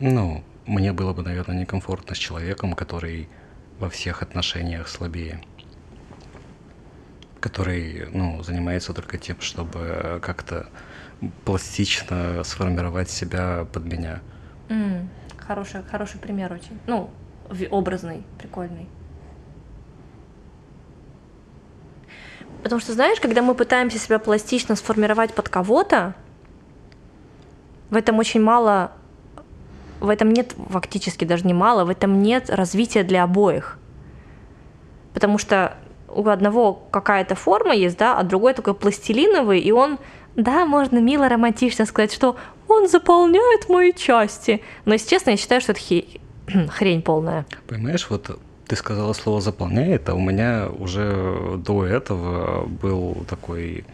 [0.00, 3.28] Ну, мне было бы, наверное, некомфортно с человеком, который
[3.78, 5.40] во всех отношениях слабее.
[7.40, 10.68] который ну, занимается только тем, чтобы как-то
[11.44, 14.20] пластично сформировать себя под меня.
[14.68, 15.08] Mm,
[15.38, 16.78] хороший, хороший пример очень.
[16.86, 17.10] Ну,
[17.70, 18.88] образный, прикольный.
[22.62, 26.14] Потому что, знаешь, когда мы пытаемся себя пластично сформировать под кого-то,
[27.90, 28.92] в этом очень мало,
[30.02, 33.78] в этом нет фактически даже не мало, в этом нет развития для обоих.
[35.14, 35.76] Потому что
[36.08, 39.98] у одного какая-то форма есть, да, а другой такой пластилиновый, и он,
[40.34, 42.36] да, можно мило, романтично сказать, что
[42.68, 44.60] он заполняет мои части.
[44.84, 46.04] Но, если честно, я считаю, что это хе...
[46.70, 47.46] хрень полная.
[47.68, 53.84] Понимаешь, вот ты сказала слово «заполняет», а у меня уже до этого был такой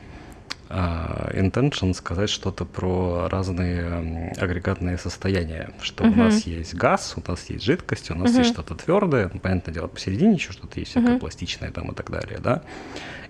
[0.68, 6.12] intention сказать что-то про разные агрегатные состояния, что uh-huh.
[6.12, 8.38] у нас есть газ, у нас есть жидкость, у нас uh-huh.
[8.38, 11.20] есть что-то твердое, ну, понятное дело, посередине еще что-то есть, всякое uh-huh.
[11.20, 12.62] пластичное там и так далее, да.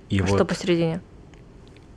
[0.09, 1.01] И а вот, что посередине?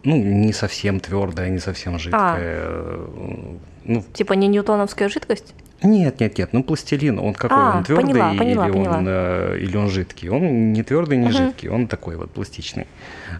[0.03, 2.63] Ну, не совсем твердое, не совсем жидкое.
[2.63, 3.57] А.
[3.83, 5.53] Ну, типа не ньютоновская жидкость?
[5.83, 8.97] Нет, нет, нет, ну пластилин, он какой, а, он твердый поняла, поняла, или, поняла.
[8.97, 10.29] Он, э, или он жидкий?
[10.29, 11.47] Он не твердый, не uh-huh.
[11.47, 12.85] жидкий, он такой вот пластичный.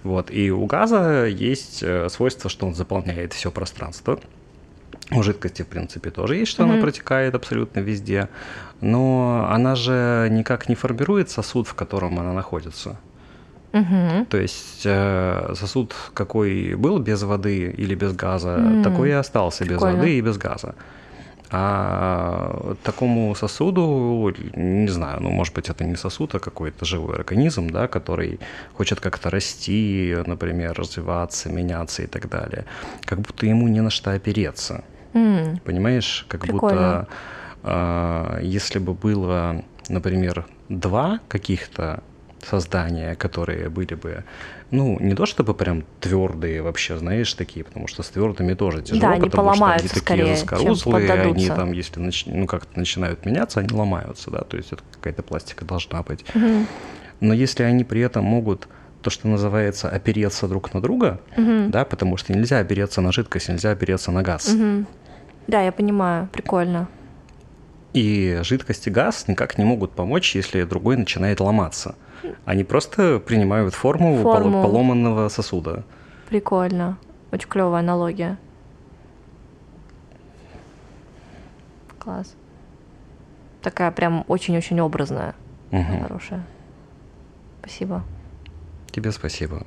[0.03, 0.31] Вот.
[0.31, 4.19] И у газа есть э, свойство, что он заполняет все пространство.
[5.11, 6.73] У жидкости, в принципе, тоже есть, что uh-huh.
[6.73, 8.27] она протекает абсолютно везде.
[8.81, 12.97] Но она же никак не формирует сосуд, в котором она находится.
[13.73, 14.26] Угу.
[14.30, 18.84] То есть э, сосуд какой был без воды или без газа, mm.
[18.84, 19.91] такой и остался Прикольно.
[19.91, 20.76] без воды и без газа.
[21.53, 27.69] А такому сосуду, не знаю, ну, может быть, это не сосуд, а какой-то живой организм,
[27.69, 28.40] да, который
[28.73, 32.65] хочет как-то расти, например, развиваться, меняться и так далее.
[33.03, 34.86] Как будто ему не на что опереться.
[35.14, 35.60] Mm.
[35.65, 36.26] Понимаешь?
[36.30, 36.99] Как Прикольно.
[36.99, 37.07] будто
[37.64, 42.02] а, если бы было, например, два каких-то
[42.44, 44.23] создания, которые были бы,
[44.72, 49.02] ну, не то чтобы прям твердые вообще, знаешь, такие, потому что с твердыми тоже тяжело,
[49.02, 52.26] да, они потому что они такие заскорузлые, они там, если нач...
[52.26, 56.26] ну, как-то начинают меняться, они ломаются, да, то есть это какая-то пластика должна быть.
[56.34, 56.65] Угу.
[57.19, 58.68] Но если они при этом могут
[59.02, 61.69] то, что называется, опереться друг на друга, угу.
[61.69, 64.48] да, потому что нельзя опереться на жидкость, нельзя опереться на газ.
[64.53, 64.85] Угу.
[65.48, 66.88] Да, я понимаю, прикольно.
[67.93, 71.95] И жидкость и газ никак не могут помочь, если другой начинает ломаться.
[72.45, 74.64] Они просто принимают форму, форму.
[74.64, 75.84] поломанного сосуда.
[76.30, 76.98] Прикольно.
[77.31, 78.38] Очень клевая аналогия.
[81.99, 82.35] Класс.
[83.61, 85.35] Такая прям очень-очень образная.
[85.72, 86.03] Угу.
[86.03, 86.45] Хорошая.
[87.60, 88.03] Спасибо.
[88.91, 89.65] Тебе спасибо.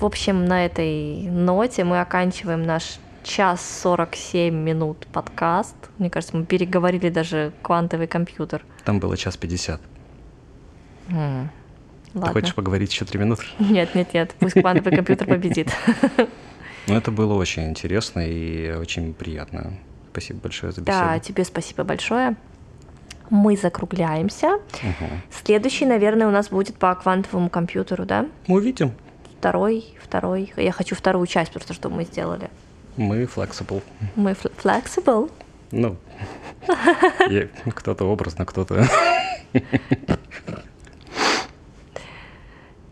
[0.00, 5.76] В общем, на этой ноте мы оканчиваем наш час 47 минут подкаст.
[5.98, 8.64] Мне кажется, мы переговорили даже квантовый компьютер.
[8.84, 9.80] Там было час 50.
[11.08, 11.48] Mm.
[12.14, 13.44] Ты хочешь поговорить еще три минуты?
[13.58, 15.68] Нет, нет, нет, пусть квантовый компьютер победит.
[16.86, 19.72] Ну, это было очень интересно и очень приятно.
[20.12, 20.98] Спасибо большое за беседу.
[20.98, 22.36] Да, тебе спасибо большое.
[23.30, 24.56] Мы закругляемся.
[24.56, 25.08] Угу.
[25.30, 28.26] Следующий, наверное, у нас будет по квантовому компьютеру, да?
[28.48, 28.92] Мы увидим.
[29.38, 30.52] Второй, второй.
[30.56, 32.50] Я хочу вторую часть, просто чтобы мы сделали.
[32.96, 33.82] Мы flexible.
[34.14, 35.30] Мы flexible?
[35.70, 35.96] Ну,
[37.74, 38.86] кто-то образно, кто-то...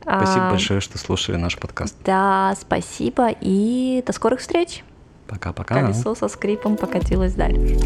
[0.02, 1.96] Спасибо а, большое, что слушали наш подкаст.
[2.04, 4.84] Да, спасибо и до скорых встреч.
[5.28, 5.74] Пока-пока.
[5.74, 7.78] Колесо со скрипом покатилось дальше.